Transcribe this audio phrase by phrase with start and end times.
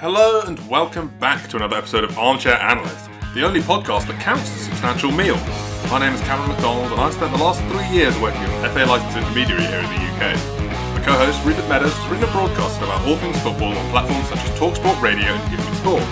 [0.00, 4.50] Hello and welcome back to another episode of Armchair Analyst, the only podcast that counts
[4.50, 5.36] as a substantial meal.
[5.90, 8.86] My name is Cameron McDonald and I've spent the last three years working as FA
[8.86, 10.32] licensed intermediary here in the UK.
[10.96, 14.38] My co-host Rupert Meadows has written a broadcast about all things football on platforms such
[14.38, 16.02] as TalkSport Radio and Give Me Sport.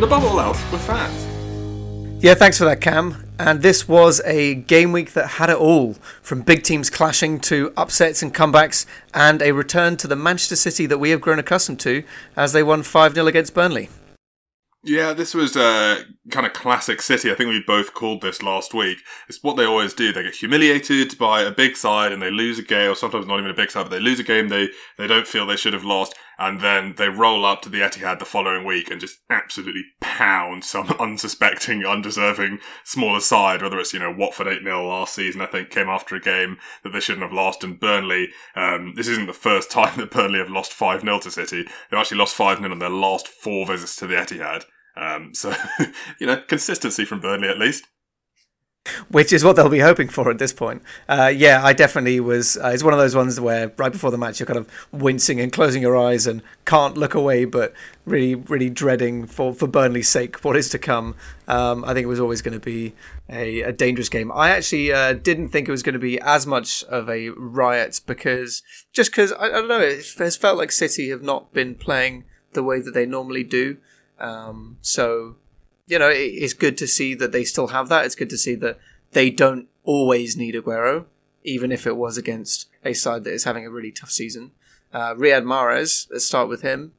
[0.00, 2.24] But above all else, we're fans.
[2.24, 3.23] Yeah, thanks for that, Cam.
[3.38, 7.72] And this was a game week that had it all from big teams clashing to
[7.76, 11.80] upsets and comebacks, and a return to the Manchester City that we have grown accustomed
[11.80, 12.04] to
[12.36, 13.88] as they won 5 0 against Burnley.
[14.86, 17.32] Yeah, this was a kind of classic City.
[17.32, 18.98] I think we both called this last week.
[19.28, 20.12] It's what they always do.
[20.12, 23.38] They get humiliated by a big side and they lose a game, or sometimes not
[23.38, 25.72] even a big side, but they lose a game they, they don't feel they should
[25.72, 26.14] have lost.
[26.38, 30.64] And then they roll up to the Etihad the following week and just absolutely pound
[30.64, 35.46] some unsuspecting, undeserving smaller side, whether it's, you know, Watford 8 0 last season, I
[35.46, 37.64] think came after a game that they shouldn't have lost.
[37.64, 41.30] And Burnley, um, this isn't the first time that Burnley have lost 5 0 to
[41.30, 41.64] City.
[41.90, 44.64] They've actually lost 5 0 on their last four visits to the Etihad.
[44.96, 45.54] Um, so,
[46.20, 47.86] you know, consistency from Burnley at least.
[49.08, 50.82] Which is what they'll be hoping for at this point.
[51.08, 52.58] Uh, yeah, I definitely was.
[52.58, 55.40] Uh, it's one of those ones where right before the match you're kind of wincing
[55.40, 57.72] and closing your eyes and can't look away, but
[58.04, 61.14] really, really dreading for, for Burnley's sake what is to come.
[61.48, 62.92] Um, I think it was always going to be
[63.30, 64.30] a, a, dangerous game.
[64.30, 68.02] I actually uh, didn't think it was going to be as much of a riot
[68.06, 71.74] because just because I, I don't know, it has felt like City have not been
[71.74, 73.78] playing the way that they normally do.
[74.18, 75.36] Um, so,
[75.86, 78.04] you know, it, it's good to see that they still have that.
[78.04, 78.78] It's good to see that
[79.12, 81.06] they don't always need Aguero,
[81.42, 84.52] even if it was against a side that is having a really tough season.
[84.92, 86.92] Uh, Riyad Mahrez, let's start with him.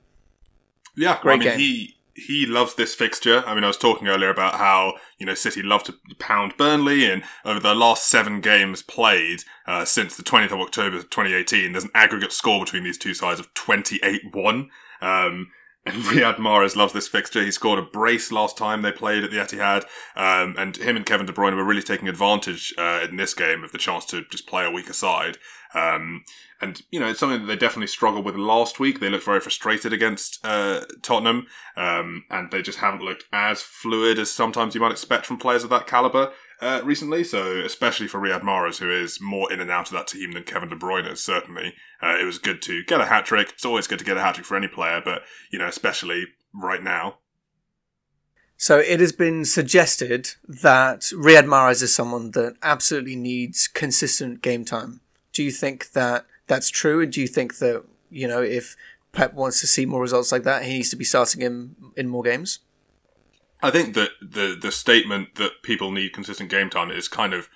[0.95, 1.59] Yeah, great I mean, game.
[1.59, 3.43] he he loves this fixture.
[3.45, 7.09] I mean, I was talking earlier about how you know City love to pound Burnley,
[7.09, 11.83] and over the last seven games played uh, since the 20th of October 2018, there's
[11.83, 14.69] an aggregate score between these two sides of 28-1.
[15.01, 15.51] Um,
[15.89, 17.43] Riyad Mahrez loves this fixture.
[17.43, 19.83] He scored a brace last time they played at the Etihad,
[20.15, 23.63] um, and him and Kevin De Bruyne were really taking advantage uh, in this game
[23.63, 25.37] of the chance to just play a weaker side.
[25.75, 26.23] Um,
[26.59, 28.99] and you know, it's something that they definitely struggled with last week.
[28.99, 31.45] They looked very frustrated against uh, Tottenham,
[31.77, 35.63] um, and they just haven't looked as fluid as sometimes you might expect from players
[35.63, 37.23] of that caliber uh, recently.
[37.23, 40.43] So, especially for Riyad Mahrez, who is more in and out of that team than
[40.43, 43.51] Kevin De Bruyne is, certainly, uh, it was good to get a hat trick.
[43.53, 46.25] It's always good to get a hat trick for any player, but, you know, especially
[46.53, 47.17] right now.
[48.57, 54.63] So it has been suggested that Riyad Mahrez is someone that absolutely needs consistent game
[54.63, 55.01] time.
[55.33, 57.01] Do you think that that's true?
[57.01, 58.77] And do you think that, you know, if
[59.11, 62.07] Pep wants to see more results like that, he needs to be starting him in
[62.07, 62.59] more games?
[63.65, 67.49] I think that the the statement that people need consistent game time is kind of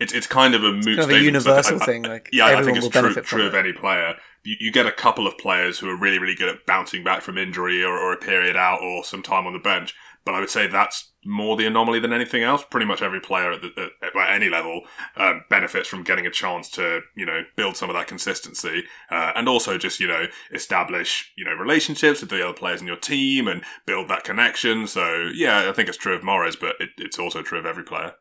[0.00, 2.02] it's it's kind of a moot kind of a universal I, thing.
[2.02, 4.14] Like yeah, I think it's true, true of any player.
[4.42, 7.22] You, you, get a couple of players who are really really good at bouncing back
[7.22, 9.94] from injury or, or a period out or some time on the bench,
[10.24, 12.64] but I would say that's more the anomaly than anything else.
[12.68, 14.82] Pretty much every player at, the, at, at any level
[15.16, 19.32] um, benefits from getting a chance to, you know, build some of that consistency uh,
[19.34, 22.96] and also just, you know, establish, you know, relationships with the other players in your
[22.96, 24.86] team and build that connection.
[24.86, 27.84] So, yeah, I think it's true of Mahrez, but it, it's also true of every
[27.84, 28.14] player.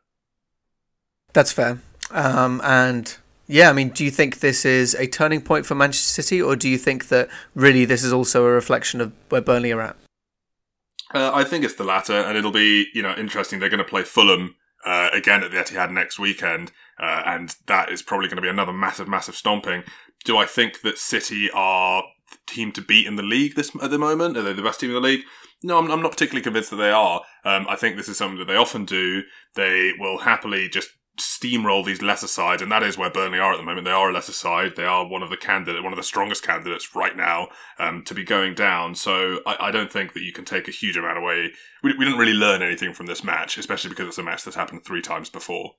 [1.34, 1.80] That's fair.
[2.12, 3.16] Um, and
[3.48, 6.56] yeah, I mean, do you think this is a turning point for Manchester City, or
[6.56, 9.96] do you think that really this is also a reflection of where Burnley are at?
[11.14, 13.60] Uh, I think it's the latter, and it'll be you know interesting.
[13.60, 17.90] They're going to play Fulham uh, again at the Etihad next weekend, uh, and that
[17.90, 19.84] is probably going to be another massive, massive stomping.
[20.26, 23.92] Do I think that City are the team to beat in the league this at
[23.92, 24.38] the moment?
[24.38, 25.24] Are they the best team in the league?
[25.62, 27.22] No, I'm, I'm not particularly convinced that they are.
[27.46, 29.24] Um, I think this is something that they often do.
[29.56, 33.58] They will happily just steamroll these lesser sides, and that is where Burnley are at
[33.58, 33.86] the moment.
[33.86, 34.76] They are a lesser side.
[34.76, 38.16] They are one of the candidate, one of the strongest candidates right now um, to
[38.16, 38.96] be going down.
[38.96, 41.52] So I, I, don't think that you can take a huge amount away.
[41.84, 44.56] We, we didn't really learn anything from this match, especially because it's a match that's
[44.56, 45.76] happened three times before.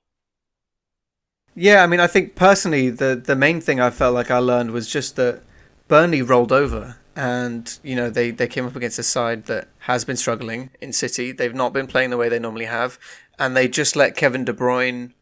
[1.53, 4.71] Yeah, I mean, I think personally, the the main thing I felt like I learned
[4.71, 5.41] was just that
[5.87, 10.03] Burnley rolled over, and you know they they came up against a side that has
[10.03, 11.31] been struggling in City.
[11.31, 12.99] They've not been playing the way they normally have,
[13.39, 15.13] and they just let Kevin De Bruyne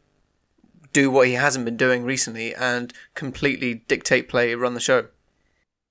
[0.94, 5.08] do what he hasn't been doing recently and completely dictate play, run the show.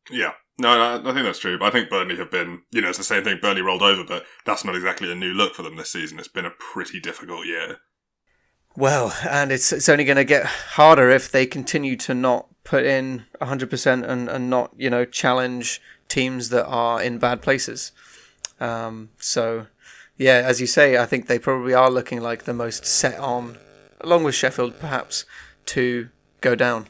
[0.09, 0.31] Yeah.
[0.57, 1.59] No, no, I think that's true.
[1.59, 3.39] But I think Burnley have been, you know, it's the same thing.
[3.41, 6.19] Burnley rolled over, but that's not exactly a new look for them this season.
[6.19, 7.77] It's been a pretty difficult year.
[8.75, 12.85] Well, and it's it's only going to get harder if they continue to not put
[12.85, 17.91] in 100% and, and not, you know, challenge teams that are in bad places.
[18.59, 19.67] Um, so,
[20.17, 23.57] yeah, as you say, I think they probably are looking like the most set on
[24.03, 25.25] along with Sheffield, perhaps,
[25.67, 26.09] to
[26.41, 26.88] go down.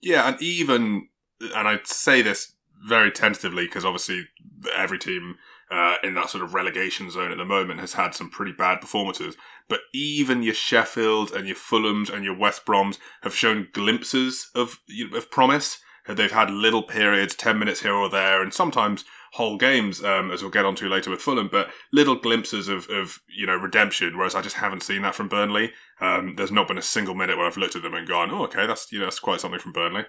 [0.00, 1.08] Yeah, and even,
[1.54, 2.54] and I say this
[2.86, 4.28] very tentatively because obviously
[4.74, 5.36] every team
[5.70, 8.80] uh, in that sort of relegation zone at the moment has had some pretty bad
[8.80, 9.36] performances.
[9.68, 14.80] But even your Sheffield and your Fulhams and your West Broms have shown glimpses of
[15.12, 15.78] of promise.
[16.08, 20.42] They've had little periods, ten minutes here or there, and sometimes whole games, um, as
[20.42, 24.16] we'll get onto later with Fulham, but little glimpses of, of you know redemption.
[24.16, 25.72] Whereas I just haven't seen that from Burnley.
[26.00, 28.44] Um, there's not been a single minute where I've looked at them and gone, "Oh,
[28.44, 30.04] okay, that's you know that's quite something from Burnley."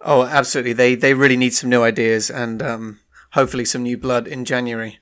[0.00, 0.72] Oh, absolutely.
[0.72, 3.00] They they really need some new ideas and um,
[3.32, 4.98] hopefully some new blood in January.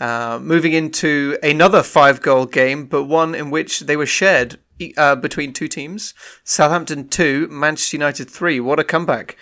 [0.00, 4.58] Uh, moving into another five goal game, but one in which they were shared
[4.96, 6.14] uh, between two teams.
[6.42, 8.58] Southampton 2, Manchester United 3.
[8.60, 9.36] What a comeback.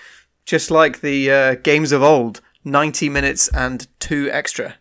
[0.45, 4.77] Just like the uh, games of old 90 minutes and two extra.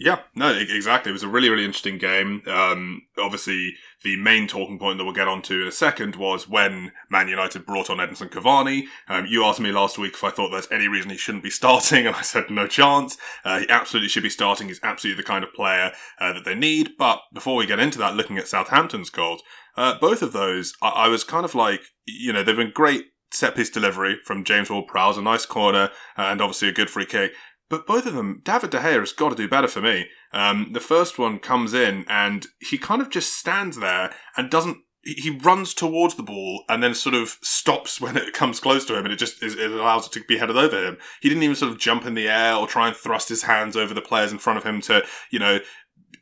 [0.00, 1.10] Yeah, no, exactly.
[1.10, 2.40] It was a really, really interesting game.
[2.46, 6.92] Um, obviously, the main talking point that we'll get onto in a second was when
[7.10, 8.84] Man United brought on Edinson Cavani.
[9.08, 11.50] Um, you asked me last week if I thought there's any reason he shouldn't be
[11.60, 13.18] starting, and I said no chance.
[13.44, 14.68] Uh, he absolutely should be starting.
[14.68, 16.92] He's absolutely the kind of player uh, that they need.
[16.98, 19.42] But before we get into that, looking at Southampton's goals,
[19.76, 23.04] uh, both of those, I-, I was kind of like, you know, they've been great
[23.32, 27.06] set piece delivery from James Ward-Prowse, a nice corner, uh, and obviously a good free
[27.06, 27.32] kick.
[27.68, 30.08] But both of them, David De Gea has got to do better for me.
[30.32, 34.78] Um, the first one comes in and he kind of just stands there and doesn't.
[35.02, 38.98] He runs towards the ball and then sort of stops when it comes close to
[38.98, 40.98] him, and it just it allows it to be headed over him.
[41.22, 43.76] He didn't even sort of jump in the air or try and thrust his hands
[43.76, 45.60] over the players in front of him to, you know,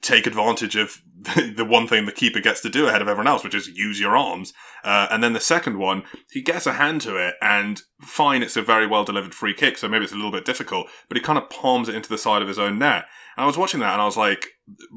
[0.00, 1.02] take advantage of
[1.56, 3.98] the one thing the keeper gets to do ahead of everyone else, which is use
[3.98, 4.52] your arms.
[4.84, 8.56] Uh, and then the second one, he gets a hand to it, and fine, it's
[8.56, 11.22] a very well delivered free kick, so maybe it's a little bit difficult, but he
[11.22, 13.04] kind of palms it into the side of his own net.
[13.36, 14.48] And I was watching that, and I was like,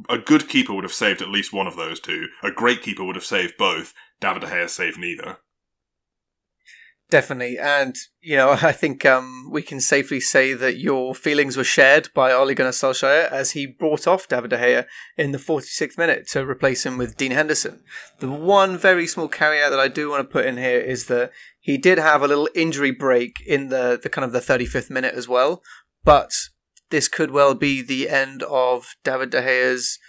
[0.10, 2.28] a good keeper would have saved at least one of those two.
[2.44, 3.94] A great keeper would have saved both.
[4.20, 5.38] David De Gea saved neither.
[7.12, 11.66] Definitely, and you know, I think um, we can safely say that your feelings were
[11.66, 14.86] shared by Ole Gunnar Solskjaer as he brought off David De Gea
[15.18, 17.84] in the 46th minute to replace him with Dean Henderson.
[18.20, 21.32] The one very small caveat that I do want to put in here is that
[21.60, 25.14] he did have a little injury break in the, the kind of the 35th minute
[25.14, 25.62] as well,
[26.06, 26.32] but
[26.92, 30.00] this could well be the end of David De Gea's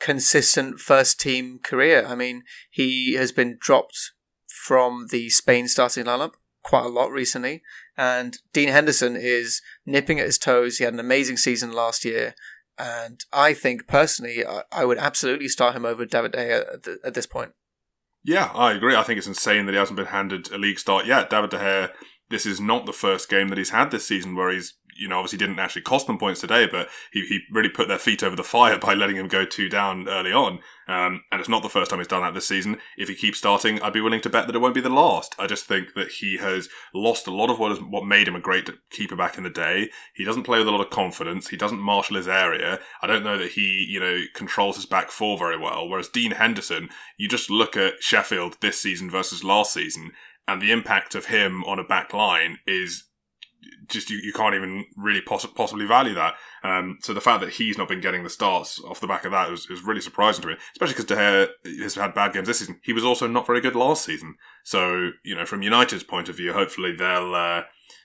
[0.00, 2.04] consistent first team career.
[2.04, 4.10] I mean, he has been dropped
[4.48, 6.32] from the Spain starting lineup
[6.62, 7.62] quite a lot recently.
[7.96, 10.78] And Dean Henderson is nipping at his toes.
[10.78, 12.34] He had an amazing season last year.
[12.78, 14.42] And I think personally,
[14.72, 17.52] I, would absolutely start him over David De Gea at, the, at, this point.
[18.24, 18.96] Yeah, I agree.
[18.96, 21.28] I think it's insane that he hasn't been handed a league start yet.
[21.28, 21.90] David De Gea,
[22.30, 25.16] this is not the first game that he's had this season where he's you know,
[25.16, 28.36] obviously didn't actually cost them points today, but he, he really put their feet over
[28.36, 30.60] the fire by letting him go two down early on.
[30.88, 32.78] Um, and it's not the first time he's done that this season.
[32.98, 35.34] If he keeps starting, I'd be willing to bet that it won't be the last.
[35.38, 38.36] I just think that he has lost a lot of what is what made him
[38.36, 39.90] a great keeper back in the day.
[40.14, 41.48] He doesn't play with a lot of confidence.
[41.48, 42.80] He doesn't marshal his area.
[43.00, 45.88] I don't know that he, you know, controls his back four very well.
[45.88, 50.12] Whereas Dean Henderson, you just look at Sheffield this season versus last season,
[50.48, 53.04] and the impact of him on a back line is
[53.88, 56.34] just you, you can't even really poss- possibly value that.
[56.62, 59.32] Um, so the fact that he's not been getting the starts off the back of
[59.32, 62.48] that was, was really surprising to me, especially because De Gea has had bad games
[62.48, 62.80] this season.
[62.82, 64.36] He was also not very good last season.
[64.64, 67.62] So you know, from United's point of view, hopefully they'll uh,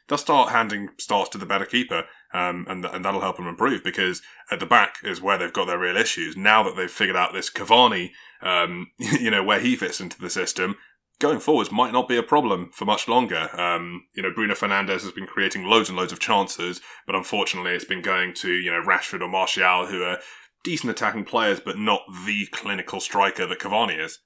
[0.08, 2.04] they'll start handing starts to the better keeper.
[2.34, 4.22] Um, and, and that'll help them improve because
[4.52, 6.36] at the back is where they've got their real issues.
[6.36, 10.30] Now that they've figured out this Cavani, um, you know, where he fits into the
[10.30, 10.76] system,
[11.19, 13.50] going forwards might not be a problem for much longer.
[13.60, 17.72] Um, you know, Bruno Fernandes has been creating loads and loads of chances, but unfortunately,
[17.72, 20.19] it's been going to you know Rashford or Martial, who are
[20.64, 24.19] decent attacking players, but not the clinical striker that Cavani is.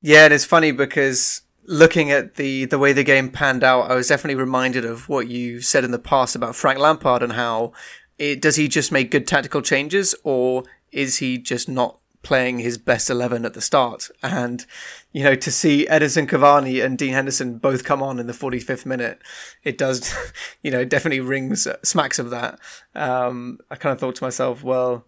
[0.00, 3.94] Yeah, and it's funny because looking at the the way the game panned out, I
[3.94, 7.72] was definitely reminded of what you said in the past about Frank Lampard and how
[8.18, 12.78] it, does he just make good tactical changes, or is he just not playing his
[12.78, 14.08] best 11 at the start.
[14.22, 14.64] And,
[15.12, 18.84] you know, to see Edinson Cavani and Dean Henderson both come on in the 45th
[18.84, 19.22] minute,
[19.62, 20.14] it does,
[20.62, 22.58] you know, definitely rings, smacks of that.
[22.94, 25.06] Um, I kind of thought to myself, well,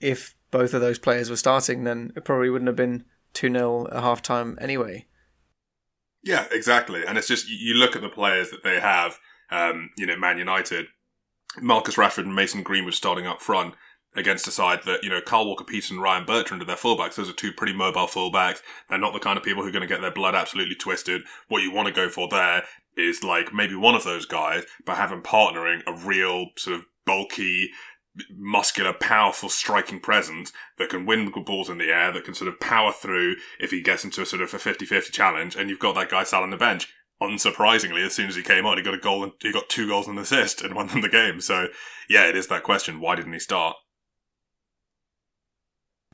[0.00, 3.88] if both of those players were starting, then it probably wouldn't have been 2 0
[3.88, 5.06] at half time anyway.
[6.22, 7.04] Yeah, exactly.
[7.06, 9.18] And it's just, you look at the players that they have,
[9.50, 10.86] um, you know, Man United,
[11.60, 13.74] Marcus Rashford and Mason Greenwood starting up front
[14.16, 17.14] against a side that, you know, Kyle Walker Peters and Ryan Bertrand are their fullbacks.
[17.14, 18.62] Those are two pretty mobile fullbacks.
[18.88, 21.22] They're not the kind of people who are going to get their blood absolutely twisted.
[21.48, 22.64] What you want to go for there
[22.96, 27.70] is like maybe one of those guys, but having partnering a real sort of bulky,
[28.36, 32.58] muscular, powerful striking presence that can win balls in the air, that can sort of
[32.58, 35.94] power through if he gets into a sort of a 50-50 challenge, and you've got
[35.94, 36.92] that guy sat on the bench.
[37.20, 39.88] unsurprisingly, as soon as he came on, he got a goal and he got two
[39.88, 41.40] goals and an assist and won them the game.
[41.40, 41.68] So
[42.08, 43.76] yeah, it is that question: why didn't he start?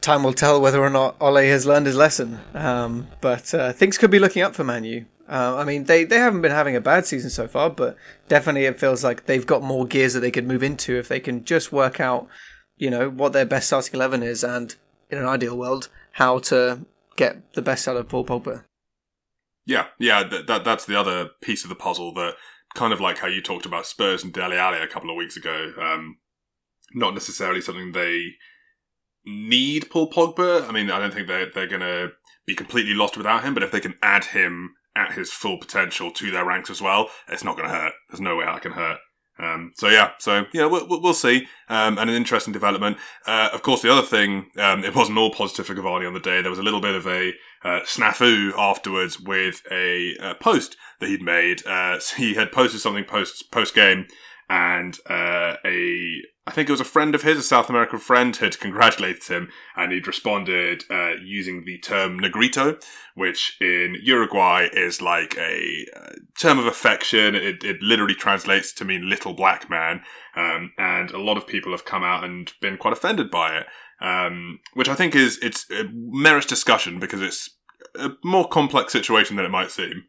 [0.04, 2.38] Time will tell whether or not Ole has learned his lesson.
[2.52, 5.06] Um, but uh, things could be looking up for Manu.
[5.26, 7.96] Uh, I mean, they, they haven't been having a bad season so far, but
[8.28, 11.20] definitely it feels like they've got more gears that they could move into if they
[11.20, 12.28] can just work out,
[12.76, 14.76] you know, what their best starting eleven is, and
[15.08, 16.84] in an ideal world, how to
[17.16, 18.64] get the best out of Paul Pogba.
[19.64, 22.34] Yeah, yeah, that, that that's the other piece of the puzzle that
[22.74, 25.38] kind of like how you talked about Spurs and Dele Alli a couple of weeks
[25.38, 25.72] ago.
[25.80, 26.18] Um,
[26.92, 28.32] not necessarily something they
[29.26, 30.68] need Paul Pogba.
[30.68, 32.12] I mean, I don't think they're they're going to
[32.46, 36.10] be completely lost without him, but if they can add him at his full potential
[36.12, 37.92] to their ranks as well, it's not going to hurt.
[38.08, 38.98] There's no way that can hurt.
[39.36, 41.48] Um, so yeah, so yeah, we'll, we'll see.
[41.68, 42.98] Um, and an interesting development.
[43.26, 46.20] Uh, of course, the other thing, um, it wasn't all positive for Cavani on the
[46.20, 46.40] day.
[46.40, 47.32] There was a little bit of a
[47.64, 51.66] uh, snafu afterwards with a uh, post that he'd made.
[51.66, 54.06] Uh, he had posted something post post game,
[54.48, 58.36] and uh, a I think it was a friend of his, a South American friend,
[58.36, 62.78] had congratulated him, and he'd responded uh, using the term "negrito,"
[63.14, 67.34] which in Uruguay is like a uh, term of affection.
[67.34, 70.02] It, it, literally translates to mean "little black man,"
[70.36, 73.66] um, and a lot of people have come out and been quite offended by it,
[74.02, 77.56] um, which I think is it's it merits discussion because it's
[77.98, 80.04] a more complex situation than it might seem.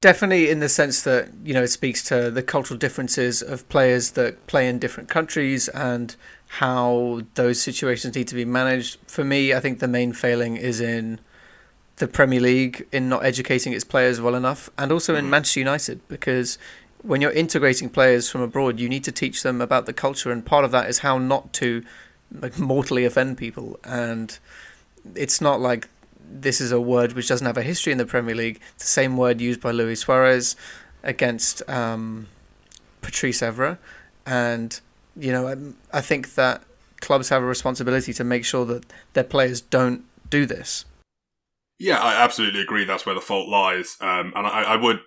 [0.00, 4.12] Definitely, in the sense that you know it speaks to the cultural differences of players
[4.12, 6.16] that play in different countries and
[6.48, 8.98] how those situations need to be managed.
[9.06, 11.20] For me, I think the main failing is in
[11.96, 15.30] the Premier League in not educating its players well enough, and also in mm.
[15.30, 16.56] Manchester United because
[17.02, 20.46] when you're integrating players from abroad, you need to teach them about the culture, and
[20.46, 21.84] part of that is how not to
[22.32, 23.78] like, mortally offend people.
[23.84, 24.38] And
[25.14, 25.88] it's not like
[26.30, 28.60] this is a word which doesn't have a history in the Premier League.
[28.74, 30.56] It's the same word used by Luis Suarez
[31.02, 32.28] against um,
[33.02, 33.78] Patrice Evra,
[34.24, 34.80] and
[35.16, 36.62] you know I, I think that
[37.00, 38.84] clubs have a responsibility to make sure that
[39.14, 40.84] their players don't do this.
[41.78, 42.84] Yeah, I absolutely agree.
[42.84, 45.00] That's where the fault lies, um, and I, I would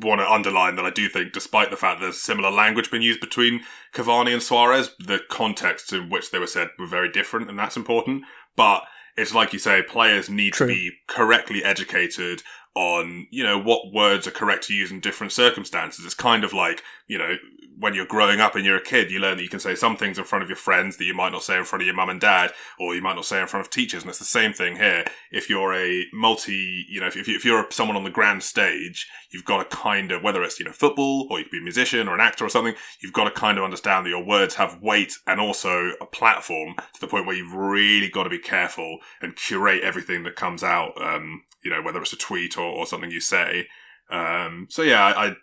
[0.00, 3.20] want to underline that I do think, despite the fact there's similar language being used
[3.20, 3.62] between
[3.94, 7.76] Cavani and Suarez, the contexts in which they were said were very different, and that's
[7.76, 8.24] important.
[8.54, 8.84] But
[9.16, 10.68] it's like you say, players need True.
[10.68, 12.42] to be correctly educated
[12.74, 16.04] on, you know, what words are correct to use in different circumstances.
[16.04, 17.36] It's kind of like, you know,
[17.82, 19.96] when you're growing up and you're a kid, you learn that you can say some
[19.96, 21.96] things in front of your friends that you might not say in front of your
[21.96, 24.04] mum and dad, or you might not say in front of teachers.
[24.04, 25.04] And it's the same thing here.
[25.32, 29.44] If you're a multi, you know, if, if you're someone on the grand stage, you've
[29.44, 32.06] got to kind of, whether it's, you know, football, or you could be a musician
[32.06, 34.80] or an actor or something, you've got to kind of understand that your words have
[34.80, 38.98] weight and also a platform to the point where you've really got to be careful
[39.20, 42.86] and curate everything that comes out, um, you know, whether it's a tweet or, or
[42.86, 43.66] something you say.
[44.08, 45.36] Um, so yeah, I, I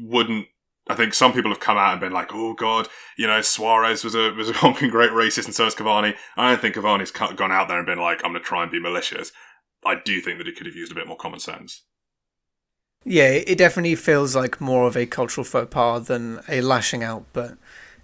[0.00, 0.46] wouldn't
[0.88, 4.02] I think some people have come out and been like, "Oh God, you know, Suarez
[4.04, 7.10] was a was a honking great racist, and so is Cavani." I don't think Cavani's
[7.10, 9.32] gone out there and been like, "I'm going to try and be malicious."
[9.84, 11.82] I do think that he could have used a bit more common sense.
[13.04, 17.24] Yeah, it definitely feels like more of a cultural faux pas than a lashing out,
[17.32, 17.56] but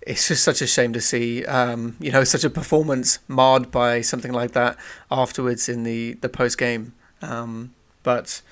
[0.02, 4.00] it's just such a shame to see, um, you know, such a performance marred by
[4.00, 4.76] something like that
[5.10, 6.94] afterwards in the the post game.
[7.22, 8.42] Um, but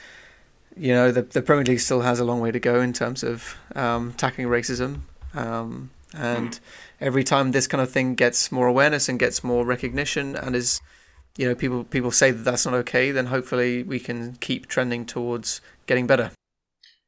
[0.77, 3.23] you know, the the Premier League still has a long way to go in terms
[3.23, 5.01] of um, tackling racism.
[5.35, 6.61] Um, and mm.
[7.01, 10.81] every time this kind of thing gets more awareness and gets more recognition, and is,
[11.37, 15.05] you know, people people say that that's not okay, then hopefully we can keep trending
[15.05, 16.31] towards getting better.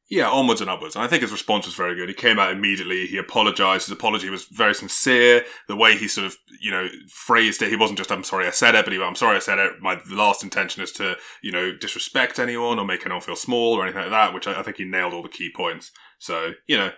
[0.09, 0.95] Yeah, onwards and upwards.
[0.95, 2.09] And I think his response was very good.
[2.09, 3.05] He came out immediately.
[3.05, 3.85] He apologized.
[3.85, 5.45] His apology was very sincere.
[5.67, 8.49] The way he sort of, you know, phrased it, he wasn't just, I'm sorry I
[8.49, 9.73] said it, but he went, I'm sorry I said it.
[9.81, 13.83] My last intention is to, you know, disrespect anyone or make anyone feel small or
[13.83, 15.91] anything like that, which I, I think he nailed all the key points.
[16.17, 16.91] So, you know,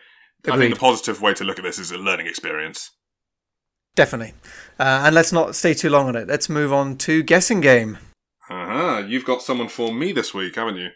[0.46, 0.53] Agreed.
[0.53, 2.91] I think the positive way to look at this is a learning experience.
[3.94, 4.34] Definitely.
[4.80, 6.30] Uh, and let's not stay too long on it.
[6.30, 7.98] Let's move on to guessing game.
[8.50, 9.03] Uh huh.
[9.06, 10.89] You've got someone for me this week, haven't you?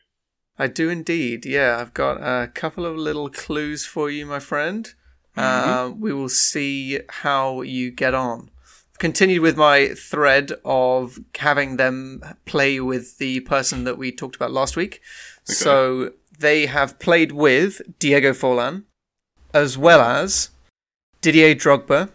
[0.57, 1.45] I do indeed.
[1.45, 4.93] Yeah, I've got a couple of little clues for you, my friend.
[5.35, 5.69] Mm-hmm.
[5.69, 8.49] Uh, we will see how you get on.
[8.97, 14.51] Continued with my thread of having them play with the person that we talked about
[14.51, 15.01] last week.
[15.49, 15.53] Okay.
[15.53, 18.83] So they have played with Diego Forlan,
[19.53, 20.51] as well as
[21.21, 22.09] Didier Drogba,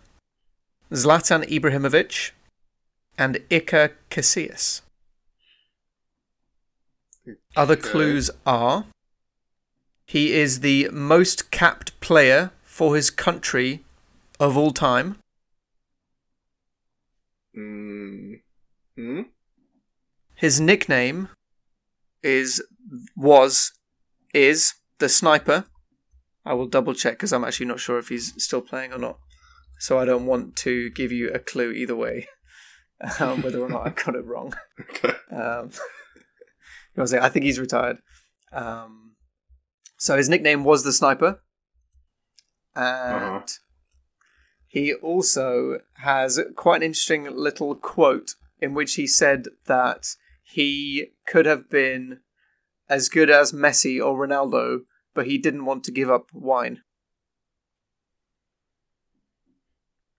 [0.90, 2.30] Zlatan Ibrahimovic,
[3.18, 4.80] and Iker Casillas.
[7.56, 8.86] Other clues are
[10.06, 13.84] he is the most capped player for his country
[14.40, 15.18] of all time.
[17.56, 18.40] Mm.
[18.96, 19.22] Hmm?
[20.34, 21.28] His nickname
[22.22, 22.62] is
[23.16, 23.72] was,
[24.34, 25.64] is the sniper.
[26.44, 29.18] I will double check because I'm actually not sure if he's still playing or not.
[29.78, 32.28] So I don't want to give you a clue either way,
[33.20, 34.54] um, whether or not I got it wrong.
[34.80, 35.14] Okay.
[35.34, 35.70] Um,
[36.96, 37.98] I think he's retired.
[38.52, 39.12] Um,
[39.96, 41.40] so his nickname was the sniper,
[42.74, 43.46] and uh-huh.
[44.66, 50.06] he also has quite an interesting little quote in which he said that
[50.42, 52.20] he could have been
[52.88, 54.80] as good as Messi or Ronaldo,
[55.14, 56.82] but he didn't want to give up wine.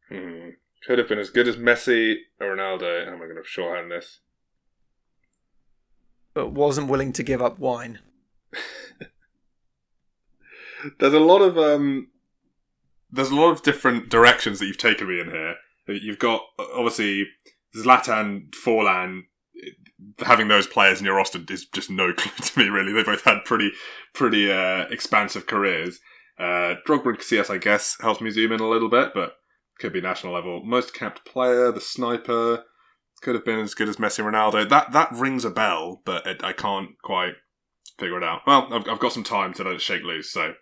[0.10, 0.50] Hmm.
[0.86, 3.06] Could have been as good as Messi or Ronaldo.
[3.06, 4.20] How am I going to shorthand this?
[6.34, 8.00] But wasn't willing to give up wine.
[11.00, 12.08] there's a lot of um,
[13.12, 15.56] there's a lot of different directions that you've taken me in here.
[15.88, 17.28] You've got obviously
[17.76, 19.24] Zlatan, Forlan,
[20.20, 22.70] having those players in your roster is just no clue to me.
[22.70, 23.72] Really, they both had pretty
[24.14, 26.00] pretty uh, expansive careers.
[26.40, 29.34] Uh, Drogba and I guess, helps me zoom in a little bit, but
[29.80, 30.64] could be national level.
[30.64, 32.64] Most capped player, the sniper,
[33.22, 34.68] could have been as good as Messi, Ronaldo.
[34.68, 37.34] That that rings a bell, but it, I can't quite
[37.98, 38.42] figure it out.
[38.46, 40.56] Well, I've, I've got some time to let it shake loose, so.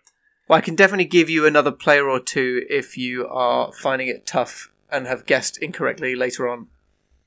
[0.48, 4.26] Well, I can definitely give you another player or two if you are finding it
[4.26, 6.66] tough and have guessed incorrectly later on.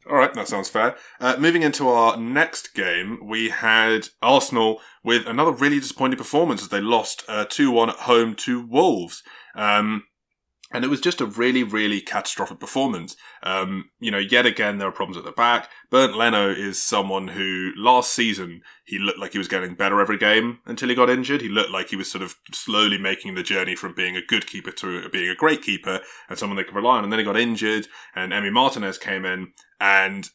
[0.10, 0.98] All right, that sounds fair.
[1.22, 6.68] Uh, moving into our next game, we had Arsenal with another really disappointing performance as
[6.68, 9.24] they lost uh, 2 1 at home to Wolves.
[9.56, 10.04] Um,
[10.74, 13.16] and it was just a really, really catastrophic performance.
[13.44, 15.70] Um, you know, yet again, there are problems at the back.
[15.92, 20.18] Bernd Leno is someone who last season, he looked like he was getting better every
[20.18, 21.42] game until he got injured.
[21.42, 24.48] He looked like he was sort of slowly making the journey from being a good
[24.48, 27.04] keeper to being a great keeper and someone they could rely on.
[27.04, 30.30] And then he got injured and Emi Martinez came in and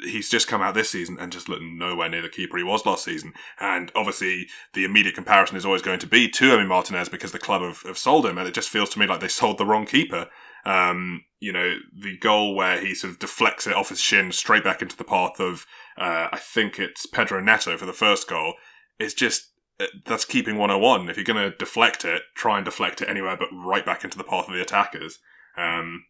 [0.00, 2.86] he's just come out this season and just looked nowhere near the keeper he was
[2.86, 3.32] last season.
[3.60, 7.38] And obviously, the immediate comparison is always going to be to Emi Martinez because the
[7.38, 9.66] club have, have sold him, and it just feels to me like they sold the
[9.66, 10.28] wrong keeper.
[10.64, 14.64] Um, you know, the goal where he sort of deflects it off his shin straight
[14.64, 18.54] back into the path of, uh, I think it's Pedro Neto for the first goal,
[18.98, 19.50] is just.
[19.80, 21.08] Uh, that's keeping 101.
[21.08, 24.18] If you're going to deflect it, try and deflect it anywhere but right back into
[24.18, 25.20] the path of the attackers.
[25.56, 26.02] Um,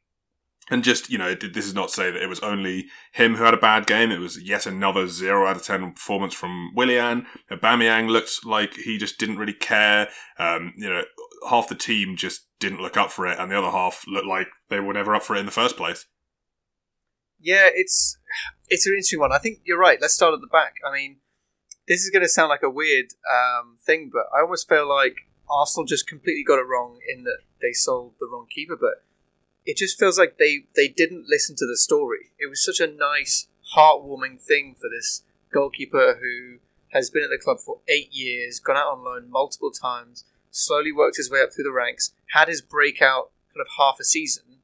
[0.70, 3.44] and just, you know, this is not to say that it was only him who
[3.44, 4.10] had a bad game.
[4.10, 7.26] It was yet another 0 out of 10 performance from Willian.
[7.50, 10.08] Aubameyang looked like he just didn't really care.
[10.38, 11.02] Um, you know,
[11.48, 14.48] half the team just didn't look up for it, and the other half looked like
[14.68, 16.06] they were never up for it in the first place.
[17.40, 18.18] Yeah, it's
[18.68, 19.32] it's an interesting one.
[19.32, 19.98] I think you're right.
[20.00, 20.74] Let's start at the back.
[20.84, 21.18] I mean,
[21.86, 25.16] this is going to sound like a weird um, thing, but I almost feel like
[25.48, 28.76] Arsenal just completely got it wrong in that they sold the wrong keeper.
[28.78, 29.04] But
[29.68, 32.30] it just feels like they they didn't listen to the story.
[32.38, 36.60] It was such a nice, heartwarming thing for this goalkeeper who
[36.94, 40.90] has been at the club for eight years, gone out on loan multiple times, slowly
[40.90, 44.62] worked his way up through the ranks, had his breakout kind of half a season,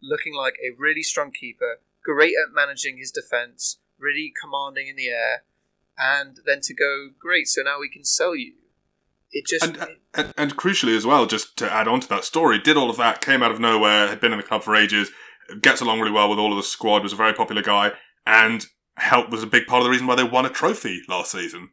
[0.00, 5.08] looking like a really strong keeper, great at managing his defense, really commanding in the
[5.08, 5.42] air,
[5.98, 7.48] and then to go great.
[7.48, 8.52] So now we can sell you
[9.32, 9.78] it just and,
[10.14, 12.96] and, and, crucially as well, just to add on to that story, did all of
[12.96, 15.10] that, came out of nowhere, had been in the club for ages,
[15.60, 17.92] gets along really well with all of the squad, was a very popular guy,
[18.26, 18.66] and
[18.96, 21.70] help was a big part of the reason why they won a trophy last season.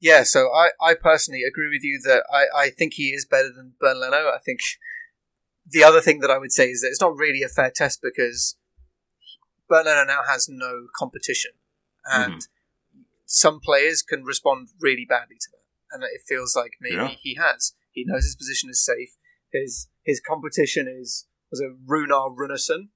[0.00, 3.50] Yeah, so I, I personally agree with you that I, I think he is better
[3.54, 4.28] than Bernd Leno.
[4.28, 4.60] I think
[5.66, 8.00] the other thing that I would say is that it's not really a fair test
[8.02, 8.56] because
[9.68, 11.52] Bernd Leno now has no competition.
[12.04, 12.53] And mm-hmm
[13.26, 17.14] some players can respond really badly to that, and it feels like maybe yeah.
[17.20, 17.74] he has.
[17.92, 19.16] He knows his position is safe.
[19.52, 22.88] His his competition is was a Runar Runarsson.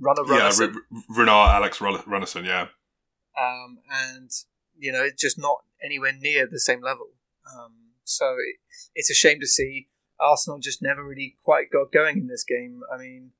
[0.00, 0.74] Runner Runarsson.
[0.74, 2.68] Yeah, R- Runar Alex Runarsson, yeah.
[3.40, 4.30] Um, and
[4.78, 7.08] you know, it's just not anywhere near the same level.
[7.46, 7.72] Um,
[8.04, 8.56] so it,
[8.94, 9.88] it's a shame to see
[10.20, 12.80] Arsenal just never really quite got going in this game.
[12.92, 13.30] I mean,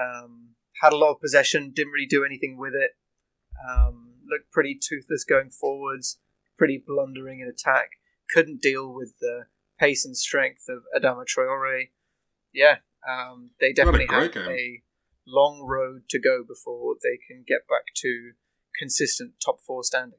[0.00, 2.92] um, had a lot of possession, didn't really do anything with it.
[3.68, 6.18] Um, looked pretty toothless going forwards,
[6.56, 7.90] pretty blundering in attack.
[8.32, 9.46] Couldn't deal with the
[9.78, 11.88] pace and strength of Adama Traore.
[12.52, 12.76] Yeah,
[13.08, 14.48] um, they definitely a have game.
[14.48, 14.82] a
[15.26, 18.32] long road to go before they can get back to
[18.78, 20.18] consistent top four standing.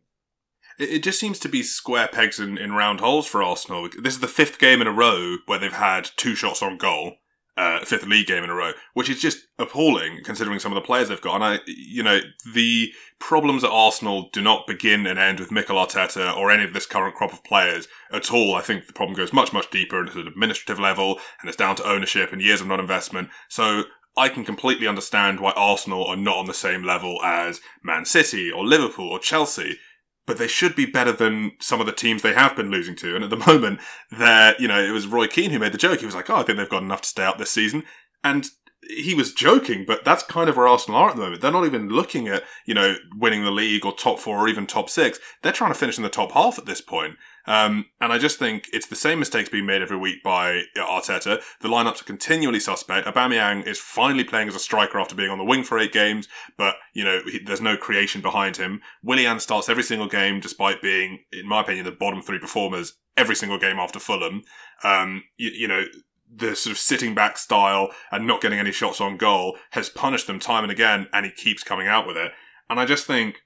[0.77, 3.87] It, just seems to be square pegs in, in round holes for Arsenal.
[4.01, 7.13] This is the fifth game in a row where they've had two shots on goal
[7.57, 10.85] uh, fifth league game in a row, which is just appalling considering some of the
[10.85, 11.35] players they've got.
[11.35, 12.19] And I, you know,
[12.53, 16.73] the problems at Arsenal do not begin and end with Mikel Arteta or any of
[16.73, 18.55] this current crop of players at all.
[18.55, 21.75] I think the problem goes much, much deeper into an administrative level and it's down
[21.77, 23.29] to ownership and years of non-investment.
[23.47, 23.83] So
[24.17, 28.51] I can completely understand why Arsenal are not on the same level as Man City
[28.51, 29.77] or Liverpool or Chelsea
[30.25, 33.15] but they should be better than some of the teams they have been losing to.
[33.15, 33.79] And at the moment,
[34.11, 35.99] they're, you know, it was Roy Keane who made the joke.
[35.99, 37.83] He was like, oh, I think they've got enough to stay out this season.
[38.23, 38.47] And
[38.89, 41.41] he was joking, but that's kind of where Arsenal are at the moment.
[41.41, 44.67] They're not even looking at, you know, winning the league or top four or even
[44.67, 45.19] top six.
[45.41, 47.15] They're trying to finish in the top half at this point.
[47.47, 51.41] Um, and I just think it's the same mistakes being made every week by Arteta.
[51.62, 53.08] The lineups are continually suspect.
[53.08, 56.27] Aubameyang is finally playing as a striker after being on the wing for eight games,
[56.58, 58.81] but you know he, there's no creation behind him.
[59.03, 63.36] Willian starts every single game, despite being, in my opinion, the bottom three performers every
[63.36, 64.43] single game after Fulham.
[64.84, 65.86] Um, you, you know
[66.34, 70.27] the sort of sitting back style and not getting any shots on goal has punished
[70.27, 72.31] them time and again, and he keeps coming out with it.
[72.69, 73.43] And I just think,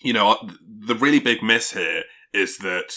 [0.00, 2.96] you know, the really big miss here is that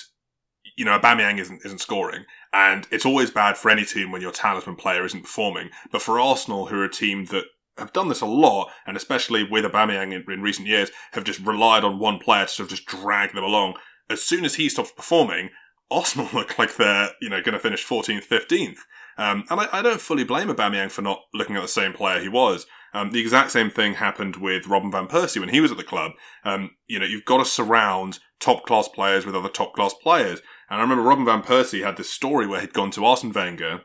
[0.75, 4.31] you know Aubameyang isn't isn't scoring, and it's always bad for any team when your
[4.31, 5.69] talisman player isn't performing.
[5.91, 7.45] But for Arsenal, who are a team that
[7.77, 11.39] have done this a lot, and especially with Aubameyang in, in recent years, have just
[11.39, 13.75] relied on one player to sort of just drag them along.
[14.09, 15.49] As soon as he stops performing,
[15.91, 18.79] Arsenal look like they're you know going to finish 14th, 15th.
[19.19, 22.21] Um, and I, I, don't fully blame Aubameyang for not looking at the same player
[22.21, 22.67] he was.
[22.93, 25.83] Um, the exact same thing happened with Robin van Persie when he was at the
[25.83, 26.11] club.
[26.43, 30.41] Um, you know, you've got to surround top class players with other top class players.
[30.69, 33.81] And I remember Robin van Persie had this story where he'd gone to Arsene Wenger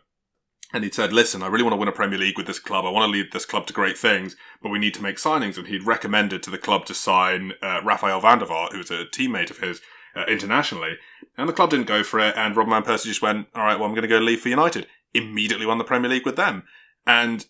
[0.72, 2.84] and he'd said, listen, I really want to win a Premier League with this club.
[2.84, 5.58] I want to lead this club to great things, but we need to make signings.
[5.58, 8.90] And he'd recommended to the club to sign uh, Rafael van der Vaart, who was
[8.90, 9.82] a teammate of his
[10.16, 10.96] uh, internationally.
[11.36, 12.34] And the club didn't go for it.
[12.36, 14.48] And Robin van Persie just went, all right, well, I'm going to go leave for
[14.48, 14.86] United.
[15.12, 16.62] Immediately won the Premier League with them.
[17.06, 17.44] And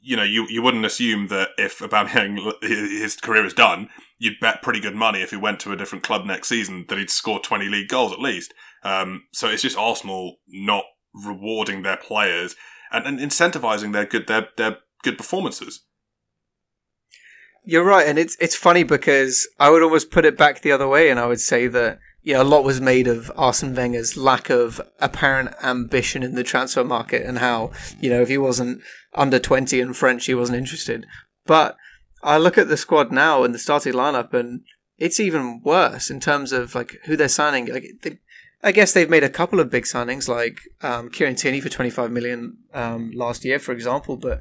[0.00, 4.62] you know, you, you wouldn't assume that if Aubameyang, his career is done, you'd bet
[4.62, 7.40] pretty good money if he went to a different club next season that he'd score
[7.40, 8.52] 20 league goals at least.
[8.82, 12.56] Um, so it's just Arsenal not rewarding their players
[12.92, 15.84] and, and incentivizing their good, their, their good performances.
[17.64, 18.06] You're right.
[18.06, 21.20] And it's, it's funny because I would almost put it back the other way and
[21.20, 21.98] I would say that
[22.34, 26.84] know, a lot was made of Arsene Wenger's lack of apparent ambition in the transfer
[26.84, 28.82] market and how, you know, if he wasn't
[29.14, 31.06] under 20 and French, he wasn't interested.
[31.46, 31.76] But
[32.22, 34.62] I look at the squad now and the starting lineup and
[34.98, 37.66] it's even worse in terms of like who they're signing.
[37.66, 38.18] Like, they,
[38.62, 42.10] I guess they've made a couple of big signings like um, Kieran Tierney for 25
[42.10, 44.16] million um, last year, for example.
[44.16, 44.40] But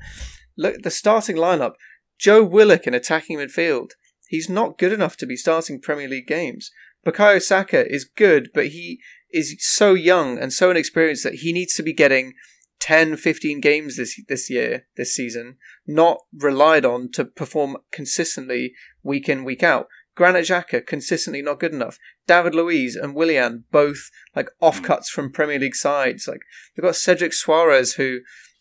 [0.57, 1.73] look, the starting lineup,
[2.17, 3.91] Joe Willock in attacking midfield,
[4.27, 6.71] he's not good enough to be starting Premier League games.
[7.05, 8.99] Bukayo Saka is good, but he
[9.31, 12.33] is so young and so inexperienced that he needs to be getting
[12.79, 15.57] 10, 15 games this this year, this season,
[15.87, 18.73] not relied on to perform consistently
[19.03, 19.87] week in, week out.
[20.15, 21.99] Granit Xhaka consistently not good enough.
[22.25, 26.27] David Luiz and Willian both like offcuts from Premier League sides.
[26.27, 26.41] Like
[26.75, 28.19] they've got Cedric Soares who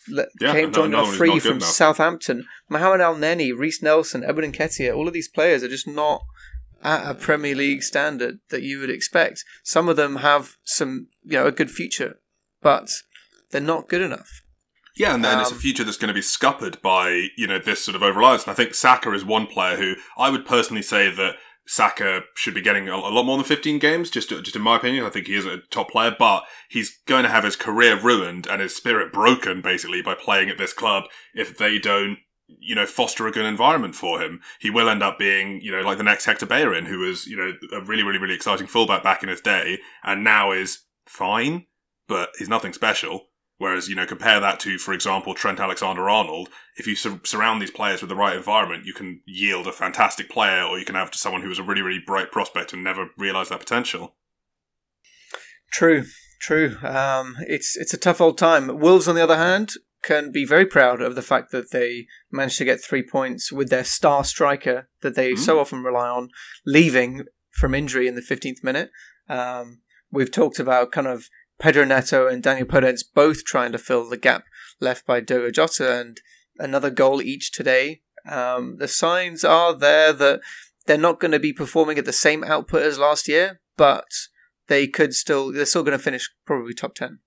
[0.08, 2.44] yeah, came joined no, free from Southampton.
[2.68, 4.94] Mohamed Elneny, Reiss Nelson, Eddie Nketiah.
[4.94, 6.22] All of these players are just not
[6.82, 9.44] at a Premier League standard that you would expect.
[9.64, 12.20] Some of them have some, you know, a good future,
[12.60, 12.90] but
[13.50, 14.42] they're not good enough.
[14.96, 17.46] Yeah, and then um, it's a um, future that's going to be scuppered by you
[17.46, 18.44] know this sort of over reliance.
[18.44, 22.54] And I think Saka is one player who I would personally say that Saka should
[22.54, 25.04] be getting a, lot more than 15 games, just just in my opinion.
[25.04, 28.46] I think he is a top player, but he's going to have his career ruined
[28.46, 31.04] and his spirit broken basically by playing at this club
[31.34, 32.18] if they don't
[32.60, 34.40] you know, foster a good environment for him.
[34.60, 37.36] He will end up being, you know, like the next Hector Bellerin, who was, you
[37.36, 41.66] know, a really, really, really exciting fullback back in his day, and now is fine,
[42.06, 43.26] but he's nothing special.
[43.58, 46.50] Whereas, you know, compare that to, for example, Trent Alexander Arnold.
[46.76, 50.28] If you sur- surround these players with the right environment, you can yield a fantastic
[50.28, 52.84] player, or you can have to someone who was a really, really bright prospect and
[52.84, 54.14] never realised their potential.
[55.72, 56.04] True,
[56.40, 56.76] true.
[56.82, 58.78] Um, it's it's a tough old time.
[58.78, 62.58] Wolves, on the other hand, can be very proud of the fact that they managed
[62.58, 65.38] to get three points with their star striker that they mm.
[65.38, 66.28] so often rely on
[66.64, 68.90] leaving from injury in the 15th minute.
[69.28, 69.80] Um,
[70.12, 74.16] we've talked about kind of Pedro Neto and Daniel Podence both trying to fill the
[74.16, 74.44] gap
[74.80, 76.20] left by Diogo Jota and
[76.58, 78.02] another goal each today.
[78.28, 80.40] Um, the signs are there that
[80.86, 84.06] they're not going to be performing at the same output as last year, but
[84.68, 87.20] they could still, they're still going to finish probably top 10.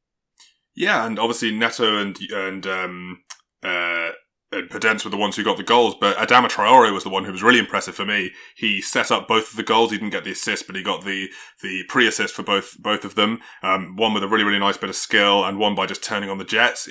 [0.76, 3.24] Yeah, and obviously Neto and and um,
[3.64, 4.12] uh,
[4.52, 7.24] and Podence were the ones who got the goals, but Adama Traore was the one
[7.24, 8.32] who was really impressive for me.
[8.56, 9.92] He set up both of the goals.
[9.92, 11.30] He didn't get the assist, but he got the
[11.62, 13.42] the pre assist for both both of them.
[13.62, 16.32] Um, one with a really really nice bit of skill, and one by just turning
[16.32, 16.90] on the jets.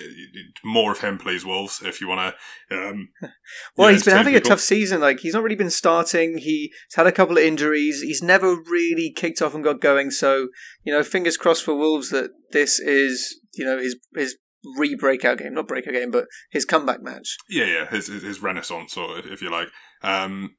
[0.65, 2.35] More of him, please, Wolves, if you want
[2.71, 2.77] to.
[2.77, 3.09] Um,
[3.77, 4.47] well, he's been having people.
[4.47, 5.01] a tough season.
[5.01, 6.39] Like he's not really been starting.
[6.39, 8.03] He's had a couple of injuries.
[8.03, 10.13] He's never really kicked off and got going.
[10.13, 10.49] So
[10.85, 14.37] you know, fingers crossed for Wolves that this is you know his his
[14.77, 17.37] re breakout game, not breakout game, but his comeback match.
[17.49, 19.69] Yeah, yeah, his his, his renaissance, or if you like.
[20.03, 20.57] Um,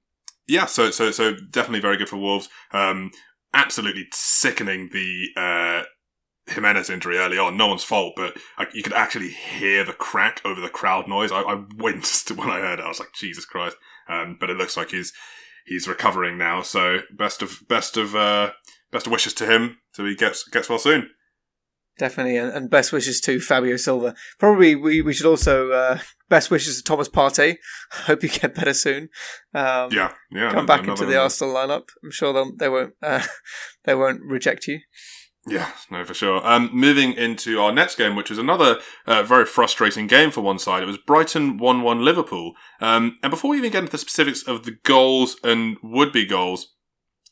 [0.47, 2.49] Yeah, so so so definitely very good for Wolves.
[2.71, 3.11] Um,
[3.53, 5.83] absolutely sickening the uh,
[6.51, 7.57] Jimenez injury early on.
[7.57, 11.31] No one's fault, but I, you could actually hear the crack over the crowd noise.
[11.31, 12.85] I, I winced when I heard it.
[12.85, 13.77] I was like, Jesus Christ!
[14.07, 15.13] Um, but it looks like he's
[15.65, 16.61] he's recovering now.
[16.61, 18.51] So best of best of uh,
[18.91, 21.09] best of wishes to him so he gets gets well soon.
[21.99, 24.15] Definitely, and, and best wishes to Fabio Silva.
[24.39, 27.57] Probably we, we should also uh, best wishes to Thomas Partey.
[27.91, 29.09] Hope you get better soon.
[29.53, 30.51] Um, yeah, yeah.
[30.51, 31.89] Come back into the Arsenal lineup.
[32.01, 33.21] I'm sure they'll, they won't uh,
[33.83, 34.79] they won't reject you.
[35.45, 36.45] Yeah, no, for sure.
[36.47, 40.59] Um, moving into our next game, which was another uh, very frustrating game for one
[40.59, 40.83] side.
[40.83, 42.53] It was Brighton 1 1 Liverpool.
[42.79, 46.25] Um, and before we even get into the specifics of the goals and would be
[46.25, 46.75] goals,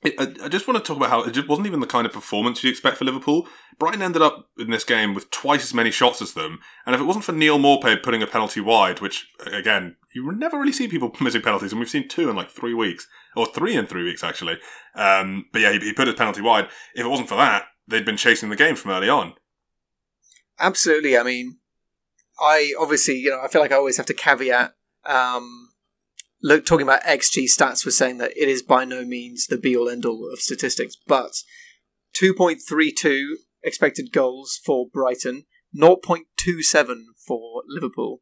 [0.03, 2.05] it, I, I, just want to talk about how it just wasn't even the kind
[2.05, 3.47] of performance you'd expect for Liverpool.
[3.79, 6.59] Brighton ended up in this game with twice as many shots as them.
[6.85, 10.59] And if it wasn't for Neal Maupay putting a penalty wide, which, again, you never
[10.59, 13.75] really see people missing penalties, and we've seen two in like three weeks, or three
[13.75, 14.57] in three weeks, actually.
[14.95, 16.65] Um, but yeah, he, he put his penalty wide.
[16.93, 19.33] If it wasn't for that, they'd been chasing the game from early on.
[20.59, 21.17] Absolutely.
[21.17, 21.57] I mean,
[22.39, 24.73] I obviously, you know, I feel like I always have to caveat.
[25.05, 25.66] Um,
[26.41, 29.75] look, talking about XG stats was saying that it is by no means the be
[29.75, 31.31] all end all of statistics, but
[32.15, 35.43] 2.32 expected goals for Brighton,
[35.75, 36.25] 0.27
[37.25, 38.21] for Liverpool.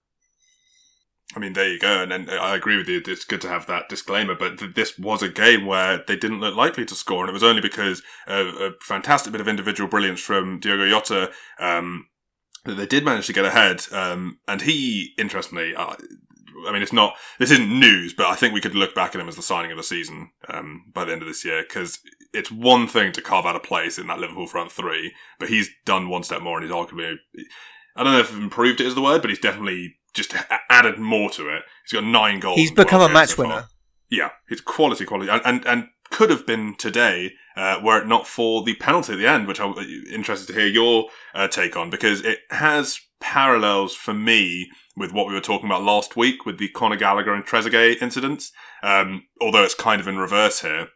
[1.35, 2.03] I mean, there you go.
[2.03, 3.01] And, and I agree with you.
[3.05, 4.35] It's good to have that disclaimer.
[4.35, 7.21] But th- this was a game where they didn't look likely to score.
[7.21, 11.31] And it was only because of a fantastic bit of individual brilliance from Diogo Jota
[11.59, 12.07] um,
[12.65, 13.85] that they did manage to get ahead.
[13.91, 15.95] Um, and he, interestingly, uh,
[16.67, 19.21] I mean, it's not, this isn't news, but I think we could look back at
[19.21, 21.99] him as the signing of the season um, by the end of this year because
[22.33, 25.69] it's one thing to carve out a place in that Liverpool front three, but he's
[25.85, 27.15] done one step more and he's arguably,
[27.95, 30.33] I don't know if improved it is the word, but he's definitely just
[30.69, 31.63] added more to it.
[31.83, 32.57] He's got nine goals.
[32.57, 33.65] He's become a match so winner.
[34.09, 38.27] Yeah, it's quality, quality, and and, and could have been today uh, were it not
[38.27, 39.73] for the penalty at the end, which I'm
[40.11, 45.25] interested to hear your uh, take on because it has parallels for me with what
[45.25, 48.51] we were talking about last week with the Conor Gallagher and Trezeguet incidents.
[48.83, 50.89] Um, although it's kind of in reverse here.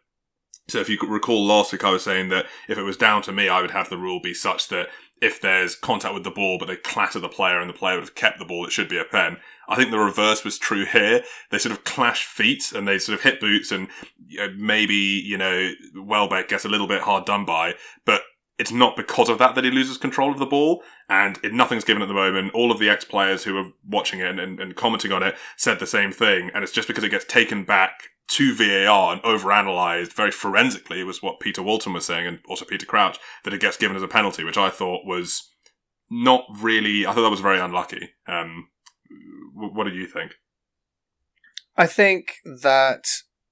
[0.68, 3.32] So if you recall last week, I was saying that if it was down to
[3.32, 4.88] me, I would have the rule be such that
[5.20, 8.04] if there's contact with the ball, but they clatter the player and the player would
[8.04, 9.38] have kept the ball, it should be a pen.
[9.68, 11.22] I think the reverse was true here.
[11.50, 13.88] They sort of clash feet and they sort of hit boots and
[14.56, 17.74] maybe, you know, Welbeck gets a little bit hard done by,
[18.06, 18.22] but
[18.60, 20.82] it's not because of that that he loses control of the ball.
[21.08, 22.52] And it, nothing's given at the moment.
[22.52, 25.34] All of the ex players who were watching it and, and, and commenting on it
[25.56, 26.50] said the same thing.
[26.54, 31.22] And it's just because it gets taken back to VAR and overanalyzed very forensically was
[31.22, 34.08] what Peter Walton was saying, and also Peter Crouch, that it gets given as a
[34.08, 35.50] penalty, which I thought was
[36.10, 37.06] not really.
[37.06, 38.10] I thought that was very unlucky.
[38.28, 38.68] Um,
[39.54, 40.32] what do you think?
[41.76, 43.04] I think that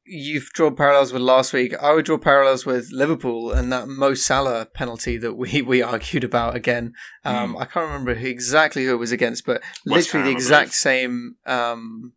[0.09, 1.75] you've drawn parallels with last week.
[1.81, 6.25] I would draw parallels with Liverpool and that Mo Salah penalty that we, we argued
[6.25, 6.94] about again.
[7.25, 7.61] Um, mm.
[7.61, 11.37] I can't remember exactly who it was against, but West literally Ham, the exact same
[11.47, 12.12] um,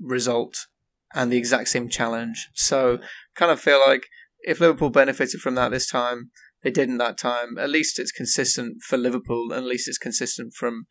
[0.00, 0.66] result
[1.14, 2.48] and the exact same challenge.
[2.54, 2.98] So
[3.34, 4.06] kind of feel like
[4.40, 6.30] if Liverpool benefited from that this time,
[6.62, 7.58] they didn't that time.
[7.58, 10.86] At least it's consistent for Liverpool, and at least it's consistent from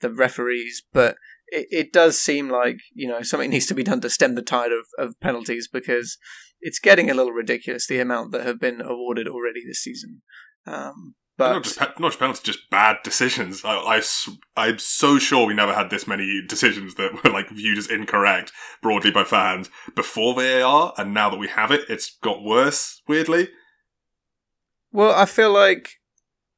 [0.00, 0.82] the referees.
[0.92, 1.16] But
[1.50, 4.42] it, it does seem like you know something needs to be done to stem the
[4.42, 6.18] tide of, of penalties because
[6.60, 10.22] it's getting a little ridiculous the amount that have been awarded already this season.
[10.66, 13.62] Um, but not just, not just penalties, just bad decisions.
[13.64, 14.02] I,
[14.56, 17.88] I, am so sure we never had this many decisions that were like viewed as
[17.88, 18.50] incorrect
[18.82, 23.02] broadly by fans before VAR, and now that we have it, it's got worse.
[23.06, 23.50] Weirdly.
[24.90, 25.92] Well, I feel like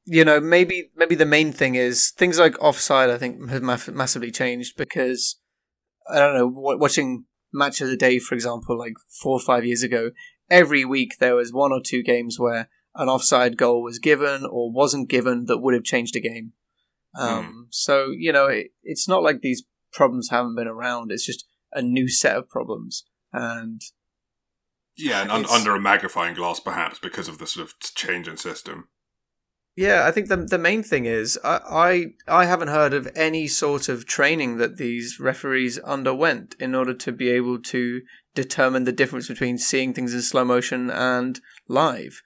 [0.05, 3.09] you know maybe maybe the main thing is things like offside.
[3.09, 5.39] I think have massively changed because
[6.09, 9.83] I don't know watching match of the day, for example, like four or five years
[9.83, 10.11] ago.
[10.49, 14.71] Every week there was one or two games where an offside goal was given or
[14.71, 16.53] wasn't given that would have changed a game.
[17.17, 17.67] Um, mm.
[17.69, 21.11] So you know, it, it's not like these problems haven't been around.
[21.11, 23.81] It's just a new set of problems, and
[24.97, 28.37] yeah, and un- under a magnifying glass, perhaps because of the sort of change in
[28.37, 28.87] system.
[29.75, 33.47] Yeah, I think the the main thing is I, I I haven't heard of any
[33.47, 38.01] sort of training that these referees underwent in order to be able to
[38.35, 42.21] determine the difference between seeing things in slow motion and live.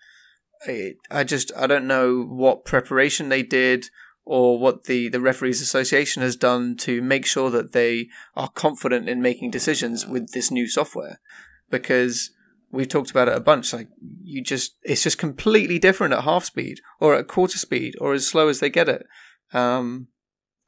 [0.68, 3.90] I I just I don't know what preparation they did
[4.26, 9.08] or what the, the referees association has done to make sure that they are confident
[9.08, 11.20] in making decisions with this new software
[11.70, 12.32] because
[12.72, 13.88] we've talked about it a bunch like
[14.24, 18.28] you just it's just completely different at half speed or at quarter speed or as
[18.28, 19.06] slow as they get it
[19.54, 20.08] um,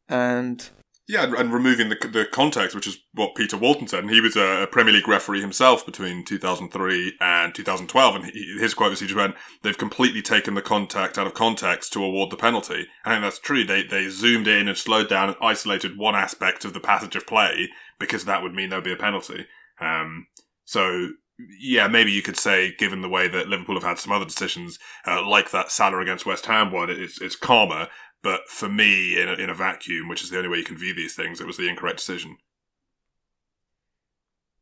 [0.08, 0.70] and
[1.08, 4.36] Yeah, and removing the the context, which is what Peter Walton said, and he was
[4.36, 9.08] a Premier League referee himself between 2003 and 2012, and he, his quote was he
[9.08, 13.22] just went, "They've completely taken the contact out of context to award the penalty." Think
[13.22, 13.64] that's true.
[13.64, 17.26] They they zoomed in and slowed down and isolated one aspect of the passage of
[17.26, 19.46] play because that would mean there'd be a penalty.
[19.80, 20.28] Um,
[20.66, 21.12] so
[21.60, 24.80] yeah, maybe you could say, given the way that Liverpool have had some other decisions,
[25.06, 27.88] uh, like that Salah against West Ham one, it's, it's calmer.
[28.24, 30.78] But for me, in a, in a vacuum, which is the only way you can
[30.78, 32.38] view these things, it was the incorrect decision.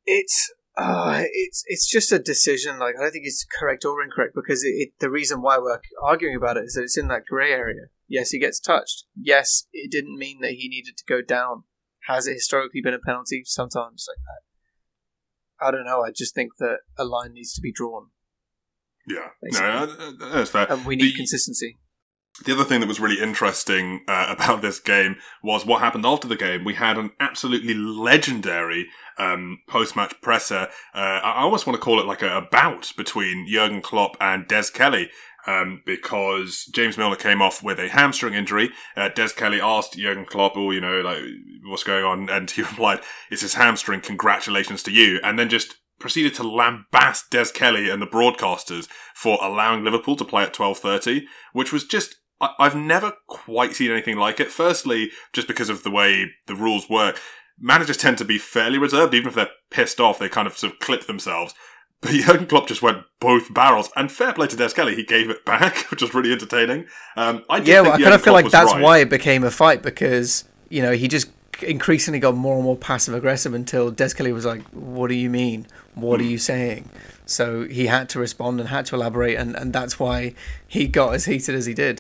[0.06, 2.78] It's uh, it's it's just a decision.
[2.78, 5.80] Like I don't think it's correct or incorrect because it, it, the reason why we're
[6.04, 7.86] arguing about it is that it's in that grey area.
[8.08, 9.06] Yes, he gets touched.
[9.20, 11.64] Yes, it didn't mean that he needed to go down.
[12.08, 13.44] Has it historically been a penalty?
[13.46, 14.38] Sometimes, like I,
[15.66, 16.04] I don't know.
[16.04, 18.08] I just think that a line needs to be drawn.
[19.08, 19.68] Yeah, basically.
[19.68, 20.72] no, that's fair.
[20.72, 21.78] And we need the, consistency.
[22.44, 26.28] The other thing that was really interesting uh, about this game was what happened after
[26.28, 26.64] the game.
[26.64, 30.68] We had an absolutely legendary um, post-match presser.
[30.94, 34.48] Uh, I almost want to call it like a, a bout between Jurgen Klopp and
[34.48, 35.10] Des Kelly.
[35.48, 38.72] Um, because James Milner came off with a hamstring injury.
[38.98, 41.22] Uh, Des Kelly asked Jurgen Klopp, "Oh, you know, like
[41.66, 44.02] what's going on?" And he replied, "It's his hamstring.
[44.02, 49.38] Congratulations to you." And then just proceeded to lambast Des Kelly and the broadcasters for
[49.42, 54.18] allowing Liverpool to play at 12:30, which was just I- I've never quite seen anything
[54.18, 54.52] like it.
[54.52, 57.22] Firstly, just because of the way the rules work,
[57.60, 60.20] managers tend to be fairly reserved, even if they're pissed off.
[60.20, 61.54] They kind of sort of clip themselves.
[62.02, 65.30] But Jurgen Klopp just went both barrels, and fair play to Des Kelly, he gave
[65.30, 66.88] it back, which was really entertaining.
[67.16, 68.82] Um, I yeah, well, I kind of feel like that's right.
[68.82, 71.30] why it became a fight because you know he just
[71.62, 75.30] increasingly got more and more passive aggressive until Des Kelly was like, "What do you
[75.30, 75.68] mean?
[75.94, 76.22] What mm.
[76.22, 76.30] are hmm.
[76.32, 76.90] you saying?"
[77.26, 80.36] So he had to respond and had to elaborate, and, and that's why
[80.68, 81.98] he got as heated as he did.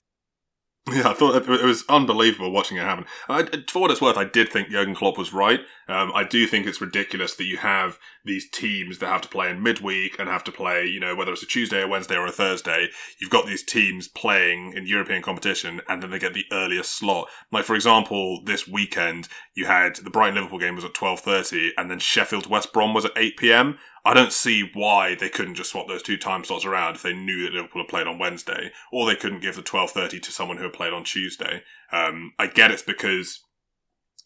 [0.88, 3.06] Yeah, I thought it was unbelievable watching it happen.
[3.28, 5.62] I, for what it's worth, I did think Jurgen Klopp was right.
[5.88, 9.50] Um, I do think it's ridiculous that you have these teams that have to play
[9.50, 12.28] in midweek and have to play, you know, whether it's a Tuesday, or Wednesday, or
[12.28, 12.90] a Thursday.
[13.20, 17.30] You've got these teams playing in European competition, and then they get the earliest slot.
[17.52, 21.72] Like for example, this weekend you had the Brighton Liverpool game was at twelve thirty,
[21.80, 23.80] and then Sheffield West Brom was at eight pm.
[24.06, 27.14] I don't see why they couldn't just swap those two time slots around if they
[27.14, 30.32] knew that Liverpool had played on Wednesday, or they couldn't give the twelve thirty to
[30.32, 31.64] someone who had played on Tuesday.
[31.92, 33.42] Um, I get it's because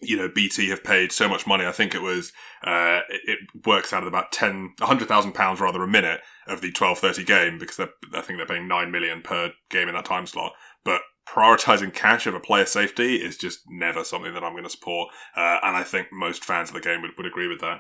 [0.01, 1.65] you know BT have paid so much money.
[1.65, 5.81] I think it was uh, it, works out at about ten, hundred thousand pounds rather
[5.81, 9.53] a minute of the twelve thirty game because I think they're paying nine million per
[9.69, 10.51] game in that time slot.
[10.83, 15.09] But prioritizing cash over player safety is just never something that I'm going to support,
[15.37, 17.79] uh, and I think most fans of the game would, would agree with that.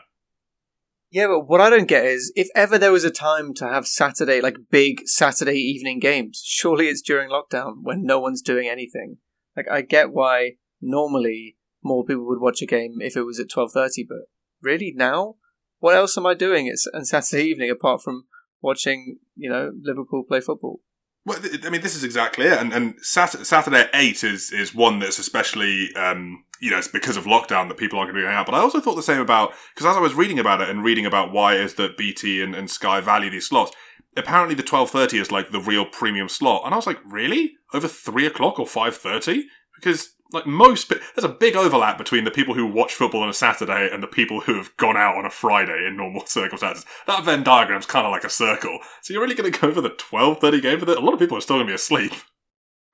[1.11, 3.87] Yeah, but what I don't get is if ever there was a time to have
[3.87, 9.17] Saturday, like big Saturday evening games, surely it's during lockdown when no one's doing anything.
[9.57, 13.49] Like, I get why normally more people would watch a game if it was at
[13.49, 14.17] 12.30, but
[14.61, 15.35] really now?
[15.79, 18.25] What else am I doing on Saturday evening apart from
[18.61, 20.81] watching, you know, Liverpool play football?
[21.25, 22.59] Well, I mean, this is exactly it.
[22.59, 27.17] And, and Saturday at 8 is, is one that's especially um, you know, it's because
[27.17, 28.45] of lockdown that people aren't going to be going out.
[28.45, 30.83] But I also thought the same about, because as I was reading about it and
[30.83, 33.71] reading about why is that BT and, and Sky value these slots,
[34.17, 36.63] apparently the 12.30 is like the real premium slot.
[36.65, 37.53] And I was like, really?
[37.73, 39.43] Over 3 o'clock or 5.30?
[39.75, 43.33] Because like most, there's a big overlap between the people who watch football on a
[43.33, 46.85] Saturday and the people who have gone out on a Friday in normal circumstances.
[47.07, 48.79] That Venn diagram's kind of like a circle.
[49.01, 50.97] So you're really going to go for the 12.30 game for it?
[50.97, 52.13] A lot of people are still going to be asleep.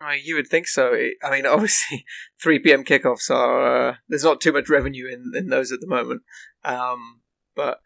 [0.01, 0.93] I you would think so.
[1.23, 2.05] I mean, obviously,
[2.41, 2.84] 3 p.m.
[2.84, 6.21] kickoffs are uh, there's not too much revenue in, in those at the moment,
[6.63, 7.21] um,
[7.55, 7.79] but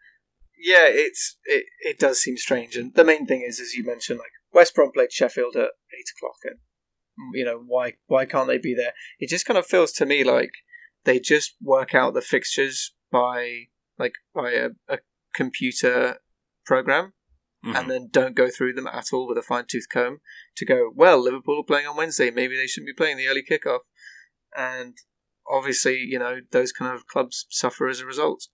[0.58, 2.76] yeah, it's it, it does seem strange.
[2.76, 6.10] And the main thing is, as you mentioned, like West Brom played Sheffield at eight
[6.16, 6.58] o'clock, and
[7.34, 8.92] you know why why can't they be there?
[9.18, 10.52] It just kind of feels to me like
[11.04, 13.64] they just work out the fixtures by
[13.98, 14.98] like by a, a
[15.34, 16.18] computer
[16.64, 17.12] program
[17.64, 17.76] mm-hmm.
[17.76, 20.20] and then don't go through them at all with a fine tooth comb
[20.56, 23.42] to go, well, Liverpool are playing on Wednesday, maybe they shouldn't be playing the early
[23.48, 23.80] kickoff.
[24.56, 24.96] And
[25.48, 28.48] obviously, you know, those kind of clubs suffer as a result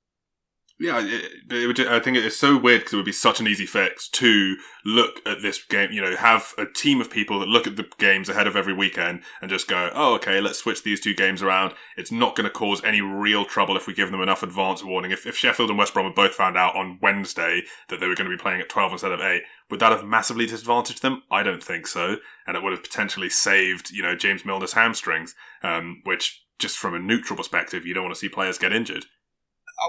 [0.78, 3.48] yeah, it, it would, I think it's so weird because it would be such an
[3.48, 7.48] easy fix to look at this game, you know, have a team of people that
[7.48, 10.82] look at the games ahead of every weekend and just go, oh, okay, let's switch
[10.82, 11.72] these two games around.
[11.96, 15.12] It's not going to cause any real trouble if we give them enough advance warning.
[15.12, 18.14] If, if Sheffield and West Brom had both found out on Wednesday that they were
[18.14, 21.22] going to be playing at 12 instead of 8, would that have massively disadvantaged them?
[21.30, 22.16] I don't think so.
[22.46, 26.94] And it would have potentially saved, you know, James Milner's hamstrings, um, which just from
[26.94, 29.06] a neutral perspective, you don't want to see players get injured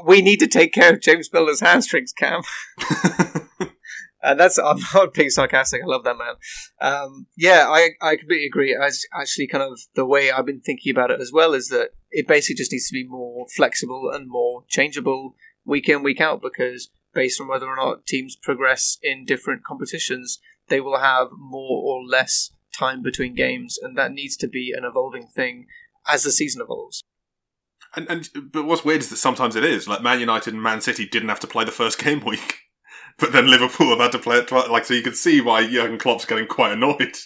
[0.06, 2.42] we need to take care of James Milner's hamstrings, Cam.
[4.22, 5.82] And that's I'm not being sarcastic.
[5.84, 6.36] I love that man.
[6.82, 8.76] Um, yeah, I I completely agree.
[8.76, 11.90] I actually kind of the way I've been thinking about it as well is that
[12.12, 15.36] it basically just needs to be more flexible and more changeable
[15.66, 20.40] week in week out because based on whether or not teams progress in different competitions,
[20.70, 24.86] they will have more or less time between games, and that needs to be an
[24.86, 25.66] evolving thing
[26.08, 27.04] as the season evolves.
[27.96, 30.82] And, and but what's weird is that sometimes it is like Man United and Man
[30.82, 32.60] City didn't have to play the first game week,
[33.18, 34.70] but then Liverpool have had to play it twice.
[34.70, 37.18] Like so, you can see why Jurgen Klopp's getting quite annoyed.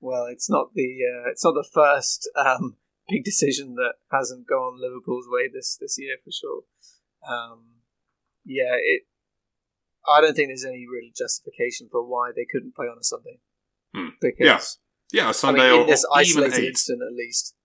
[0.00, 2.76] Well, it's not the uh, it's not the first um,
[3.08, 6.62] big decision that hasn't gone Liverpool's way this this year for sure.
[7.28, 7.76] Um,
[8.44, 9.02] yeah, it.
[10.08, 13.40] I don't think there's any real justification for why they couldn't play on a Sunday.
[13.92, 14.10] Hmm.
[14.20, 14.78] Because
[15.12, 17.55] yeah, yeah, a Sunday I mean, in or, this isolated instant at least.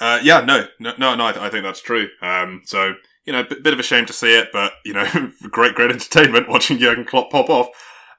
[0.00, 1.24] Uh, yeah, no, no, no, no.
[1.24, 2.08] I, I think that's true.
[2.20, 4.92] Um, so you know, a bit, bit of a shame to see it, but you
[4.92, 7.68] know, great, great entertainment watching Jurgen Klopp pop off.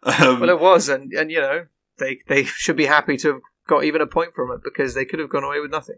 [0.04, 1.66] Um, well, it was, and and you know,
[1.98, 5.06] they they should be happy to have got even a point from it because they
[5.06, 5.98] could have gone away with nothing.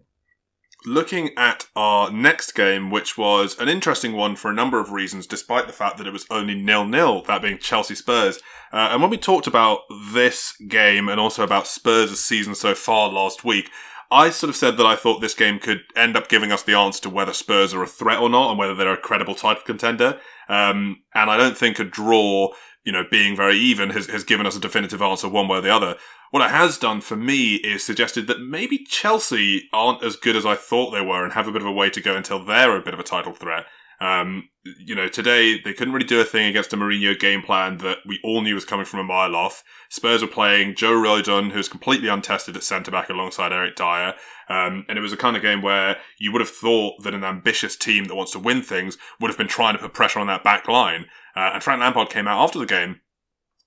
[0.85, 5.25] Looking at our next game, which was an interesting one for a number of reasons,
[5.25, 8.39] despite the fact that it was only nil nil, that being Chelsea Spurs.
[8.71, 9.79] Uh, and when we talked about
[10.11, 13.71] this game and also about Spurs' season so far last week,
[14.11, 16.75] I sort of said that I thought this game could end up giving us the
[16.75, 19.63] answer to whether Spurs are a threat or not and whether they're a credible title
[19.63, 20.19] contender.
[20.47, 22.49] Um, and I don't think a draw,
[22.83, 25.61] you know, being very even has, has given us a definitive answer one way or
[25.61, 25.95] the other.
[26.31, 30.45] What it has done for me is suggested that maybe Chelsea aren't as good as
[30.45, 32.75] I thought they were and have a bit of a way to go until they're
[32.75, 33.65] a bit of a title threat.
[34.01, 37.77] Um, you know, today they couldn't really do a thing against a Mourinho game plan
[37.77, 39.63] that we all knew was coming from a mile off.
[39.89, 44.15] Spurs were playing Joe Rodon, who's completely untested at centre back alongside Eric Dier.
[44.49, 47.23] Um, and it was a kind of game where you would have thought that an
[47.23, 50.27] ambitious team that wants to win things would have been trying to put pressure on
[50.27, 51.05] that back line.
[51.35, 53.01] Uh, and Frank Lampard came out after the game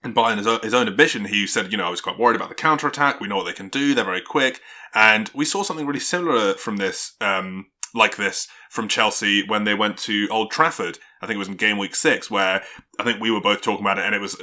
[0.03, 2.37] and by his own, his own ambition, he said, you know, I was quite worried
[2.37, 3.21] about the counter attack.
[3.21, 3.95] We know what they can do.
[3.95, 4.61] They're very quick.
[4.95, 9.75] And we saw something really similar from this, um, like this from Chelsea when they
[9.75, 10.99] went to Old Trafford.
[11.21, 12.63] I think it was in game week six where
[12.99, 14.41] I think we were both talking about it and it was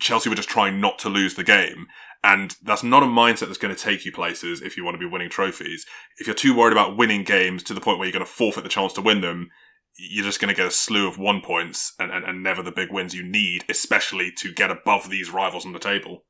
[0.00, 1.86] Chelsea were just trying not to lose the game.
[2.24, 4.98] And that's not a mindset that's going to take you places if you want to
[4.98, 5.86] be winning trophies.
[6.18, 8.64] If you're too worried about winning games to the point where you're going to forfeit
[8.64, 9.50] the chance to win them,
[9.96, 12.72] you're just going to get a slew of one points and, and, and never the
[12.72, 16.24] big wins you need, especially to get above these rivals on the table.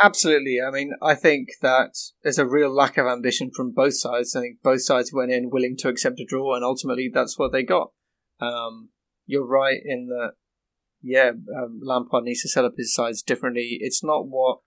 [0.00, 0.58] Absolutely.
[0.60, 1.92] I mean, I think that
[2.22, 4.34] there's a real lack of ambition from both sides.
[4.34, 7.52] I think both sides went in willing to accept a draw, and ultimately that's what
[7.52, 7.92] they got.
[8.40, 8.90] Um,
[9.26, 10.32] you're right in that,
[11.00, 13.78] yeah, um, Lampard needs to set up his sides differently.
[13.80, 14.58] It's not what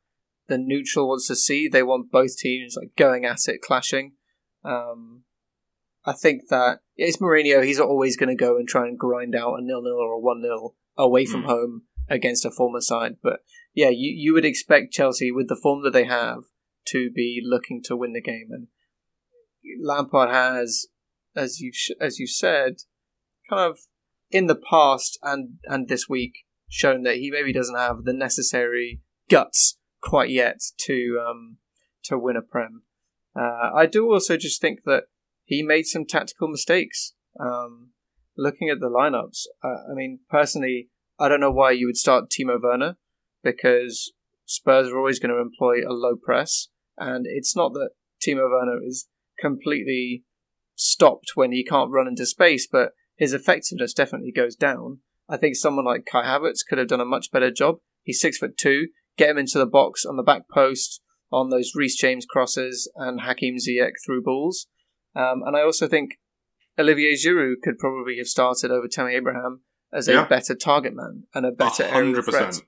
[0.47, 1.67] the neutral wants to see.
[1.67, 4.13] They want both teams like going at it, clashing.
[4.63, 5.23] Um,
[6.05, 7.65] I think that it's Mourinho.
[7.65, 10.19] He's always going to go and try and grind out a nil nil or a
[10.19, 11.47] one nil away from mm.
[11.47, 13.17] home against a former side.
[13.21, 13.41] But
[13.77, 16.45] yeah, you you would expect Chelsea with the form that they have
[16.87, 18.69] to be looking to win the game, and
[19.79, 20.87] Lampard has,
[21.35, 21.71] as you
[22.01, 22.77] as you said,
[23.47, 23.81] kind of
[24.31, 28.99] in the past and and this week shown that he maybe doesn't have the necessary
[29.29, 31.57] guts quite yet to um
[32.05, 32.81] to win a prem.
[33.35, 35.03] Uh, I do also just think that
[35.43, 37.13] he made some tactical mistakes.
[37.39, 37.91] Um,
[38.35, 42.31] looking at the lineups, uh, I mean, personally, I don't know why you would start
[42.31, 42.97] Timo Werner
[43.43, 44.13] because
[44.45, 46.67] Spurs are always going to employ a low press,
[46.97, 47.89] and it's not that
[48.25, 49.07] Timo Werner is
[49.39, 50.23] completely
[50.75, 54.99] stopped when he can't run into space, but his effectiveness definitely goes down.
[55.29, 57.77] I think someone like Kai Havertz could have done a much better job.
[58.03, 58.87] He's six foot two.
[59.17, 63.21] Get him into the box on the back post on those Reece James crosses and
[63.21, 64.67] Hakim Ziyech through balls.
[65.15, 66.11] Um, and I also think
[66.79, 69.61] Olivier Giroud could probably have started over Tammy Abraham
[69.91, 70.27] as a yeah.
[70.27, 72.23] better target man and a better 100%.
[72.23, 72.61] threat.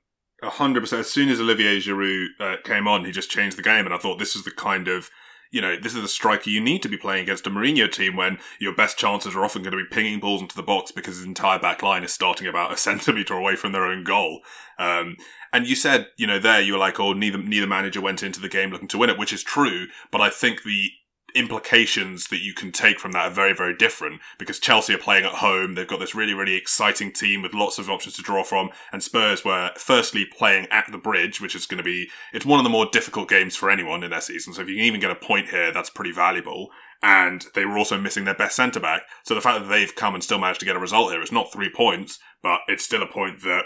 [0.43, 1.01] Hundred percent.
[1.01, 3.97] As soon as Olivier Giroud uh, came on, he just changed the game, and I
[3.97, 5.09] thought this is the kind of
[5.51, 8.15] you know, this is the striker you need to be playing against a Mourinho team
[8.15, 11.17] when your best chances are often going to be pinging balls into the box because
[11.17, 14.41] his entire back line is starting about a centimetre away from their own goal.
[14.77, 15.17] Um,
[15.51, 18.39] and you said, you know, there you were like, oh, neither neither manager went into
[18.39, 19.87] the game looking to win it, which is true.
[20.11, 20.91] But I think the
[21.35, 25.25] implications that you can take from that are very, very different because Chelsea are playing
[25.25, 25.75] at home.
[25.75, 28.69] They've got this really, really exciting team with lots of options to draw from.
[28.91, 32.59] And Spurs were firstly playing at the bridge, which is going to be, it's one
[32.59, 34.53] of the more difficult games for anyone in their season.
[34.53, 36.69] So if you can even get a point here, that's pretty valuable.
[37.01, 39.03] And they were also missing their best centre back.
[39.23, 41.31] So the fact that they've come and still managed to get a result here, it's
[41.31, 43.63] not three points, but it's still a point that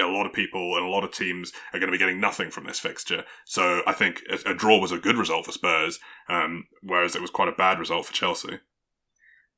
[0.00, 2.50] a lot of people and a lot of teams are going to be getting nothing
[2.50, 3.24] from this fixture.
[3.44, 7.22] So I think a, a draw was a good result for Spurs, um, whereas it
[7.22, 8.58] was quite a bad result for Chelsea.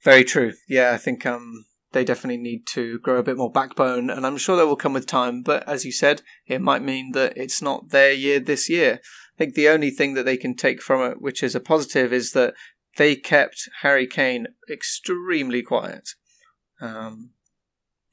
[0.03, 0.53] Very true.
[0.69, 4.37] Yeah, I think um, they definitely need to grow a bit more backbone, and I'm
[4.37, 5.43] sure that will come with time.
[5.43, 9.01] But as you said, it might mean that it's not their year this year.
[9.03, 12.13] I think the only thing that they can take from it, which is a positive,
[12.13, 12.55] is that
[12.97, 16.11] they kept Harry Kane extremely quiet,
[16.81, 17.31] um,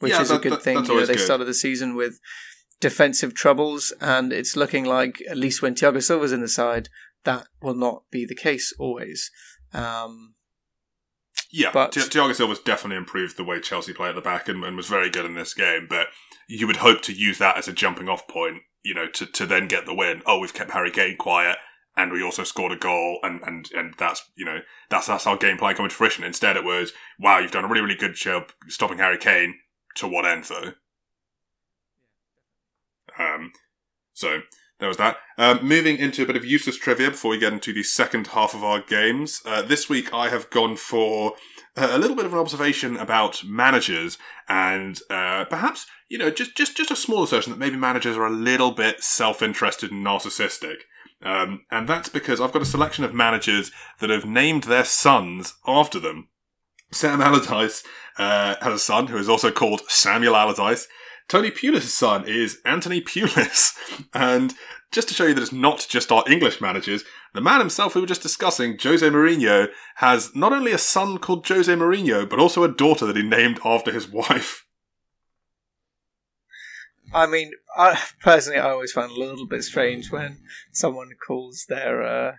[0.03, 0.83] which yeah, is that, a good that, thing.
[0.83, 1.23] You know, they good.
[1.23, 2.19] started the season with
[2.81, 6.89] defensive troubles, and it's looking like at least when Thiago Silva's in the side,
[7.23, 9.31] that will not be the case always.
[9.73, 10.35] Um,
[11.49, 14.75] yeah, but Thiago Silva's definitely improved the way Chelsea play at the back and, and
[14.75, 15.87] was very good in this game.
[15.89, 16.07] But
[16.49, 19.45] you would hope to use that as a jumping off point, you know, to, to
[19.45, 20.21] then get the win.
[20.25, 21.59] Oh, we've kept Harry Kane quiet
[21.95, 25.37] and we also scored a goal and, and, and that's you know that's that's our
[25.37, 26.23] game plan coming to fruition.
[26.23, 29.55] Instead it was, wow, you've done a really, really good job stopping Harry Kane.
[29.95, 30.73] To what end though?
[33.17, 33.51] Um
[34.13, 34.41] so
[34.79, 35.17] there was that.
[35.37, 38.53] Uh, moving into a bit of useless trivia before we get into the second half
[38.53, 39.41] of our games.
[39.45, 41.35] Uh, this week I have gone for
[41.77, 44.17] uh, a little bit of an observation about managers
[44.49, 48.25] and uh, perhaps, you know, just, just, just a small assertion that maybe managers are
[48.25, 50.79] a little bit self-interested and narcissistic.
[51.23, 55.53] Um, and that's because I've got a selection of managers that have named their sons
[55.65, 56.27] after them.
[56.93, 57.83] Sam Allardyce
[58.17, 60.87] uh, has a son who is also called Samuel Allardyce.
[61.27, 63.73] Tony Pulis' son is Anthony Pulis.
[64.13, 64.53] And
[64.91, 68.01] just to show you that it's not just our English managers, the man himself we
[68.01, 72.63] were just discussing, Jose Mourinho, has not only a son called Jose Mourinho, but also
[72.63, 74.65] a daughter that he named after his wife.
[77.13, 80.39] I mean, I, personally, I always find a little bit strange when
[80.71, 82.35] someone calls their uh,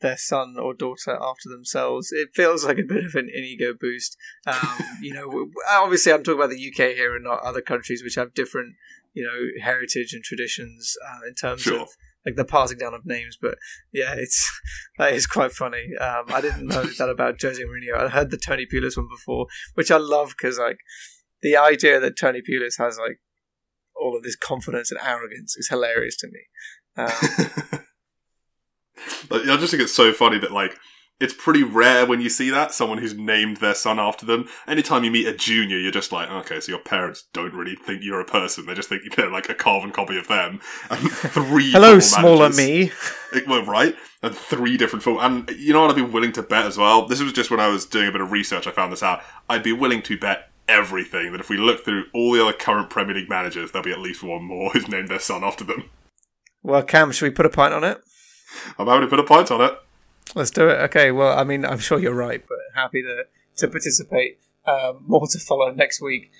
[0.00, 2.12] their son or daughter after themselves.
[2.12, 4.16] It feels like a bit of an ego boost.
[4.46, 8.14] Um, you know, obviously, I'm talking about the UK here and not other countries which
[8.14, 8.74] have different,
[9.12, 11.80] you know, heritage and traditions uh, in terms sure.
[11.80, 11.88] of
[12.24, 13.36] like the passing down of names.
[13.40, 13.56] But
[13.92, 14.50] yeah, it's
[14.98, 15.96] that is quite funny.
[16.00, 17.98] Um, I didn't know that about Jose Mourinho.
[17.98, 20.78] I heard the Tony Pulis one before, which I love because like
[21.42, 23.20] the idea that Tony Pulis has like
[23.96, 26.40] all of this confidence and arrogance is hilarious to me.
[26.96, 27.69] Um,
[29.30, 30.76] like, I just think it's so funny that like
[31.20, 34.48] it's pretty rare when you see that someone who's named their son after them.
[34.66, 38.02] Anytime you meet a junior, you're just like, okay, so your parents don't really think
[38.02, 40.60] you're a person; they just think you're like a carbon copy of them.
[40.88, 42.90] And three hello, smaller me.
[43.32, 43.94] It, well, right,
[44.24, 45.18] and three different form.
[45.20, 45.90] And you know what?
[45.90, 47.06] I'd be willing to bet as well.
[47.06, 48.66] This was just when I was doing a bit of research.
[48.66, 49.22] I found this out.
[49.48, 52.90] I'd be willing to bet everything that if we look through all the other current
[52.90, 55.90] Premier League managers, there'll be at least one more who's named their son after them.
[56.64, 58.00] Well, Cam, should we put a pint on it?
[58.78, 59.72] I'm happy to put a pint on it.
[60.34, 60.74] Let's do it.
[60.84, 61.10] Okay.
[61.10, 63.24] Well, I mean, I'm sure you're right, but happy to
[63.56, 64.38] to participate.
[64.64, 66.30] Um, more to follow next week.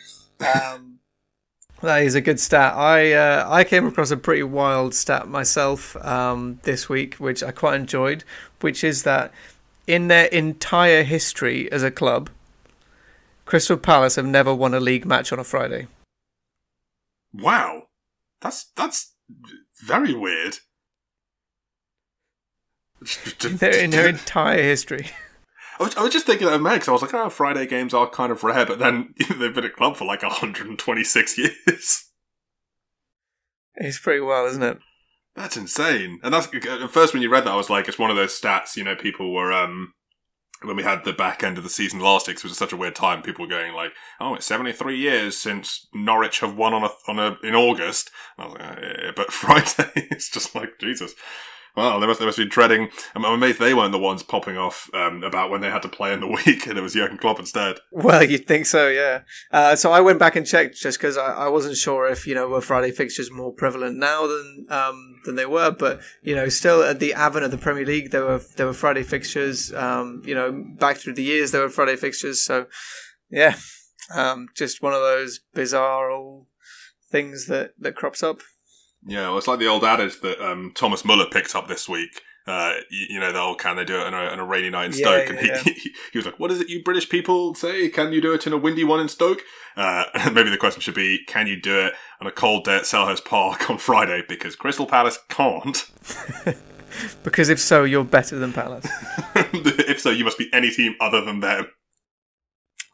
[0.40, 0.98] Um,
[1.82, 2.74] that is a good stat.
[2.74, 7.50] I uh, I came across a pretty wild stat myself um, this week, which I
[7.50, 8.24] quite enjoyed,
[8.60, 9.32] which is that
[9.86, 12.30] in their entire history as a club,
[13.44, 15.88] Crystal Palace have never won a league match on a Friday.
[17.32, 17.88] Wow,
[18.40, 19.14] that's that's
[19.82, 20.58] very weird
[23.44, 25.10] in their, in their entire history.
[25.78, 27.94] I was, I was just thinking that of because I was like, oh, Friday games
[27.94, 32.06] are kind of rare, but then they've been at club for like 126 years.
[33.82, 34.78] It's pretty well, isn't it?
[35.36, 36.18] That's insane.
[36.22, 38.38] And that's at first when you read that, I was like, it's one of those
[38.38, 38.76] stats.
[38.76, 39.94] You know, people were um
[40.62, 42.76] when we had the back end of the season last year, it was such a
[42.76, 43.22] weird time.
[43.22, 46.90] People were going like, "Oh, it's seventy three years since Norwich have won on a
[47.08, 50.78] on a in August." And I was like, oh, yeah, but Friday, it's just like
[50.78, 51.14] Jesus.
[51.76, 52.88] Well, they must, they must be dreading.
[53.14, 55.88] I'm, I'm amazed they weren't the ones popping off um, about when they had to
[55.88, 57.78] play in the week and it was Jurgen Klopp instead.
[57.92, 59.22] Well, you'd think so, yeah.
[59.50, 62.34] Uh, so I went back and checked just because I, I, wasn't sure if, you
[62.34, 65.70] know, were Friday fixtures more prevalent now than um, than they were.
[65.70, 68.72] But, you know, still at the advent of the Premier League, there were, there were
[68.72, 69.72] Friday fixtures.
[69.72, 72.42] Um, you know, back through the years, there were Friday fixtures.
[72.42, 72.66] So,
[73.30, 73.56] yeah,
[74.14, 76.46] um, just one of those bizarre all
[77.10, 78.40] things that, that crops up.
[79.06, 82.20] Yeah, well, it's like the old adage that um, Thomas Muller picked up this week.
[82.46, 84.70] Uh, you, you, know, the old can they do it on a, on a rainy
[84.70, 85.28] night in yeah, Stoke?
[85.28, 87.88] Yeah, and he, he, he, was like, "What is it you British people say?
[87.88, 89.42] Can you do it in a windy one in Stoke?"
[89.76, 92.82] Uh, maybe the question should be, "Can you do it on a cold day at
[92.82, 95.90] Selhurst Park on Friday?" Because Crystal Palace can't.
[97.22, 98.86] because if so, you're better than Palace.
[99.34, 101.66] if so, you must be any team other than them.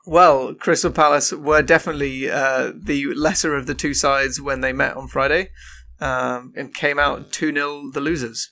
[0.07, 4.97] Well, Crystal Palace were definitely uh, the lesser of the two sides when they met
[4.97, 5.51] on Friday
[6.01, 8.51] um, and came out 2 0 the losers.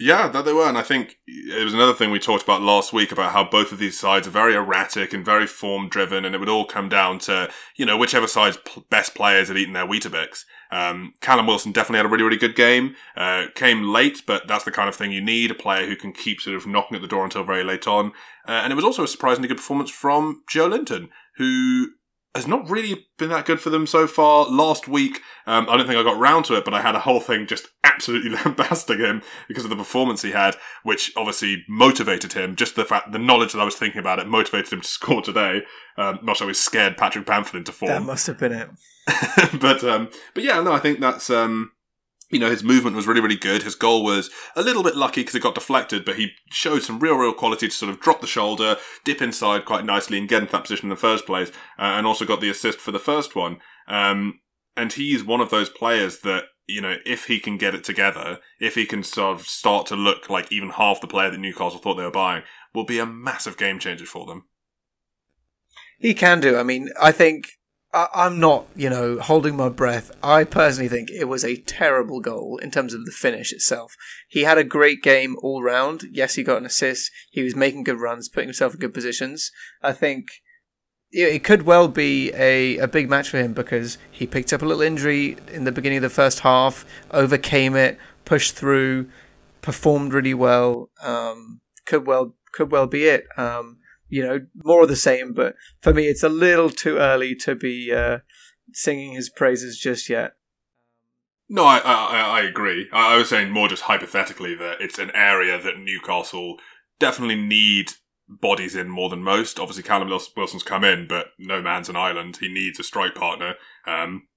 [0.00, 0.68] Yeah, that they were.
[0.68, 3.72] And I think it was another thing we talked about last week about how both
[3.72, 6.24] of these sides are very erratic and very form driven.
[6.24, 8.58] And it would all come down to, you know, whichever side's
[8.90, 10.44] best players had eaten their Weetabix.
[10.70, 12.94] Um, Callum Wilson definitely had a really, really good game.
[13.16, 16.12] Uh, came late, but that's the kind of thing you need a player who can
[16.12, 18.12] keep sort of knocking at the door until very late on.
[18.46, 21.08] Uh, and it was also a surprisingly good performance from Joelinton,
[21.38, 21.88] who
[22.36, 24.46] has not really been that good for them so far.
[24.46, 27.00] Last week, um, I don't think I got round to it, but I had a
[27.00, 32.34] whole thing just absolutely lambasting him because of the performance he had, which obviously motivated
[32.34, 32.54] him.
[32.54, 35.22] Just the fact, the knowledge that I was thinking about it motivated him to score
[35.22, 35.62] today.
[35.96, 37.92] Um, not always scared Patrick Bamford into form.
[37.92, 38.68] That must have been it.
[39.60, 41.72] but um, but yeah, no, I think that's um,
[42.30, 43.62] you know, his movement was really, really good.
[43.62, 46.98] His goal was a little bit lucky because it got deflected, but he showed some
[46.98, 50.42] real, real quality to sort of drop the shoulder, dip inside quite nicely, and get
[50.42, 52.98] into that position in the first place, uh, and also got the assist for the
[52.98, 53.58] first one.
[53.86, 54.40] Um,
[54.78, 58.38] and he's one of those players that, you know, if he can get it together,
[58.60, 61.80] if he can sort of start to look like even half the player that Newcastle
[61.80, 64.44] thought they were buying, will be a massive game changer for them.
[65.98, 66.56] He can do.
[66.56, 67.48] I mean, I think
[67.92, 70.12] I, am not, you know, holding my breath.
[70.22, 73.96] I personally think it was a terrible goal in terms of the finish itself.
[74.28, 76.04] He had a great game all round.
[76.12, 77.10] Yes, he got an assist.
[77.32, 79.50] He was making good runs, putting himself in good positions.
[79.82, 80.26] I think
[81.10, 84.66] it could well be a, a big match for him because he picked up a
[84.66, 89.08] little injury in the beginning of the first half, overcame it, pushed through,
[89.62, 90.90] performed really well.
[91.02, 93.26] Um, could well could well be it.
[93.36, 93.78] Um,
[94.08, 95.32] you know, more of the same.
[95.32, 98.18] But for me, it's a little too early to be uh,
[98.72, 100.32] singing his praises just yet.
[101.48, 102.88] No, I, I, I agree.
[102.92, 106.56] I, was saying more just hypothetically that it's an area that Newcastle
[106.98, 107.92] definitely need
[108.28, 109.58] bodies in more than most.
[109.58, 112.38] Obviously, Callum Wilson's come in, but no man's an island.
[112.40, 113.54] He needs a strike partner.
[113.86, 114.28] Um,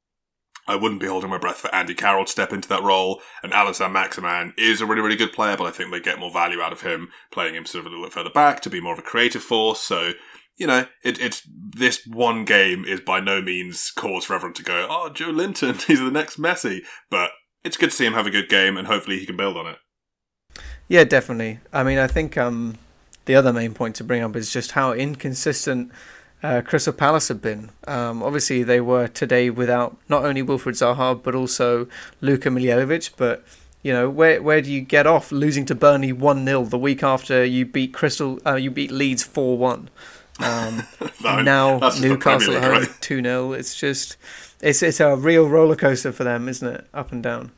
[0.68, 3.22] I wouldn't be holding my breath for Andy Carroll to step into that role.
[3.44, 6.32] And Allan Saint-Maximin is a really, really good player, but I think they get more
[6.32, 8.80] value out of him playing him sort of a little bit further back to be
[8.80, 9.80] more of a creative force.
[9.80, 10.12] So,
[10.56, 14.64] you know, it, it's this one game is by no means cause for everyone to
[14.64, 16.82] go, oh, Joelinton, he's the next Messi.
[17.10, 17.32] But
[17.64, 19.68] it's good to see him have a good game, and hopefully he can build on
[19.68, 19.78] it.
[20.88, 21.60] Yeah, definitely.
[21.72, 22.78] I mean, I think um,
[23.26, 25.91] the other main point to bring up is just how inconsistent
[26.43, 27.69] uh, Crystal Palace have been.
[27.88, 31.88] Um, obviously, they were today without not only Wilfried Zaha but also
[32.19, 33.11] Luka Milivojevic.
[33.17, 33.43] But
[33.84, 37.03] you know, where where do you get off losing to Burnley one 0 the week
[37.03, 38.39] after you beat Crystal?
[38.45, 39.89] Uh, you beat Leeds four one.
[40.39, 40.84] Um,
[41.24, 44.17] no, now Newcastle at home two 0 It's just
[44.61, 46.88] it's it's a real roller coaster for them, isn't it?
[46.93, 47.51] Up and down.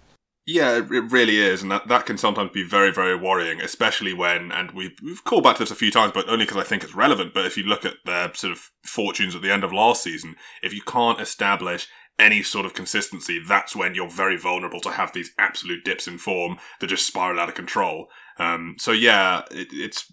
[0.46, 4.52] Yeah, it really is, and that, that can sometimes be very, very worrying, especially when,
[4.52, 6.84] and we've, we've called back to this a few times, but only because I think
[6.84, 7.34] it's relevant.
[7.34, 10.36] But if you look at their sort of fortunes at the end of last season,
[10.62, 11.88] if you can't establish
[12.20, 16.18] any sort of consistency, that's when you're very vulnerable to have these absolute dips in
[16.18, 18.08] form that just spiral out of control.
[18.38, 20.12] Um, so yeah, it, it's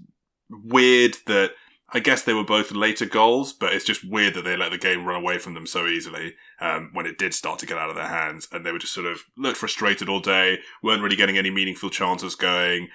[0.48, 1.52] weird that
[1.92, 4.78] I guess they were both later goals, but it's just weird that they let the
[4.78, 7.90] game run away from them so easily um, when it did start to get out
[7.90, 11.16] of their hands, and they were just sort of looked frustrated all day, weren't really
[11.16, 12.88] getting any meaningful chances going.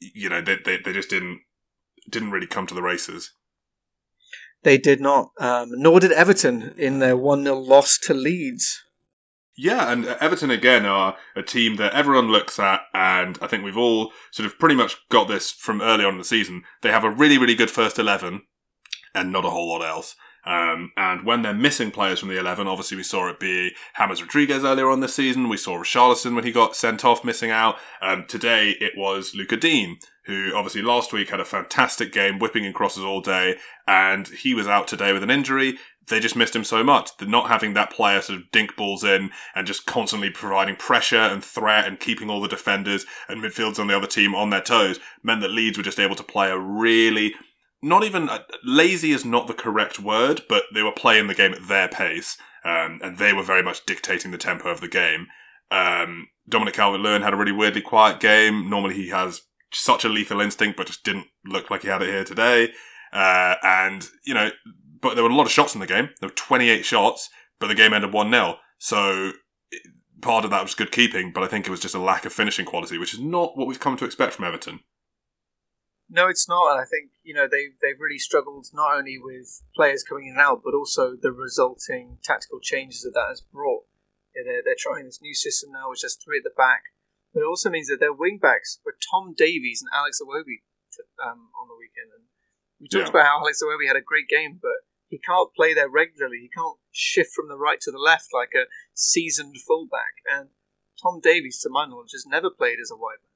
[0.00, 1.40] You know, they they, they just didn't
[2.08, 3.32] didn't really come to the races.
[4.62, 8.82] They did not, um, nor did Everton in their one 0 loss to Leeds.
[9.56, 13.76] Yeah, and Everton again are a team that everyone looks at, and I think we've
[13.76, 16.64] all sort of pretty much got this from early on in the season.
[16.82, 18.42] They have a really, really good first 11
[19.14, 20.16] and not a whole lot else.
[20.46, 24.20] Um, and when they're missing players from the 11, obviously we saw it be James
[24.20, 25.48] Rodriguez earlier on this season.
[25.48, 27.76] We saw Richarlison when he got sent off missing out.
[28.02, 32.64] Um, today it was Lucas Digne, who obviously last week had a fantastic game, whipping
[32.64, 35.78] in crosses all day, and he was out today with an injury
[36.08, 37.10] they just missed him so much.
[37.20, 41.42] Not having that player sort of dink balls in and just constantly providing pressure and
[41.42, 45.00] threat and keeping all the defenders and midfielders on the other team on their toes
[45.22, 47.34] meant that Leeds were just able to play a really
[47.84, 51.52] not even uh, lazy is not the correct word, but they were playing the game
[51.52, 55.26] at their pace, um, and they were very much dictating the tempo of the game.
[55.70, 58.70] Um, Dominic Calvert-Lewin had a really weirdly quiet game.
[58.70, 62.08] Normally, he has such a lethal instinct, but just didn't look like he had it
[62.08, 62.72] here today.
[63.12, 64.50] Uh, and you know,
[65.04, 66.08] but there were a lot of shots in the game.
[66.18, 67.28] There were 28 shots,
[67.60, 68.56] but the game ended 1 0.
[68.78, 69.32] So
[70.22, 72.32] part of that was good keeping, but I think it was just a lack of
[72.32, 74.80] finishing quality, which is not what we've come to expect from Everton.
[76.08, 79.62] No, it's not, and I think you know they they've really struggled not only with
[79.76, 83.84] players coming in and out, but also the resulting tactical changes that that has brought.
[84.34, 86.92] Yeah, they're they're trying this new system now, which has three at the back,
[87.32, 90.64] but it also means that their wing backs were Tom Davies and Alex Iwobi
[91.24, 92.28] um, on the weekend, and
[92.80, 93.20] we talked yeah.
[93.20, 94.83] about how Alex Iwobi had a great game, but
[95.14, 96.38] he can't play there regularly.
[96.42, 100.18] He can't shift from the right to the left like a seasoned fullback.
[100.28, 100.48] And
[101.00, 103.30] Tom Davies, to my knowledge, has never played as a wide man.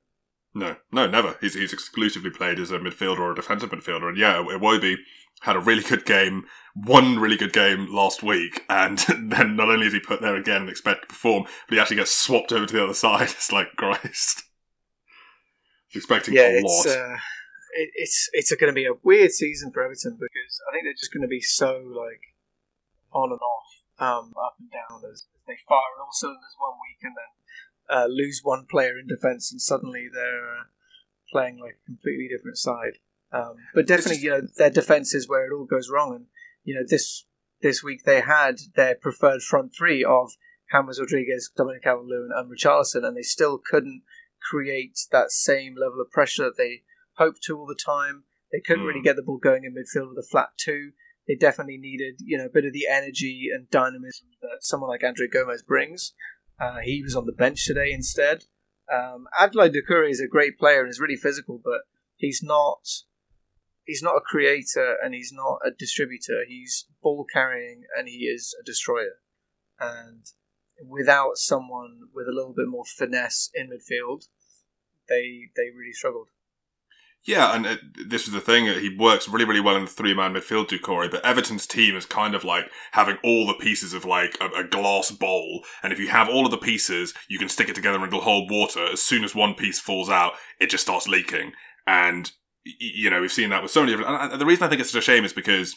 [0.55, 1.37] No, no, never.
[1.41, 4.97] He's he's exclusively played as a midfielder or a defensive midfielder, and yeah, Iwobi
[5.43, 9.87] had a really good game, one really good game last week, and then not only
[9.87, 12.67] is he put there again and expect to perform, but he actually gets swapped over
[12.67, 13.29] to the other side.
[13.29, 14.43] It's like Christ.
[15.95, 16.97] expecting yeah, a it's, lot.
[16.97, 17.17] Uh,
[17.75, 20.93] it, it's it's going to be a weird season for Everton because I think they're
[20.95, 22.35] just going to be so like
[23.13, 26.77] on and off, um, up and down as, as they fire on all cylinders one
[26.81, 27.33] week and then
[27.97, 30.65] uh, lose one player in defence and suddenly they're uh,
[31.33, 32.99] playing like a completely different side.
[33.33, 36.15] Um, but definitely, you know, their defence is where it all goes wrong.
[36.15, 36.27] And
[36.65, 37.25] you know, this
[37.61, 40.33] this week they had their preferred front three of
[40.71, 44.03] James Rodriguez, Dominic Calvert-Lewin, and Richarlison, and they still couldn't
[44.51, 46.83] create that same level of pressure that they
[47.19, 48.25] hoped to all the time.
[48.53, 48.89] They couldn't mm.
[48.89, 49.05] really hmm.
[49.05, 50.93] get the ball going in midfield with a flat two.
[51.27, 55.05] They definitely needed, you know, a bit of the energy and dynamism that someone like
[55.05, 56.15] Andre Gomes brings.
[56.59, 58.45] Uh, he was on the bench today instead.
[58.93, 61.83] Um, Abdoulaye Doucouré is a great player and is really physical, but
[62.17, 62.81] he's not
[63.85, 66.45] he's not a creator and he's not a distributor.
[66.47, 69.21] He's ball carrying and he is a destroyer.
[69.79, 70.25] And
[70.87, 74.29] without someone with a little bit more finesse in midfield,
[75.09, 76.29] they they really struggled.
[77.25, 78.69] Yeah, and it, this is the thing.
[78.69, 81.97] Uh, he works really, really well in the three man midfield, Doucouré, but Everton's team
[81.97, 85.65] is kind of like having all the pieces of like a, a, glass bowl.
[85.83, 88.21] And if you have all of the pieces, you can stick it together and it'll
[88.21, 88.87] hold water.
[88.93, 91.53] As soon as one piece falls out, it just starts leaking.
[91.87, 92.31] And,
[92.65, 94.33] you know, we've seen that with so many different.
[94.33, 95.77] And the reason I think it's such a shame is because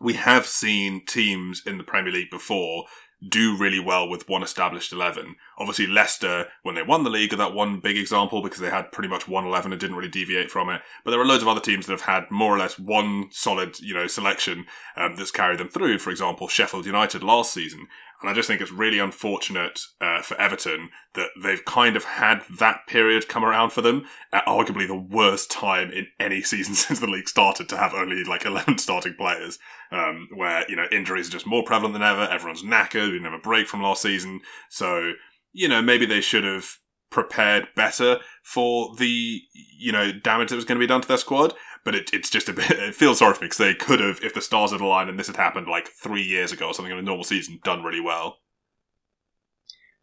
[0.00, 2.84] we have seen teams in the Premier League before
[3.28, 5.36] do really well with one established 11.
[5.58, 8.92] Obviously, Leicester, when they won the league, are that one big example because they had
[8.92, 10.82] pretty much one 11 and didn't really deviate from it.
[11.04, 13.80] But there are loads of other teams that have had more or less one solid,
[13.80, 14.66] you know, selection
[14.96, 15.98] um, that's carried them through.
[15.98, 17.88] For example, Sheffield United last season
[18.20, 22.42] and I just think it's really unfortunate uh, for Everton that they've kind of had
[22.58, 27.00] that period come around for them at arguably the worst time in any season since
[27.00, 29.58] the league started to have only like 11 starting players,
[29.90, 32.22] um, where, you know, injuries are just more prevalent than ever.
[32.22, 33.06] Everyone's knackered.
[33.06, 34.40] We didn't have a break from last season.
[34.70, 35.12] So,
[35.52, 36.78] you know, maybe they should have
[37.10, 41.16] prepared better for the, you know, damage that was going to be done to their
[41.16, 41.54] squad
[41.84, 42.70] but it, it's just a bit.
[42.70, 45.18] It feels sorry for me because they could have, if the stars had aligned and
[45.18, 48.00] this had happened like three years ago or something in a normal season, done really
[48.00, 48.38] well.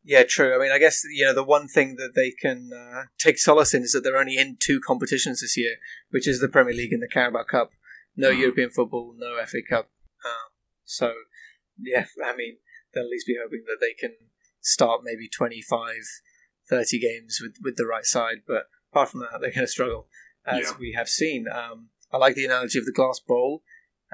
[0.03, 0.55] Yeah, true.
[0.55, 3.73] I mean, I guess you know the one thing that they can uh, take solace
[3.73, 5.75] in is that they're only in two competitions this year,
[6.09, 7.71] which is the Premier League and the Carabao Cup.
[8.15, 8.39] No mm.
[8.39, 9.89] European football, no FA Cup.
[10.25, 10.49] Uh,
[10.85, 11.13] so,
[11.79, 12.57] yeah, I mean,
[12.93, 14.15] they'll at least be hoping that they can
[14.59, 15.93] start maybe 25,
[16.67, 18.41] 30 games with, with the right side.
[18.47, 20.07] But apart from that, they're going to struggle
[20.45, 20.77] as yeah.
[20.79, 21.45] we have seen.
[21.51, 23.63] Um, I like the analogy of the glass bowl.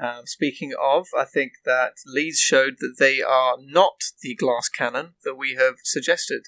[0.00, 5.14] Um, speaking of, I think that Leeds showed that they are not the glass cannon
[5.24, 6.42] that we have suggested.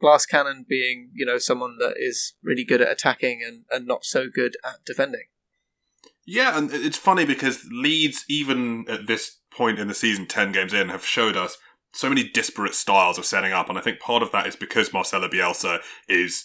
[0.00, 4.04] Glass cannon being, you know, someone that is really good at attacking and, and not
[4.04, 5.24] so good at defending.
[6.24, 10.72] Yeah, and it's funny because Leeds, even at this point in the season, 10 games
[10.72, 11.58] in, have showed us
[11.92, 13.68] so many disparate styles of setting up.
[13.68, 16.44] And I think part of that is because Marcelo Bielsa is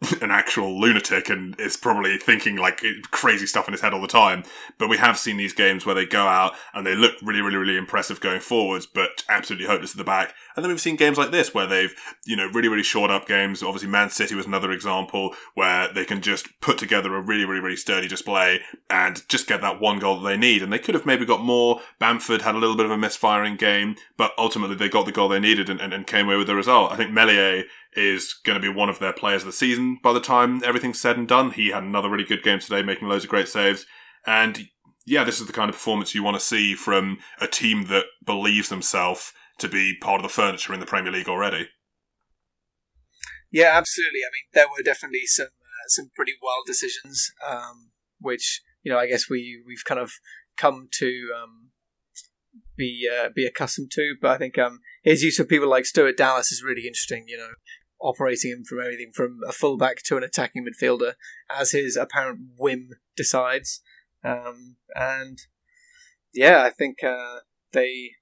[0.22, 4.06] an actual lunatic and is probably thinking like crazy stuff in his head all the
[4.06, 4.44] time.
[4.78, 7.56] But we have seen these games where they go out and they look really, really,
[7.56, 10.34] really impressive going forwards, but absolutely hopeless at the back.
[10.58, 11.94] And then we've seen games like this where they've,
[12.26, 13.62] you know, really, really shored up games.
[13.62, 17.60] Obviously, Man City was another example where they can just put together a really, really,
[17.60, 20.60] really sturdy display and just get that one goal that they need.
[20.60, 21.80] And they could have maybe got more.
[22.00, 25.28] Bamford had a little bit of a misfiring game, but ultimately they got the goal
[25.28, 26.90] they needed and, and, and came away with the result.
[26.90, 30.12] I think Meslier is going to be one of their players of the season by
[30.12, 31.52] the time everything's said and done.
[31.52, 33.86] He had another really good game today, making loads of great saves.
[34.26, 34.70] And
[35.06, 38.06] yeah, this is the kind of performance you want to see from a team that
[38.26, 41.68] believes themselves to be part of the furniture in the Premier League already.
[43.50, 44.20] Yeah, absolutely.
[44.20, 47.90] I mean, there were definitely some uh, some pretty wild decisions, um,
[48.20, 50.12] which you know I guess we we've kind of
[50.56, 51.70] come to um,
[52.76, 54.14] be uh, be accustomed to.
[54.20, 57.24] But I think um, his use of people like Stuart Dallas is really interesting.
[57.26, 57.50] You know,
[58.00, 61.14] operating him from everything from a fullback to an attacking midfielder
[61.50, 63.80] as his apparent whim decides.
[64.24, 65.38] Um, and
[66.34, 67.40] yeah, I think uh,
[67.72, 68.12] they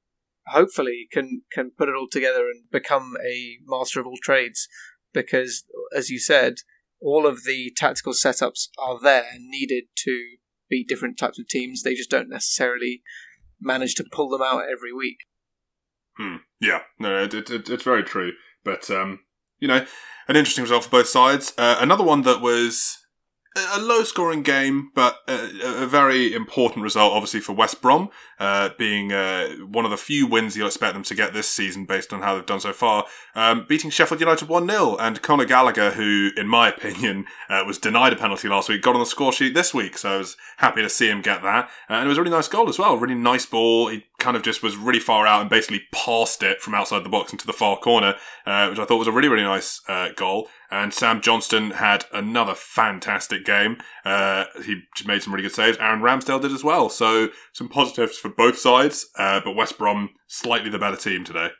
[0.49, 4.69] hopefully can can put it all together and become a master of all trades.
[5.13, 5.65] Because,
[5.97, 6.57] as you said,
[7.01, 10.37] all of the tactical setups are there needed to
[10.69, 11.83] beat different types of teams.
[11.83, 13.03] They just don't necessarily
[13.61, 15.19] manage to pull them out every week.
[16.19, 16.37] Hmm.
[16.61, 18.33] Yeah, no, it, it, it's very true.
[18.65, 19.21] But um,
[19.59, 19.87] you know,
[20.29, 21.53] an interesting result for both sides.
[21.57, 22.99] Uh, another one that was
[23.57, 28.71] a low scoring game, but a, a, very important result, obviously, for West Brom, uh,
[28.79, 32.13] being uh, one of the few wins you'll expect them to get this season based
[32.13, 34.97] on how they've done so far, um, beating Sheffield United 1 0.
[34.97, 38.95] And Conor Gallagher, who, in my opinion, uh, was denied a penalty last week, got
[38.95, 39.97] on the score sheet this week.
[39.99, 41.67] So I was happy to see him get that.
[41.89, 42.97] Uh, and it was a really nice goal as well.
[42.97, 43.89] Really nice ball.
[43.89, 47.09] He kind of just was really far out and basically passed it from outside the
[47.09, 50.09] box into the far corner, uh, which I thought was a really, really nice uh,
[50.17, 50.49] goal.
[50.69, 53.77] And Sam Johnstone had another fantastic game.
[54.05, 55.79] Uh, he made some really good saves.
[55.79, 56.89] Aaron Ramsdale did as well.
[56.89, 61.51] So some positives for both sides, uh, but West Brom slightly the better team today.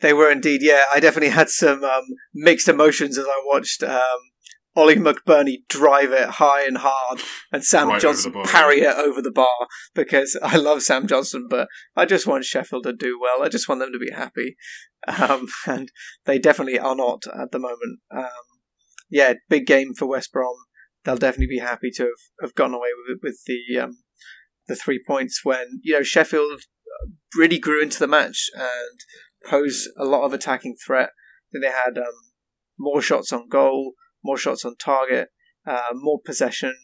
[0.00, 0.82] They were indeed, yeah.
[0.92, 2.02] I definitely had some um,
[2.34, 4.18] mixed emotions as I watched um,
[4.76, 7.20] Oli McBurnie drive it high and hard,
[7.52, 8.92] and Sam right Johnstone bar, parry yeah.
[8.92, 12.92] it over the bar because I love Sam Johnstone, but I just want Sheffield to
[12.92, 13.42] do well.
[13.42, 14.56] I just want them to be happy,
[15.06, 15.90] um, and
[16.24, 18.00] they definitely are not at the moment.
[18.10, 18.28] Um,
[19.10, 20.56] yeah, big game for West Brom.
[21.04, 22.10] They'll definitely be happy to have,
[22.40, 23.98] have gotten away with with the um,
[24.66, 26.62] the three points when you know Sheffield
[27.36, 28.98] really grew into the match and
[29.48, 31.10] posed a lot of attacking threat.
[31.52, 32.14] Then they had um,
[32.78, 33.92] more shots on goal
[34.24, 35.28] more shots on target,
[35.66, 36.74] uh, more possession.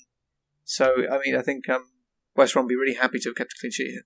[0.64, 1.86] So, I mean, I think um,
[2.36, 4.02] West Brom be really happy to have kept a clean sheet here.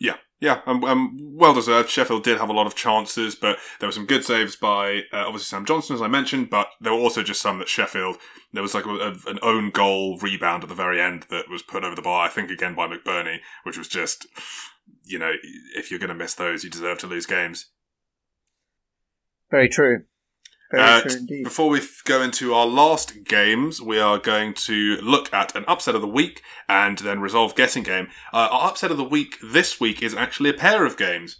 [0.00, 1.90] Yeah, yeah, um, um, well deserved.
[1.90, 5.26] Sheffield did have a lot of chances, but there were some good saves by uh,
[5.26, 8.16] obviously Sam Johnstone, as I mentioned, but there were also just some that Sheffield.
[8.52, 11.62] There was like a, a, an own goal rebound at the very end that was
[11.62, 14.26] put over the bar, I think again by McBurnie, which was just,
[15.02, 15.32] you know,
[15.74, 17.66] if you're going to miss those, you deserve to lose games.
[19.50, 20.04] Very true.
[20.76, 25.64] Uh, before we go into our last games, we are going to look at an
[25.66, 28.08] upset of the week and then resolve guessing game.
[28.32, 31.38] Uh, our upset of the week this week is actually a pair of games,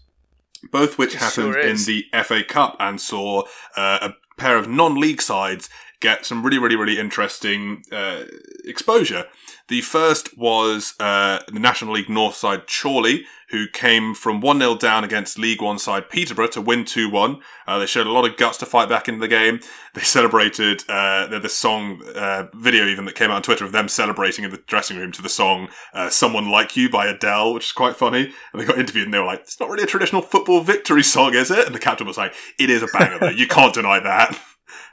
[0.73, 3.43] both which it happened sure in the FA Cup and saw
[3.77, 5.69] uh, a pair of non-league sides
[6.01, 8.25] get some really, really, really interesting uh,
[8.65, 9.25] exposure.
[9.69, 14.77] The first was uh, the National League North side Chorley, who came from 1 0
[14.77, 17.41] down against League One side Peterborough to win 2 1.
[17.67, 19.61] Uh, they showed a lot of guts to fight back into the game.
[19.93, 23.89] They celebrated uh, the song uh, video, even that came out on Twitter of them
[23.89, 27.67] celebrating in the dressing room to the song uh, Someone Like You by Adele, which
[27.67, 28.33] is quite funny.
[28.53, 31.03] And they got interviewed and they were like, it's not really a traditional football victory
[31.03, 31.67] song, is it?
[31.67, 33.29] And the captain was like, it is a banger, though.
[33.29, 34.39] You can't deny that.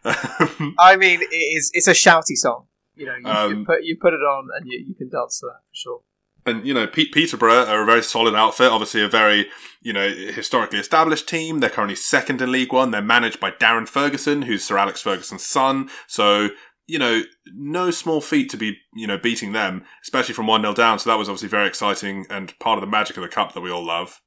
[0.06, 2.68] I mean, it is, it's a shouty song.
[2.96, 5.40] You know, you, um, you, put you put it on and you, you can dance
[5.40, 6.00] to that for sure.
[6.46, 8.72] And you know, Pete Peterborough are a very solid outfit.
[8.72, 9.48] Obviously, a very
[9.82, 11.60] you know historically established team.
[11.60, 12.92] They're currently second in League One.
[12.92, 15.90] They're managed by Darren Ferguson, who's Sir Alex Ferguson's son.
[16.08, 16.50] So
[16.88, 20.74] you know, no small feat to be you know beating them, especially from one 0
[20.74, 21.00] down.
[21.00, 23.62] So that was obviously very exciting and part of the magic of the cup that
[23.62, 24.22] we all love.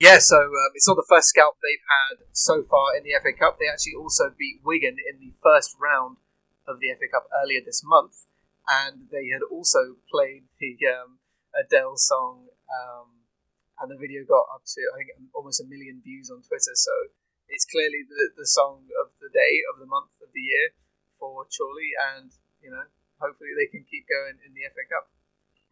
[0.00, 3.36] Yeah, so um, it's not the first scalp they've had so far in the FA
[3.36, 3.60] Cup.
[3.60, 6.16] They actually also beat Wigan in the first round
[6.64, 8.24] of the FA Cup earlier this month,
[8.64, 11.20] and they had also played the um,
[11.52, 13.28] Adele song, um,
[13.76, 16.72] and the video got up to I think almost a million views on Twitter.
[16.72, 17.12] So
[17.52, 20.72] it's clearly the the song of the day, of the month, of the year
[21.20, 22.32] for Chorley, and
[22.64, 22.88] you know
[23.20, 25.12] hopefully they can keep going in the FA Cup.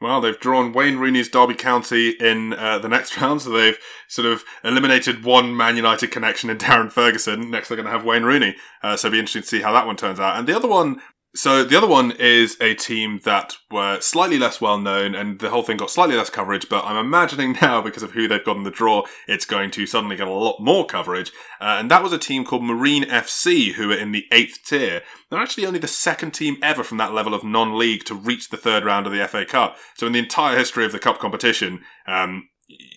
[0.00, 4.26] Well, they've drawn Wayne Rooney's Derby County in uh, the next round, so they've sort
[4.26, 7.50] of eliminated one Man United connection in Darren Ferguson.
[7.50, 9.72] Next, they're going to have Wayne Rooney, uh, so it'll be interesting to see how
[9.72, 10.38] that one turns out.
[10.38, 11.00] And the other one
[11.34, 15.50] so the other one is a team that were slightly less well known, and the
[15.50, 16.68] whole thing got slightly less coverage.
[16.68, 19.86] But I'm imagining now, because of who they've got in the draw, it's going to
[19.86, 21.30] suddenly get a lot more coverage.
[21.60, 25.02] Uh, and that was a team called Marine FC, who are in the eighth tier.
[25.30, 28.56] They're actually only the second team ever from that level of non-league to reach the
[28.56, 29.76] third round of the FA Cup.
[29.96, 32.48] So in the entire history of the cup competition, um,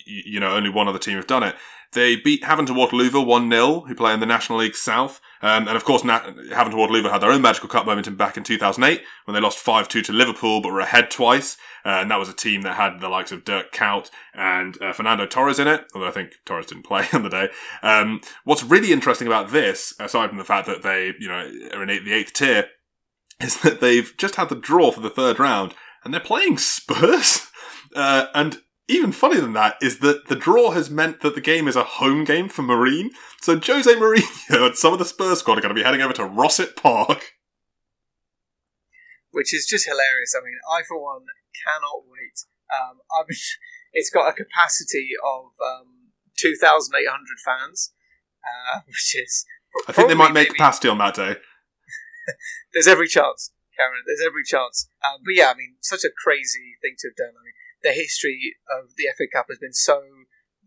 [0.06, 1.56] you know, only one other team have done it.
[1.94, 5.20] They beat Havant and Waterlooville 1-0, who play in the National League South.
[5.42, 8.16] Um, and of course, Na- Havant and Waterlooville had their own magical cup moment in
[8.16, 11.58] back in 2008 when they lost 5-2 to Liverpool, but were ahead twice.
[11.84, 14.94] Uh, and that was a team that had the likes of Dirk Kuyt and uh,
[14.94, 17.50] Fernando Torres in it, although I think Torres didn't play on the day.
[17.84, 21.84] Um, what's really interesting about this, aside from the fact that they, you know, are
[21.84, 22.70] in eight, the eighth tier,
[23.42, 25.74] is that they've just had the draw for the third round
[26.06, 27.48] and they're playing Spurs.
[27.94, 28.62] Uh, and
[28.92, 31.84] even funnier than that is that the draw has meant that the game is a
[31.84, 33.12] home game for Marine.
[33.42, 36.14] So Jose Mourinho and some of the Spurs squad are going to be heading over
[36.14, 37.34] to Rossett Park.
[39.32, 40.36] Which is just hilarious.
[40.38, 41.24] I mean, I, for one,
[41.64, 42.44] cannot wait.
[42.68, 43.40] Um, I mean,
[43.94, 46.92] it's got a capacity of um, 2,800
[47.44, 47.94] fans,
[48.44, 49.46] uh, which is.
[49.88, 50.58] I think they might make maybe...
[50.58, 51.36] capacity on that day.
[52.74, 54.04] There's every chance, Cameron.
[54.06, 54.90] There's every chance.
[55.00, 57.40] Um, but yeah, I mean, such a crazy thing to have done.
[57.40, 60.02] I mean, the history of the FA Cup has been so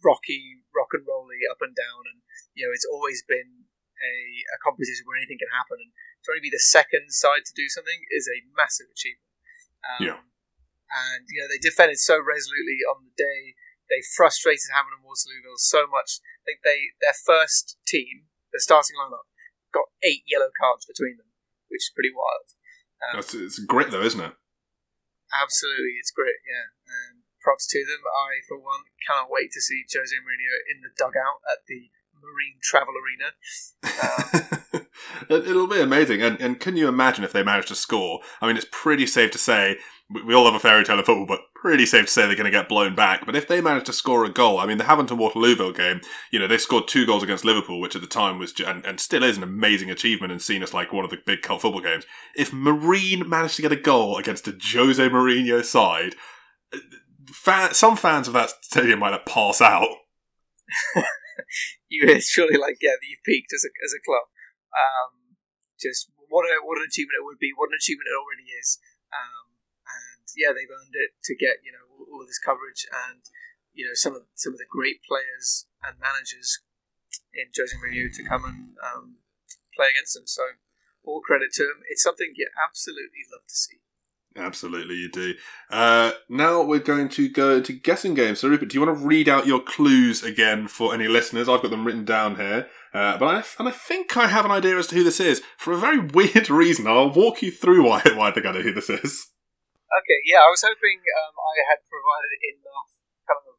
[0.03, 2.21] rocky, rock and rolly, up and down, and
[2.55, 4.15] you know it's always been a,
[4.55, 7.55] a competition where anything can happen, and trying to only be the second side to
[7.57, 9.35] do something is a massive achievement.
[9.85, 10.21] Um, yeah.
[10.91, 13.57] And you know they defended so resolutely on the day.
[13.93, 16.25] They frustrated Havant and Waterlooville so much.
[16.45, 19.29] I think they their first team, the starting lineup,
[19.75, 21.31] got eight yellow cards between them,
[21.69, 22.55] which is pretty wild.
[23.03, 24.33] Um, it's, it's grit, though, isn't it?
[25.35, 26.39] Absolutely, it's great.
[26.47, 26.71] Yeah,
[27.11, 28.03] and props to them.
[28.07, 32.59] I, for one, cannot wait to see Jose Mourinho in the dugout at the Marine
[32.63, 33.35] Travel Arena.
[34.73, 34.87] Um,
[35.29, 36.23] It'll be amazing.
[36.23, 38.21] And, and can you imagine if they manage to score?
[38.41, 39.79] I mean, it's pretty safe to say
[40.11, 42.45] we all have a fairy tale of football, but pretty safe to say they're going
[42.45, 43.25] to get blown back.
[43.25, 46.03] But if they manage to score a goal, I mean, the Havant and Waterlooville game,
[46.31, 49.01] you know, they scored two goals against Liverpool, which at the time was, and, and
[49.01, 51.81] still is an amazing achievement and seen as like one of the big cult football
[51.81, 52.05] games.
[52.37, 56.17] If Marine managed to get a goal against a Jose Mourinho side,
[57.29, 59.89] fan, some fans of that stadium might have pass out.
[61.89, 64.27] You're surely like, yeah, you've peaked as a, as a club.
[64.75, 65.39] Um,
[65.79, 67.53] just what a, what an achievement it would be.
[67.55, 68.79] What an achievement it already is.
[69.15, 69.55] Um,
[69.87, 73.23] and yeah, they've earned it to get you know all, of this coverage and
[73.71, 76.59] you know some of some of the great players and managers
[77.31, 79.23] in Jose Mourinho to come and um,
[79.77, 80.27] play against them.
[80.27, 80.59] So
[81.05, 81.85] all credit to them.
[81.87, 83.84] It's something you absolutely love to see.
[84.37, 85.35] Absolutely, you do.
[85.71, 88.41] Uh, now we're going to go to guessing games.
[88.41, 91.49] So, Rupert, do you want to read out your clues again for any listeners?
[91.49, 94.51] I've got them written down here, uh, but I, and I think I have an
[94.51, 96.89] idea as to who this is for a very weird reason.
[96.89, 99.31] I'll walk you through why, why I think I know who this is.
[100.03, 102.91] Okay, yeah, I was hoping um, I had provided enough
[103.31, 103.55] kind of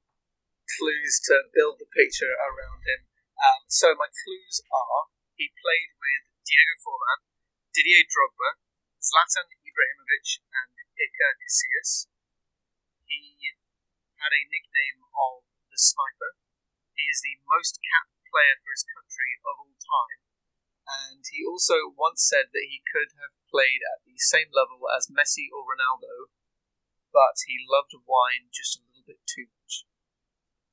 [0.76, 3.07] clues to build the picture around him.
[3.39, 5.07] Um, so my clues are:
[5.39, 7.23] he played with Diego Forlan,
[7.71, 8.59] Didier Drogba,
[8.99, 12.07] Zlatan Ibrahimovic, and Iker Casillas.
[13.11, 13.51] He
[14.15, 16.39] had a nickname of the Sniper.
[16.95, 20.23] He is the most capped player for his country of all time,
[20.88, 25.11] and he also once said that he could have played at the same level as
[25.11, 26.32] Messi or Ronaldo,
[27.11, 29.84] but he loved wine just a little bit too much.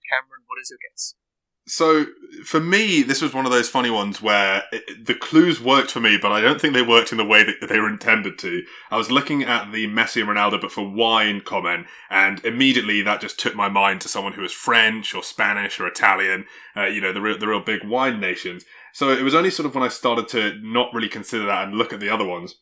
[0.07, 1.19] Cameron, what is your guess?
[1.67, 2.07] So
[2.45, 6.01] for me, this was one of those funny ones where it, the clues worked for
[6.01, 8.63] me, but I don't think they worked in the way that they were intended to.
[8.91, 13.21] I was looking at the Messi and Ronaldo, but for wine comment, and immediately that
[13.21, 16.47] just took my mind to someone who was French or Spanish or Italian,
[16.77, 18.65] uh, you know, the real, the real big wine nations.
[18.93, 21.77] So it was only sort of when I started to not really consider that and
[21.77, 22.57] look at the other ones.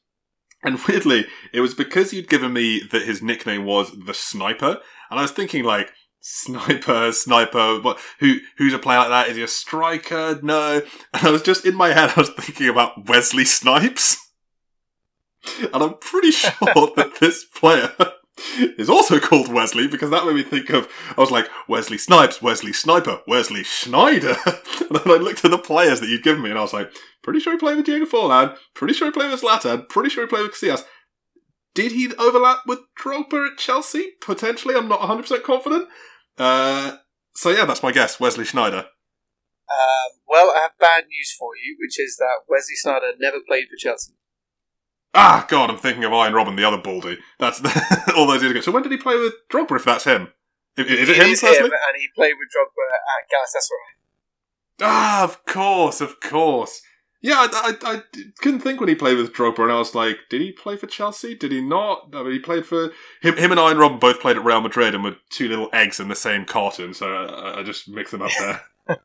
[0.62, 4.78] And weirdly, it was because you'd given me that his nickname was the Sniper,
[5.10, 5.90] and I was thinking like,
[6.20, 7.80] sniper, sniper.
[7.80, 7.98] What?
[8.20, 8.38] Who?
[8.58, 9.28] Who's a player like that?
[9.28, 10.38] Is he a striker?
[10.42, 10.82] No.
[11.14, 12.12] And I was just in my head.
[12.16, 14.16] I was thinking about Wesley Snipes,
[15.60, 16.52] and I'm pretty sure
[16.96, 17.92] that this player
[18.78, 20.88] is also called Wesley because that made me think of.
[21.16, 24.36] I was like Wesley Snipes, Wesley Sniper, Wesley Sneijder,
[24.88, 26.92] and then I looked at the players that you'd given me, and I was like,
[27.22, 30.24] pretty sure he played with Diego Forlan, pretty sure he played with Zlatan, pretty sure
[30.24, 30.84] he played with Casillas.
[31.74, 34.12] Did he overlap with Drogba at Chelsea?
[34.20, 35.88] Potentially, I'm not 100% confident.
[36.40, 36.96] Uh,
[37.34, 38.18] so yeah, that's my guess.
[38.18, 38.84] Wesley Sneijder.
[39.70, 43.66] Um, well, I have bad news for you, which is that Wesley Sneijder never played
[43.68, 44.14] for Chelsea.
[45.12, 47.18] Ah, God, I'm thinking of Arjen Robben, the other baldy.
[47.38, 47.60] That's
[48.16, 48.60] all those years ago.
[48.62, 49.76] So when did he play with Drogba?
[49.76, 50.28] If that's him,
[50.78, 51.28] is, is it, it him?
[51.28, 54.00] Is him, and he played with Drogba at Galatasaray.
[54.82, 56.80] Ah, of course, of course.
[57.22, 58.02] Yeah, I, I, I,
[58.40, 60.86] couldn't think when he played with Drogba, and I was like, did he play for
[60.86, 61.34] Chelsea?
[61.34, 62.08] Did he not?
[62.14, 63.36] I mean, he played for him.
[63.36, 66.08] Him and Arjen Robben both played at Real Madrid, and were two little eggs in
[66.08, 66.94] the same carton.
[66.94, 68.62] So I, I just mixed them up there.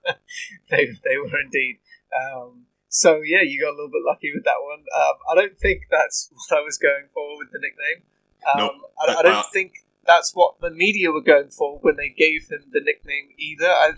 [0.72, 1.80] they, they were indeed.
[2.16, 4.80] Um, so yeah, you got a little bit lucky with that one.
[4.96, 8.08] Um, I don't think that's what I was going for with the nickname.
[8.54, 8.92] Um, nope.
[9.06, 9.74] I, I, don't uh, think
[10.08, 13.68] that's what the media were going for when they gave him the nickname either.
[13.68, 13.92] I,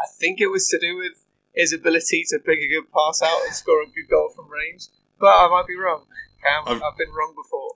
[0.00, 1.26] I think it was to do with
[1.58, 4.86] his ability to pick a good pass out and score a good goal from range.
[5.18, 6.06] But I might be wrong.
[6.38, 7.74] Cam, I've, I've been wrong before.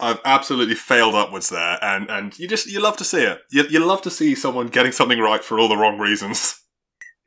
[0.00, 3.44] I've absolutely failed upwards there, and, and you just you love to see it.
[3.52, 6.56] You, you love to see someone getting something right for all the wrong reasons.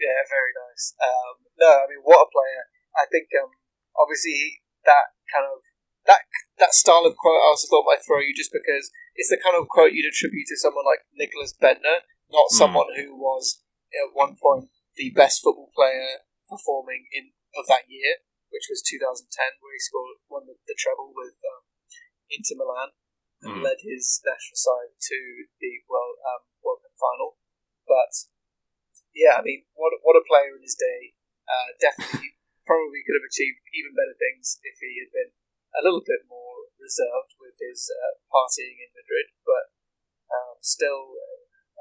[0.04, 0.92] Yeah, very nice.
[1.00, 2.68] Um, no, I mean, what a player!
[2.92, 3.56] I think um,
[3.96, 5.64] obviously that kind of
[6.04, 6.28] that
[6.60, 9.56] that style of quote I also thought might throw you just because it's the kind
[9.56, 12.58] of quote you'd attribute to someone like Nicholas Bendtner, not mm.
[12.58, 13.64] someone who was
[13.96, 19.30] at one point the best football player performing in of that year, which was 2010,
[19.62, 21.70] where he scored won the, the treble with um,
[22.30, 22.98] Inter Milan
[23.46, 23.64] and mm.
[23.66, 25.20] led his national side to
[25.62, 27.38] the World um, World Cup final.
[27.86, 28.14] But
[29.14, 31.14] yeah, I mean, what what a player in his day!
[31.44, 32.34] Uh, definitely
[32.70, 35.36] probably could have achieved even better things if he had been
[35.76, 39.74] a little bit more reserved with his uh, partying in Madrid, but
[40.32, 41.14] um, still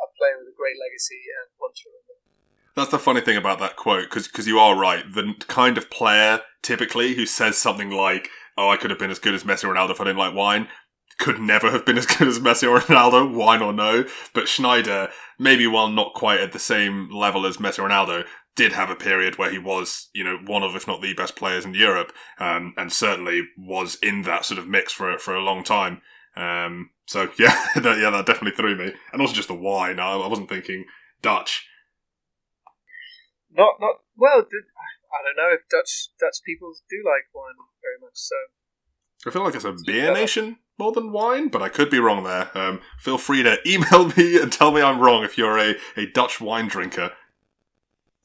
[0.02, 2.18] a player with a great legacy and one to remember.
[2.74, 5.04] That's the funny thing about that quote, because you are right.
[5.12, 9.18] The kind of player typically who says something like, "Oh, I could have been as
[9.18, 10.68] good as Messi or Ronaldo if I didn't like wine,"
[11.18, 14.04] could never have been as good as Messi or Ronaldo, wine or no.
[14.32, 18.72] But Sneijder, maybe while not quite at the same level as Messi or Ronaldo, did
[18.72, 21.64] have a period where he was, you know, one of, if not the best players
[21.64, 25.64] in Europe, um, and certainly was in that sort of mix for for a long
[25.64, 26.02] time.
[26.36, 30.00] Um, so yeah, that, yeah, that definitely threw me, and also just the wine.
[30.00, 30.86] I, I wasn't thinking
[31.22, 31.66] Dutch.
[33.56, 34.38] Not, not well.
[34.40, 38.14] I don't know if Dutch Dutch people do like wine very much.
[38.14, 38.36] So
[39.26, 42.24] I feel like it's a beer nation more than wine, but I could be wrong
[42.24, 42.50] there.
[42.56, 46.06] Um, feel free to email me and tell me I'm wrong if you're a, a
[46.06, 47.12] Dutch wine drinker.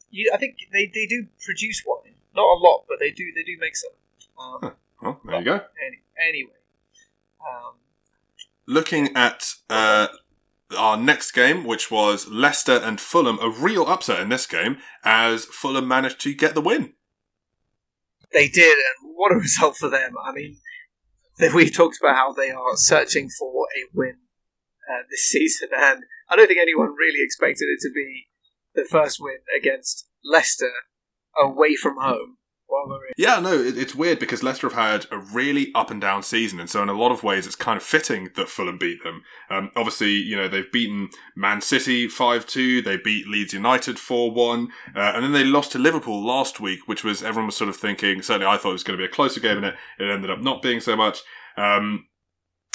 [0.10, 3.44] You, I think they, they do produce wine, not a lot, but they do they
[3.44, 3.92] do make some.
[4.40, 4.72] Um, huh.
[5.02, 5.62] Well, there you go.
[5.86, 6.54] Any, anyway,
[7.42, 7.74] um,
[8.66, 10.08] looking at uh,
[10.76, 15.46] our next game, which was Leicester and Fulham, a real upset in this game as
[15.46, 16.94] Fulham managed to get the win.
[18.34, 20.16] They did, and what a result for them!
[20.24, 20.58] I mean,
[21.54, 24.18] we talked about how they are searching for a win
[24.92, 28.28] uh, this season, and I don't think anyone really expected it to be
[28.76, 30.72] the first win against Leicester
[31.42, 32.38] away from home
[33.18, 36.60] yeah, no, it, it's weird because Leicester have had a really up and down season,
[36.60, 39.24] and so in a lot of ways, it's kind of fitting that Fulham beat them.
[39.50, 44.32] Um, obviously, you know they've beaten Man City five two, they beat Leeds United four
[44.32, 47.70] one, uh, and then they lost to Liverpool last week, which was everyone was sort
[47.70, 48.22] of thinking.
[48.22, 50.32] Certainly, I thought it was going to be a closer game, and it it ended
[50.32, 51.22] up not being so much.
[51.58, 52.08] Um,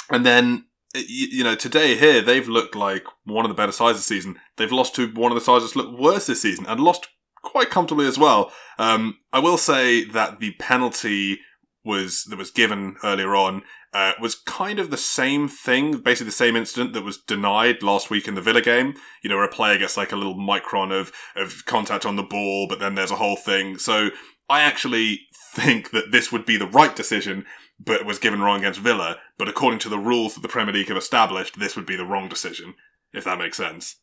[0.09, 0.65] and then
[0.95, 4.39] you know, today here they've looked like one of the better sides this season.
[4.57, 7.07] They've lost to one of the sides that's looked worse this season and lost
[7.43, 8.51] quite comfortably as well.
[8.79, 11.39] Um, I will say that the penalty
[11.85, 13.61] was that was given earlier on
[13.93, 18.09] uh, was kind of the same thing, basically the same incident that was denied last
[18.09, 18.95] week in the Villa game.
[19.21, 22.23] You know, where a player gets like a little micron of of contact on the
[22.23, 23.77] ball, but then there's a whole thing.
[23.77, 24.09] So
[24.49, 27.45] I actually think that this would be the right decision,
[27.79, 29.17] but was given wrong against Villa.
[29.37, 32.05] But according to the rules that the Premier League have established, this would be the
[32.05, 32.73] wrong decision,
[33.13, 33.97] if that makes sense.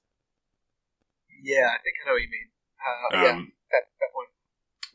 [1.43, 2.51] Yeah, I think I know what you mean.
[2.81, 3.37] Uh, um, yeah,
[3.73, 4.30] that, that point.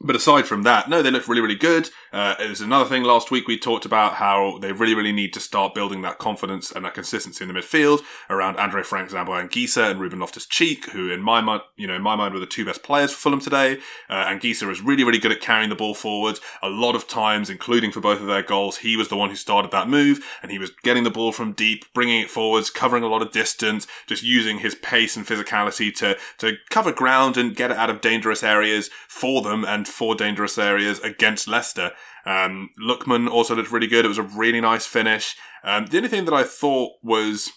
[0.06, 1.90] But aside from that, no, they look really, really good.
[2.14, 5.34] Uh, it was another thing last week we talked about how they really, really need
[5.34, 9.30] to start building that confidence and that consistency in the midfield around Andre Frank, Zambo
[9.30, 12.46] Anguissa and Ruben Loftus-Cheek, who in my mind, you know, in my mind were the
[12.46, 13.80] two best players for Fulham today.
[14.08, 16.40] Uh, Anguissa is really, really good at carrying the ball forward.
[16.62, 19.36] A lot of times, including for both of their goals, he was the one who
[19.36, 23.04] started that move and he was getting the ball from deep, bringing it forwards, covering
[23.04, 27.56] a lot of distance, just using his pace and physicality to, to cover ground and
[27.56, 31.92] get it out of dangerous areas for them and for dangerous areas against Leicester.
[32.26, 34.06] Um, Lookman also looked really good.
[34.06, 35.36] It was a really nice finish.
[35.64, 37.52] Um, the only thing that I thought was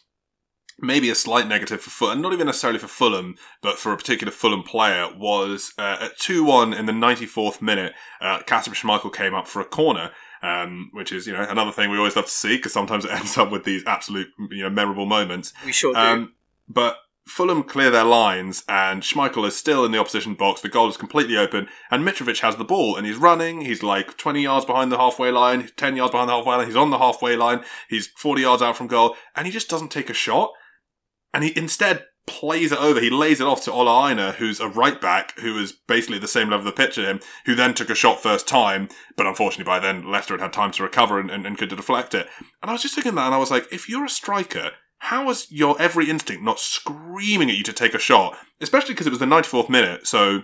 [0.78, 4.30] maybe a slight negative for Fulham, not even necessarily for Fulham, but for a particular
[4.30, 9.34] Fulham player, was uh, at 2 1 in the 94th minute, uh, Kasper Schmeichel came
[9.34, 10.12] up for a corner.
[10.41, 13.11] Um, which is, you know, another thing we always love to see because sometimes it
[13.12, 15.53] ends up with these absolute, you know, memorable moments.
[15.66, 15.99] We sure do.
[15.99, 16.34] Um,
[16.68, 16.97] but
[17.29, 20.61] Fulham clear their lines, and Schmeichel is still in the opposition box.
[20.61, 23.61] The goal is completely open, and Mitrovic has the ball, and he's running.
[23.61, 26.66] He's like 20 yards behind the halfway line, 10 yards behind the halfway line.
[26.66, 27.62] He's on the halfway line.
[27.89, 30.53] He's 40 yards out from goal, and he just doesn't take a shot.
[31.33, 33.01] And he instead plays it over.
[33.01, 36.29] He lays it off to Ola Aina, who's a right back, who is basically the
[36.29, 39.26] same level of the pitch as him, who then took a shot first time, but
[39.26, 42.29] unfortunately by then Leicester had had time to recover and, and, and could deflect it.
[42.62, 45.31] And I was just thinking that, and I was like, if you're a striker, how
[45.31, 48.37] is your every instinct not screaming at you to take a shot?
[48.61, 50.43] Especially because it was the 94th minute, so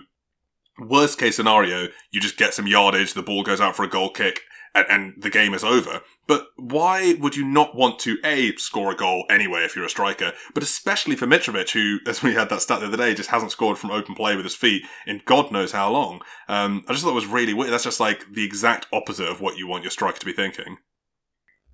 [0.79, 4.09] worst case scenario, you just get some yardage, the ball goes out for a goal
[4.09, 4.41] kick,
[4.73, 6.01] and, and, the game is over.
[6.27, 9.89] But why would you not want to A, score a goal anyway if you're a
[9.89, 13.29] striker, but especially for Mitrovic, who, as we had that stat the other day, just
[13.29, 16.21] hasn't scored from open play with his feet in God knows how long.
[16.49, 17.71] Um, I just thought it was really weird.
[17.71, 20.77] That's just like the exact opposite of what you want your striker to be thinking.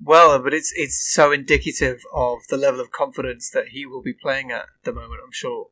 [0.04, 4.14] Well, but it's it's so indicative of the level of confidence that he will be
[4.14, 5.22] playing at the moment.
[5.24, 5.68] I'm sure.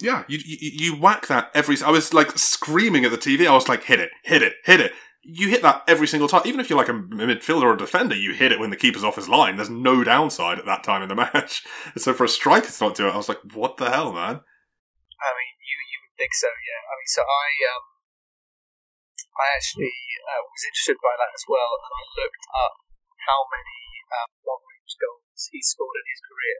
[0.00, 1.76] Yeah, you, you you whack that every.
[1.84, 3.46] I was like screaming at the TV.
[3.46, 4.10] I was like, "Hit it!
[4.24, 4.54] Hit it!
[4.64, 4.92] Hit it!"
[5.22, 6.42] You hit that every single time.
[6.46, 9.04] Even if you're like a midfielder or a defender, you hit it when the keeper's
[9.04, 9.56] off his line.
[9.56, 11.62] There's no downside at that time in the match.
[11.96, 14.40] so for a striker to not do it, I was like, "What the hell, man?"
[15.20, 16.82] I mean, you you would think so, yeah.
[16.88, 17.84] I mean, so I um,
[19.36, 19.92] I actually
[20.32, 22.74] uh, was interested by that as well, and I looked up
[23.28, 23.80] how many
[24.12, 26.58] um, long range goals he scored in his career.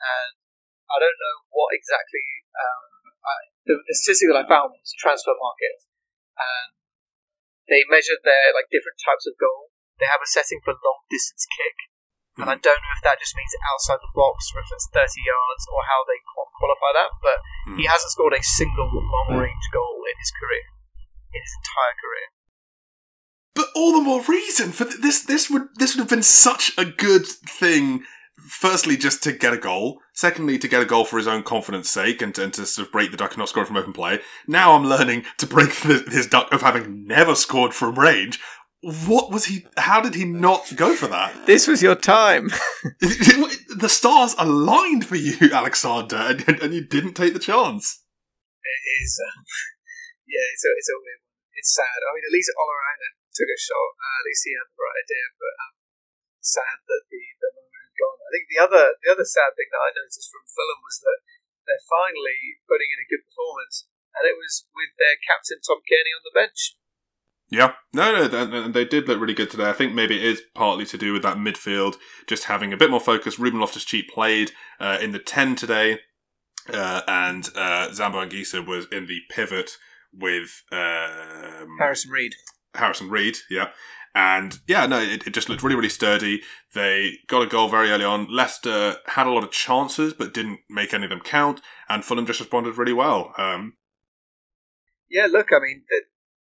[0.00, 0.32] And
[0.90, 2.26] I don't know what exactly
[2.56, 5.86] um, I, the, the statistic that I found was Transfermarkt.
[6.40, 6.68] and
[7.70, 9.70] they measured their like different types of goal.
[10.02, 11.76] They have a setting for long distance kick,
[12.40, 12.64] and I hmm.
[12.64, 15.84] don't know if that just means outside the box or if it's 30 yards or
[15.84, 16.18] how they
[16.56, 17.38] qualify that, but
[17.68, 17.76] mm.
[17.80, 20.66] he hasn't scored a single long range goal in his career,
[21.36, 22.28] in his entire career.
[23.54, 25.24] But all the more reason for th- this.
[25.24, 28.04] This would this would have been such a good thing.
[28.48, 30.00] Firstly, just to get a goal.
[30.14, 32.92] Secondly, to get a goal for his own confidence' sake and, and to sort of
[32.92, 34.20] break the duck of not scoring from open play.
[34.48, 38.40] Now I'm learning to break the, his duck of having never scored from range
[38.82, 39.66] what was he?
[39.76, 41.46] How did he not go for that?
[41.46, 42.48] This was your time.
[43.00, 48.02] the stars aligned for you, Alexander, and, and you didn't take the chance.
[48.64, 49.44] It is, um,
[50.26, 51.19] yeah, it's a, it's a weird
[51.60, 52.00] It's sad.
[52.08, 53.92] I mean, at least Ola Aina took a shot.
[54.00, 55.74] Uh, at least he had the right idea, but um,
[56.40, 58.16] sad that the, the moment had gone.
[58.24, 61.20] I think the other the other sad thing that I noticed from Fulham was that
[61.68, 63.84] they're finally putting in a good performance,
[64.16, 66.80] and it was with their captain Tom Cairney on the bench.
[67.52, 69.68] Yeah, no, no, they, they did look really good today.
[69.68, 72.88] I think maybe it is partly to do with that midfield just having a bit
[72.90, 73.40] more focus.
[73.40, 75.98] Ruben Loftus Cheek played uh, in the 10 today,
[76.72, 79.76] uh, and uh, Zambo Anguissa was in the pivot
[80.12, 82.34] with um, Harrison Reed.
[82.74, 83.70] Harrison Reed, yeah.
[84.14, 86.42] And yeah, no, it, it, just looked really, really sturdy.
[86.74, 88.26] They got a goal very early on.
[88.26, 91.60] Leicester had a lot of chances, but didn't make any of them count.
[91.88, 93.32] And Fulham just responded really well.
[93.38, 93.78] Um,
[95.08, 95.86] yeah, look, I mean,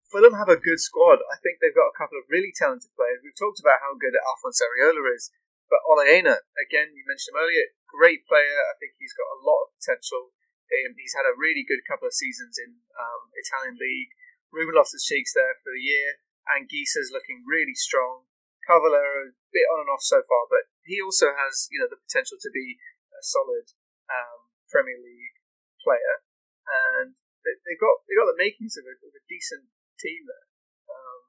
[0.09, 1.21] Fulham have a good squad.
[1.29, 3.21] I think they've got a couple of really talented players.
[3.21, 5.29] We've talked about how good Alphonse Areola is,
[5.69, 8.65] but Ola Aina, again, you mentioned him earlier, great player.
[8.73, 10.33] I think he's got a lot of potential.
[10.69, 14.13] He's had a really good couple of seasons in um, Italian league.
[14.53, 16.21] Ruben Loftus-Cheek's there for the year.
[16.49, 18.29] Anguissa's looking really strong.
[18.65, 22.01] Cavaleiro, a bit on and off so far, but he also has, you know, the
[22.01, 22.77] potential to be
[23.17, 23.73] a solid
[24.13, 25.41] um, Premier League
[25.81, 26.25] player.
[26.69, 30.47] And they, have got they got the makings of a, of a decent team there.
[30.93, 31.21] Um,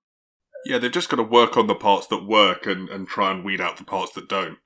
[0.68, 3.48] yeah, they've just got to work on the parts that work and, and try and
[3.48, 4.60] weed out the parts that don't.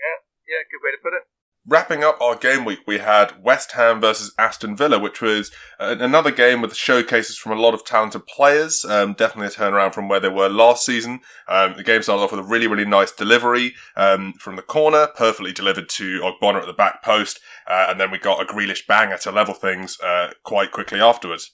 [0.00, 1.28] Yeah, yeah, good way to put it.
[1.64, 5.94] Wrapping up our game week, we had West Ham versus Aston Villa, which was uh,
[6.00, 8.84] another game with showcases from a lot of talented players.
[8.84, 11.20] Um, definitely a turnaround from where they were last season.
[11.46, 15.06] Um, the game started off with a really, really nice delivery um, from the corner,
[15.14, 18.84] perfectly delivered to Ogbonna at the back post, uh, and then we got a Grealish
[18.88, 21.52] banger to level things uh, quite quickly afterwards.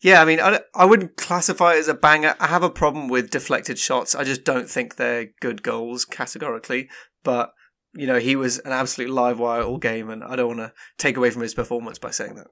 [0.00, 2.36] Yeah, I mean, I, I wouldn't classify it as a banger.
[2.40, 4.14] I have a problem with deflected shots.
[4.14, 6.88] I just don't think they're good goals categorically.
[7.22, 7.52] But,
[7.98, 10.72] you know, he was an absolute live wire all game, and I don't want to
[10.98, 12.46] take away from his performance by saying that.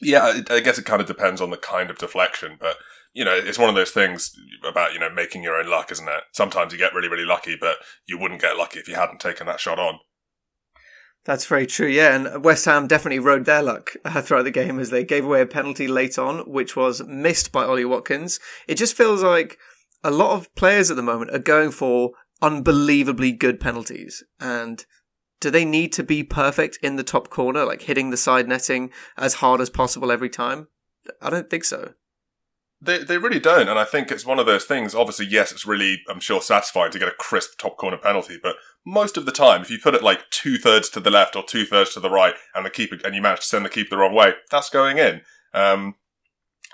[0.00, 2.76] Yeah, I guess it kind of depends on the kind of deflection, but
[3.14, 4.30] you know, it's one of those things
[4.64, 6.22] about you know making your own luck, isn't it?
[6.32, 9.46] Sometimes you get really, really lucky, but you wouldn't get lucky if you hadn't taken
[9.48, 9.98] that shot on.
[11.24, 12.14] That's very true, yeah.
[12.14, 15.40] And West Ham definitely rode their luck uh, throughout the game as they gave away
[15.40, 18.38] a penalty late on, which was missed by Ollie Watkins.
[18.68, 19.58] It just feels like
[20.04, 22.12] a lot of players at the moment are going for
[22.42, 24.22] unbelievably good penalties.
[24.40, 24.84] And
[25.40, 28.90] do they need to be perfect in the top corner, like hitting the side netting
[29.16, 30.68] as hard as possible every time?
[31.20, 31.94] I don't think so.
[32.80, 34.94] They they really don't, and I think it's one of those things.
[34.94, 38.56] Obviously, yes, it's really I'm sure satisfying to get a crisp top corner penalty, but
[38.84, 41.42] most of the time, if you put it like two thirds to the left or
[41.42, 43.90] two thirds to the right, and the keeper and you manage to send the keeper
[43.90, 45.22] the wrong way, that's going in.
[45.54, 45.94] Um,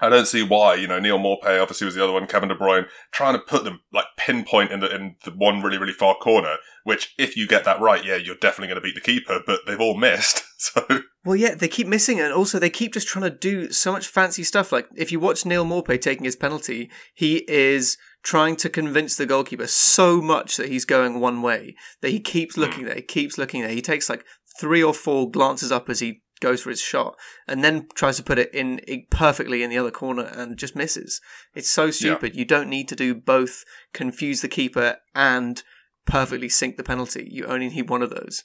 [0.02, 2.56] I don't see why, you know, Neal Maupay obviously was the other one, Kevin De
[2.56, 6.16] Bruyne, trying to put them like pinpoint in the in the one really, really far
[6.16, 9.40] corner, which if you get that right, yeah, you're definitely going to beat the keeper,
[9.46, 10.42] but they've all missed.
[10.62, 10.86] So
[11.24, 14.06] Well yeah, they keep missing and also they keep just trying to do so much
[14.06, 14.70] fancy stuff.
[14.70, 19.26] Like if you watch Neal Maupay taking his penalty, he is trying to convince the
[19.26, 22.60] goalkeeper so much that he's going one way that he keeps hmm.
[22.60, 23.72] looking there, he keeps looking there.
[23.72, 24.24] He takes like
[24.60, 27.16] three or four glances up as he goes for his shot
[27.48, 31.20] and then tries to put it in perfectly in the other corner and just misses.
[31.54, 32.34] It's so stupid.
[32.34, 32.40] Yeah.
[32.40, 33.64] You don't need to do both
[33.94, 35.62] confuse the keeper and
[36.04, 37.28] perfectly sink the penalty.
[37.30, 38.44] You only need one of those.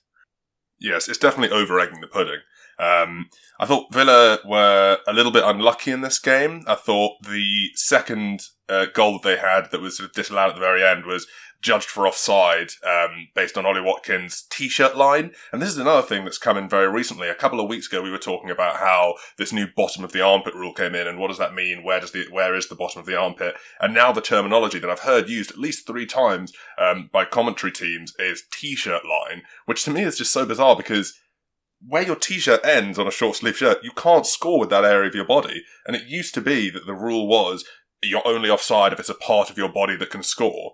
[0.79, 2.41] Yes, it's definitely over egging the pudding.
[2.79, 3.29] Um,
[3.59, 6.63] I thought Villa were a little bit unlucky in this game.
[6.67, 10.55] I thought the second uh, goal that they had that was sort of disallowed at
[10.55, 11.25] the very end was
[11.61, 15.31] judged for offside um, based on Ollie Watkins' t-shirt line.
[15.51, 17.29] And this is another thing that's come in very recently.
[17.29, 20.21] A couple of weeks ago, we were talking about how this new bottom of the
[20.21, 21.83] armpit rule came in, and what does that mean?
[21.83, 23.55] Where does the where is the bottom of the armpit?
[23.79, 27.71] And now the terminology that I've heard used at least three times um, by commentary
[27.71, 31.19] teams is t-shirt line, which to me is just so bizarre because
[31.85, 35.09] where your t-shirt ends on a short sleeve shirt, you can't score with that area
[35.09, 35.63] of your body.
[35.85, 37.65] And it used to be that the rule was
[38.01, 40.73] you're only offside if it's a part of your body that can score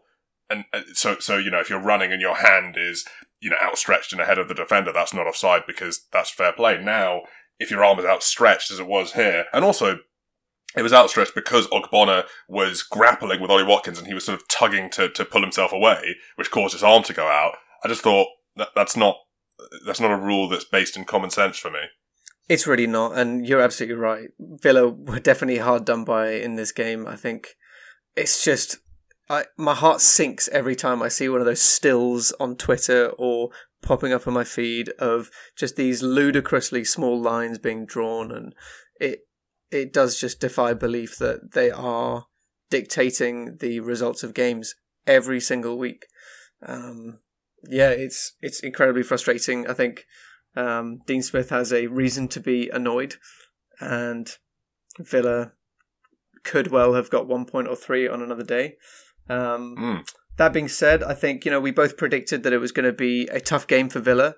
[0.53, 3.05] and uh, so so you know if you're running and your hand is
[3.41, 6.81] you know outstretched and ahead of the defender, that's not offside because that's fair play.
[6.81, 7.21] Now,
[7.59, 9.99] if your arm is outstretched as it was here, and also
[10.75, 14.47] it was outstretched because Ogbonna was grappling with Ollie Watkins and he was sort of
[14.47, 17.53] tugging to, to pull himself away, which caused his arm to go out.
[17.83, 19.17] I just thought that that's not
[19.85, 21.79] that's not a rule that's based in common sense for me.
[22.49, 24.29] It's really not, and you're absolutely right.
[24.39, 27.07] Villa were definitely hard done by in this game.
[27.07, 27.55] I think
[28.15, 28.77] it's just
[29.29, 33.49] I, my heart sinks every time I see one of those stills on Twitter or
[33.81, 38.53] popping up on my feed of just these ludicrously small lines being drawn, and
[38.99, 39.21] it
[39.71, 42.25] it does just defy belief that they are
[42.69, 44.75] dictating the results of games
[45.07, 46.05] every single week.
[46.65, 47.19] Um,
[47.69, 49.67] yeah, it's it's incredibly frustrating.
[49.67, 50.05] I think
[50.55, 53.15] um, Dean Smith has a reason to be annoyed,
[53.79, 54.29] and
[54.99, 55.53] Villa
[56.43, 58.75] could well have got one point or three on another day.
[59.29, 60.07] Um, mm.
[60.37, 62.93] That being said, I think you know we both predicted that it was going to
[62.93, 64.35] be a tough game for Villa.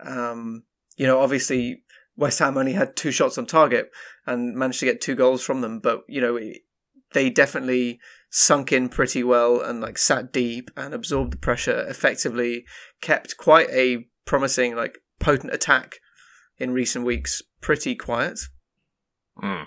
[0.00, 0.64] Um,
[0.96, 1.84] you know, obviously
[2.16, 3.90] West Ham only had two shots on target
[4.26, 6.38] and managed to get two goals from them, but you know
[7.12, 8.00] they definitely
[8.30, 12.64] sunk in pretty well and like sat deep and absorbed the pressure effectively.
[13.00, 16.00] Kept quite a promising like potent attack
[16.58, 18.40] in recent weeks pretty quiet.
[19.42, 19.66] Mm.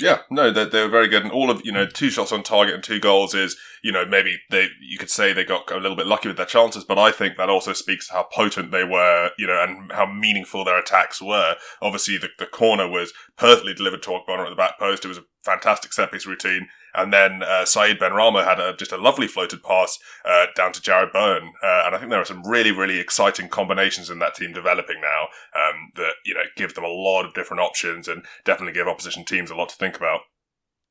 [0.00, 2.42] Yeah, no, they, they were very good, and all of you know, two shots on
[2.42, 5.76] target and two goals is you know maybe they you could say they got a
[5.76, 8.72] little bit lucky with their chances, but I think that also speaks to how potent
[8.72, 11.54] they were, you know, and how meaningful their attacks were.
[11.80, 15.04] Obviously, the, the corner was perfectly delivered to Ogbonna at the back post.
[15.04, 16.68] It was a fantastic set piece routine.
[16.94, 20.80] And then uh, Said Benrahma had a, just a lovely floated pass uh, down to
[20.80, 21.52] Jarrod Bowen.
[21.62, 25.00] Uh, and I think there are some really, really exciting combinations in that team developing
[25.00, 25.24] now
[25.60, 29.24] um, that, you know, give them a lot of different options and definitely give opposition
[29.24, 30.20] teams a lot to think about.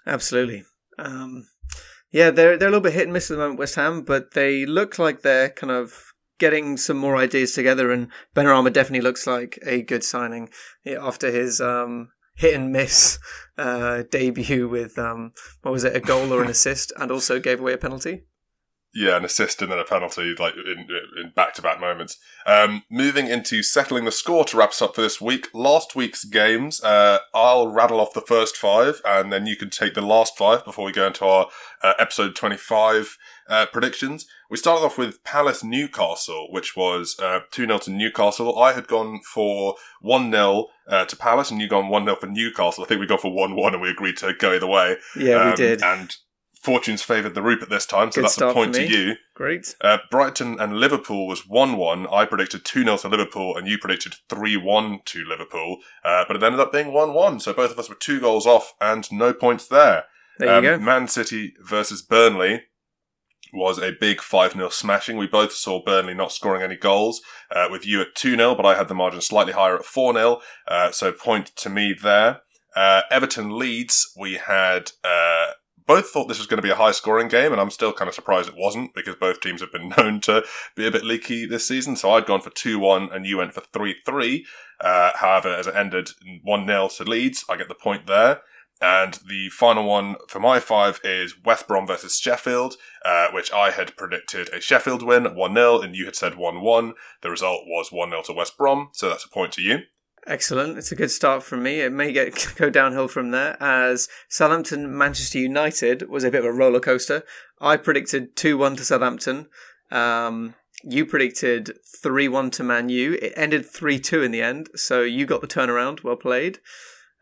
[0.05, 0.65] Absolutely.
[0.99, 1.47] Um,
[2.11, 4.33] yeah, they're, they're a little bit hit and miss at the moment, West Ham, but
[4.33, 7.91] they look like they're kind of getting some more ideas together.
[7.91, 10.49] And Benrahma definitely looks like a good signing
[10.85, 13.17] after his um, hit and miss
[13.57, 17.59] uh, debut with um, what was it, a goal or an assist, and also gave
[17.59, 18.23] away a penalty.
[18.95, 22.19] Yeah, an assist and then a penalty, like in, in back-to-back moments.
[22.45, 25.47] Um, moving into settling the score to wrap us up for this week.
[25.51, 29.95] Last week's games, uh, I'll rattle off the first five, and then you can take
[29.95, 31.47] the last five before we go into our
[31.81, 33.17] uh, episode twenty-five
[33.47, 34.25] uh, predictions.
[34.49, 38.59] We started off with Palace Newcastle, which was uh, 2 0 to Newcastle.
[38.59, 42.27] I had gone for 1 0 uh, to Palace, and you gone 1 0 for
[42.27, 42.83] Newcastle.
[42.83, 44.97] I think we got for 1 1 and we agreed to go either way.
[45.17, 45.81] Yeah, um, we did.
[45.83, 46.15] And
[46.63, 49.15] fortunes favoured the Roop at this time, so Good that's a point to you.
[49.35, 49.75] Great.
[49.81, 52.07] Uh, Brighton and Liverpool was 1 1.
[52.07, 55.79] I predicted 2 0 to Liverpool, and you predicted 3 1 to Liverpool.
[56.03, 58.47] Uh, but it ended up being 1 1, so both of us were two goals
[58.47, 60.05] off and no points there.
[60.39, 60.83] There you um, go.
[60.83, 62.63] Man City versus Burnley
[63.53, 65.17] was a big 5 0 smashing.
[65.17, 67.21] We both saw Burnley not scoring any goals,
[67.51, 70.13] uh, with you at 2 0, but I had the margin slightly higher at 4
[70.13, 70.41] 0.
[70.67, 72.41] Uh, so point to me there.
[72.75, 75.51] Uh, Everton Leeds, we had uh,
[75.85, 78.09] both thought this was going to be a high scoring game, and I'm still kind
[78.09, 80.43] of surprised it wasn't because both teams have been known to
[80.75, 81.95] be a bit leaky this season.
[81.95, 84.45] So I'd gone for 2 1 and you went for 3 3.
[84.81, 86.09] Uh, however, as it ended
[86.43, 88.41] 1 0 to Leeds, I get the point there.
[88.83, 93.71] And the final one for my five is West Brom versus Sheffield, uh, which I
[93.71, 96.93] had predicted a Sheffield win, 1 0, and you had said 1 1.
[97.21, 99.83] The result was 1 0 to West Brom, so that's a point to you.
[100.27, 100.77] Excellent.
[100.77, 101.79] It's a good start from me.
[101.79, 106.45] It may get go downhill from there as Southampton Manchester United was a bit of
[106.45, 107.23] a roller coaster.
[107.61, 109.47] I predicted 2 1 to Southampton.
[109.91, 113.13] Um, you predicted 3 1 to Man U.
[113.13, 116.03] It ended 3 2 in the end, so you got the turnaround.
[116.03, 116.59] Well played.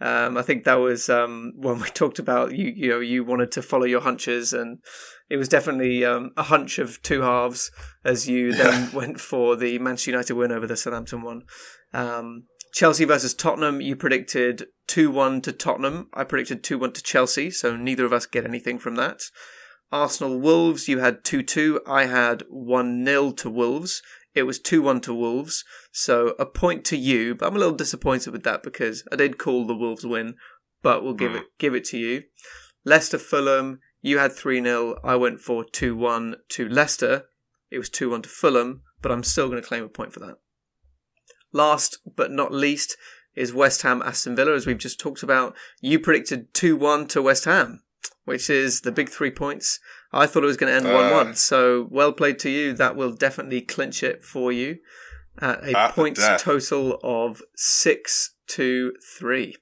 [0.02, 2.74] Um, I think that was um, when we talked about you.
[2.76, 4.80] You know, you wanted to follow your hunches, and
[5.30, 7.72] it was definitely um, a hunch of two halves
[8.04, 11.44] as you then went for the Manchester United win over the Southampton one.
[11.94, 13.80] Um, Chelsea versus Tottenham.
[13.80, 16.10] You predicted two one to Tottenham.
[16.14, 17.52] I predicted two one to Chelsea.
[17.52, 19.22] So neither of us get anything from that.
[19.92, 20.88] Arsenal Wolves.
[20.88, 21.82] You had two two.
[21.86, 24.02] I had one 0 to Wolves.
[24.34, 27.76] It was 2 1 to Wolves, so a point to you, but I'm a little
[27.76, 30.36] disappointed with that because I did call the Wolves win,
[30.82, 31.42] but we'll give mm.
[31.42, 32.24] it give it to you.
[32.86, 37.26] Leicester Fulham, you had 3 0, I went for 2 1 to Leicester.
[37.70, 40.20] It was 2 1 to Fulham, but I'm still going to claim a point for
[40.22, 40.38] that.
[41.52, 42.96] Last but not least
[43.36, 45.56] is West Ham Aston Villa, as we've just talked about.
[45.82, 47.84] You predicted 2 1 to West Ham,
[48.26, 49.80] which is the big three points.
[50.14, 51.36] I thought it was going to end 1 uh, 1.
[51.36, 52.74] So well played to you.
[52.74, 54.80] That will definitely clinch it for you
[55.40, 59.56] at a points total of 6 to 3.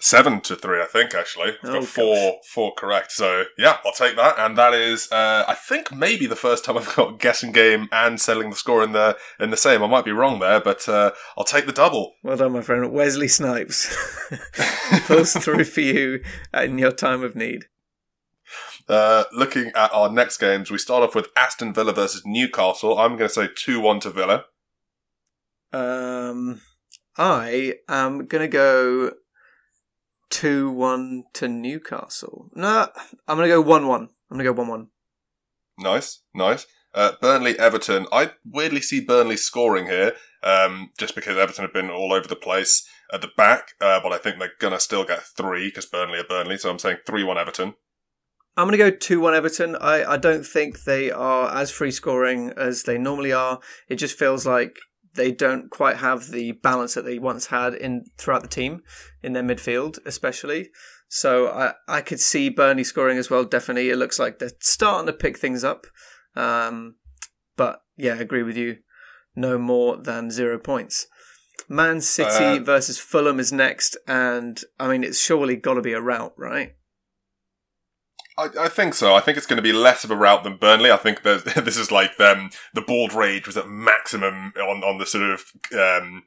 [0.00, 1.12] Seven to three, I think.
[1.12, 2.34] Actually, I've oh, got four, gosh.
[2.46, 3.10] four correct.
[3.10, 4.38] So yeah, I'll take that.
[4.38, 8.20] And that is, uh, I think, maybe the first time I've got guessing game and
[8.20, 9.82] settling the score in the in the same.
[9.82, 12.12] I might be wrong there, but uh, I'll take the double.
[12.22, 12.92] Well done, my friend.
[12.92, 13.92] Wesley Snipes
[15.06, 16.22] pulls through for you
[16.54, 17.66] in your time of need.
[18.88, 22.98] Uh, looking at our next games, we start off with Aston Villa versus Newcastle.
[22.98, 24.44] I'm going to say 2 1 to Villa.
[25.72, 26.62] Um,
[27.18, 29.12] I am going to go
[30.30, 32.50] 2 1 to Newcastle.
[32.54, 32.88] No,
[33.26, 34.00] I'm going to go 1 1.
[34.00, 34.88] I'm going to go 1 1.
[35.80, 36.66] Nice, nice.
[36.94, 38.06] Uh, Burnley Everton.
[38.10, 42.34] I weirdly see Burnley scoring here, um, just because Everton have been all over the
[42.34, 45.86] place at the back, uh, but I think they're going to still get three because
[45.86, 47.74] Burnley are Burnley, so I'm saying 3 1 Everton.
[48.58, 49.76] I'm going to go 2 1 Everton.
[49.76, 53.60] I, I don't think they are as free scoring as they normally are.
[53.88, 54.80] It just feels like
[55.14, 58.82] they don't quite have the balance that they once had in throughout the team,
[59.22, 60.70] in their midfield especially.
[61.08, 63.90] So I, I could see Burnley scoring as well, definitely.
[63.90, 65.86] It looks like they're starting to pick things up.
[66.34, 66.96] Um,
[67.56, 68.78] but yeah, I agree with you.
[69.36, 71.06] No more than zero points.
[71.68, 75.92] Man City uh, versus Fulham is next, and I mean, it's surely got to be
[75.92, 76.74] a rout, right?
[78.38, 79.14] I, I, think so.
[79.14, 80.92] I think it's going to be less of a rout than Burnley.
[80.92, 82.50] I think this is like them.
[82.72, 85.44] The bald rage was at maximum on on the sort of
[85.76, 86.22] um,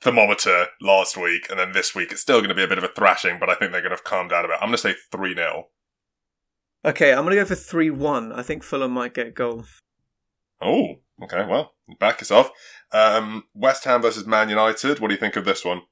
[0.00, 2.84] thermometer last week, and then this week it's still going to be a bit of
[2.84, 3.38] a thrashing.
[3.38, 4.56] But I think they're going to calm down a bit.
[4.60, 5.68] I'm going to say three 0
[6.84, 8.32] Okay, I'm going to go for three one.
[8.32, 9.64] I think Fulham might get a goal.
[10.60, 11.46] Oh, okay.
[11.48, 12.50] Well, back us off.
[12.92, 14.98] Um, West Ham versus Man United.
[14.98, 15.82] What do you think of this one?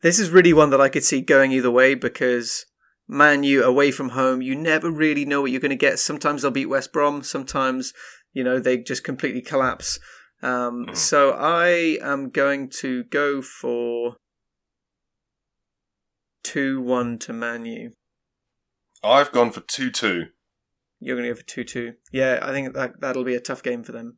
[0.00, 2.66] This is really one that I could see going either way because
[3.12, 5.98] Man U away from home, you never really know what you're going to get.
[5.98, 7.92] Sometimes they'll beat West Brom, sometimes,
[8.32, 9.98] you know, they just completely collapse.
[10.42, 10.96] Um, mm.
[10.96, 14.16] So I am going to go for
[16.44, 17.92] 2 1 to Man U.
[19.04, 20.26] I've gone for 2 2.
[21.00, 21.92] You're going to go for 2 2.
[22.12, 24.16] Yeah, I think that, that'll be a tough game for them.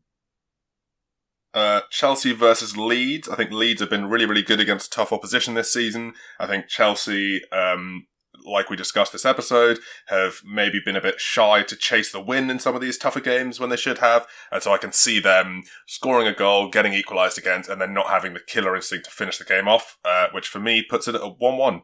[1.53, 3.29] Uh, Chelsea versus Leeds.
[3.29, 6.15] I think Leeds have been really, really good against tough opposition this season.
[6.41, 8.07] I think Chelsea um,
[8.45, 12.51] like we discussed this episode, have maybe been a bit shy to chase the win
[12.51, 14.27] in some of these tougher games when they should have.
[14.53, 18.09] And so I can see them scoring a goal, getting equalised against, and then not
[18.09, 21.15] having the killer instinct to finish the game off, uh, which for me puts it
[21.15, 21.83] at a 1 1.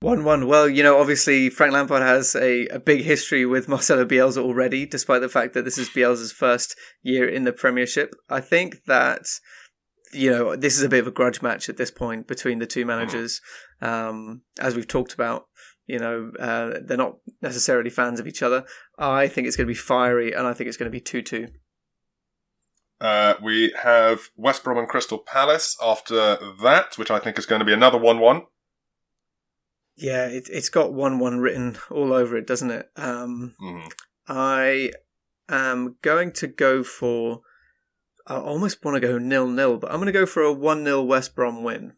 [0.00, 0.46] 1 1.
[0.46, 4.86] Well, you know, obviously, Frank Lampard has a, a big history with Marcelo Bielsa already,
[4.86, 8.14] despite the fact that this is Bielsa's first year in the Premiership.
[8.28, 9.26] I think that
[10.12, 12.66] you know, this is a bit of a grudge match at this point between the
[12.66, 13.40] two managers.
[13.80, 15.46] Um, as we've talked about,
[15.86, 18.64] you know, uh, they're not necessarily fans of each other.
[18.98, 21.22] I think it's going to be fiery, and I think it's going to be 2
[21.22, 21.48] 2.
[23.00, 27.60] Uh, we have West Brom and Crystal Palace after that, which I think is going
[27.60, 28.42] to be another 1 1.
[29.96, 32.90] Yeah, it, has got 1 1 written all over it, doesn't it?
[32.96, 33.90] Um, mm.
[34.28, 34.92] I
[35.48, 37.40] am going to go for.
[38.26, 40.84] I almost want to go nil nil, but I'm going to go for a 1
[40.84, 41.94] 0 West Brom win.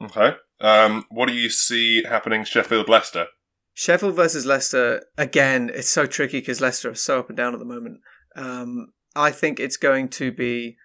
[0.00, 0.36] Okay.
[0.60, 3.26] Um, what do you see happening Sheffield Leicester?
[3.74, 5.70] Sheffield versus Leicester again.
[5.72, 8.00] It's so tricky because Leicester are so up and down at the moment.
[8.34, 10.76] Um, I think it's going to be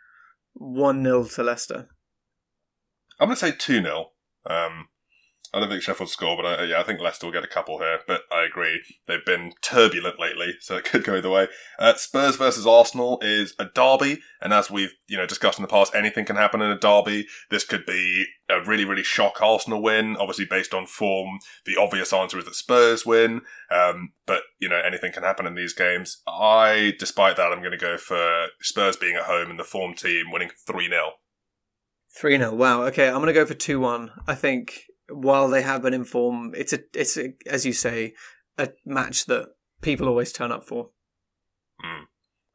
[0.53, 1.87] one 0 to Leicester.
[3.19, 4.11] I'm going to say two 0
[4.45, 4.87] um,
[5.53, 7.79] I don't think Sheffield score, but I, yeah, I think Leicester will get a couple
[7.79, 7.99] here.
[8.07, 11.47] But I agree, they've been turbulent lately, so it could go either way.
[11.77, 15.67] Uh, Spurs versus Arsenal is a derby, and as we've you know discussed in the
[15.67, 17.27] past, anything can happen in a derby.
[17.49, 21.39] This could be a really really shock Arsenal win, obviously based on form.
[21.65, 25.55] The obvious answer is that Spurs win, um, but you know anything can happen in
[25.55, 26.21] these games.
[26.27, 29.95] I, despite that, I'm going to go for Spurs being at home and the form
[29.95, 31.11] team winning three 0
[32.13, 32.83] Three 0 Wow.
[32.83, 34.11] Okay, I'm going to go for two one.
[34.27, 38.13] I think while they have been in form, it's a it's a, as you say
[38.57, 39.49] a match that
[39.81, 40.89] people always turn up for.
[41.83, 42.05] Mm.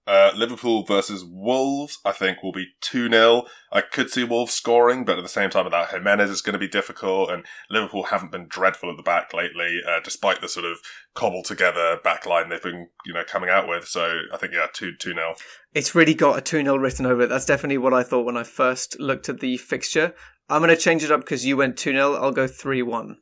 [0.09, 3.43] Uh, Liverpool versus Wolves, I think, will be 2 0.
[3.73, 6.61] I could see Wolves scoring, but at the same time, without Jimenez, it's going to
[6.61, 7.29] be difficult.
[7.29, 10.79] And Liverpool haven't been dreadful at the back lately, uh, despite the sort of
[11.15, 13.89] cobbled together back line they've been, you know, coming out with.
[13.89, 15.35] So I think, yeah, 2 2 0.
[15.75, 17.27] It's really got a 2 0 written over it.
[17.27, 20.15] That's definitely what I thought when I first looked at the fixture.
[20.49, 22.15] I'm going to change it up because you went 2 0.
[22.15, 23.17] I'll go 3 1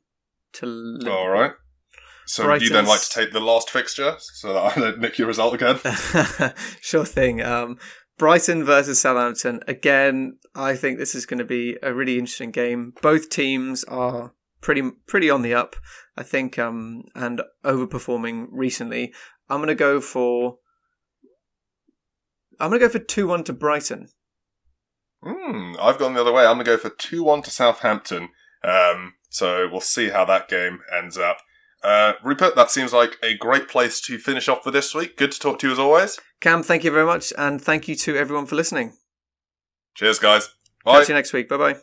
[0.55, 1.12] to Liverpool.
[1.12, 1.52] All right.
[2.26, 5.18] So would you then like to take the last fixture so that I don't nick
[5.18, 5.78] your result again?
[6.80, 7.42] sure thing.
[7.42, 7.78] Um,
[8.16, 9.60] Brighton versus Southampton.
[9.68, 12.94] Again, I think this is going to be a really interesting game.
[13.02, 15.76] Both teams are pretty pretty on the up,
[16.16, 19.12] I think, um, and overperforming recently.
[19.51, 20.56] I'm going to go for.
[22.60, 24.09] I'm going to go for two one to Brighton.
[25.24, 26.44] Mm, I've gone the other way.
[26.44, 28.28] I'm going to go for 2 1 to Southampton.
[28.62, 31.38] Um, so we'll see how that game ends up.
[31.82, 35.16] Uh, Rupert, that seems like a great place to finish off for this week.
[35.16, 36.18] Good to talk to you as always.
[36.40, 37.32] Cam, thank you very much.
[37.36, 38.94] And thank you to everyone for listening.
[39.94, 40.48] Cheers, guys.
[40.84, 41.01] Bye.
[41.01, 41.48] Catch you next week.
[41.48, 41.76] Bye bye.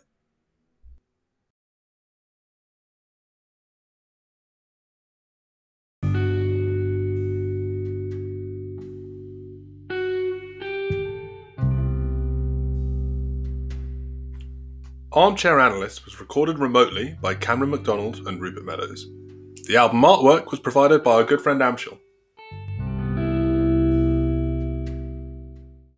[15.14, 19.10] Armchair Analyst was recorded remotely by Cameron McDonald and Rupert Meadows.
[19.66, 22.00] The album artwork was provided by our good friend Amshel.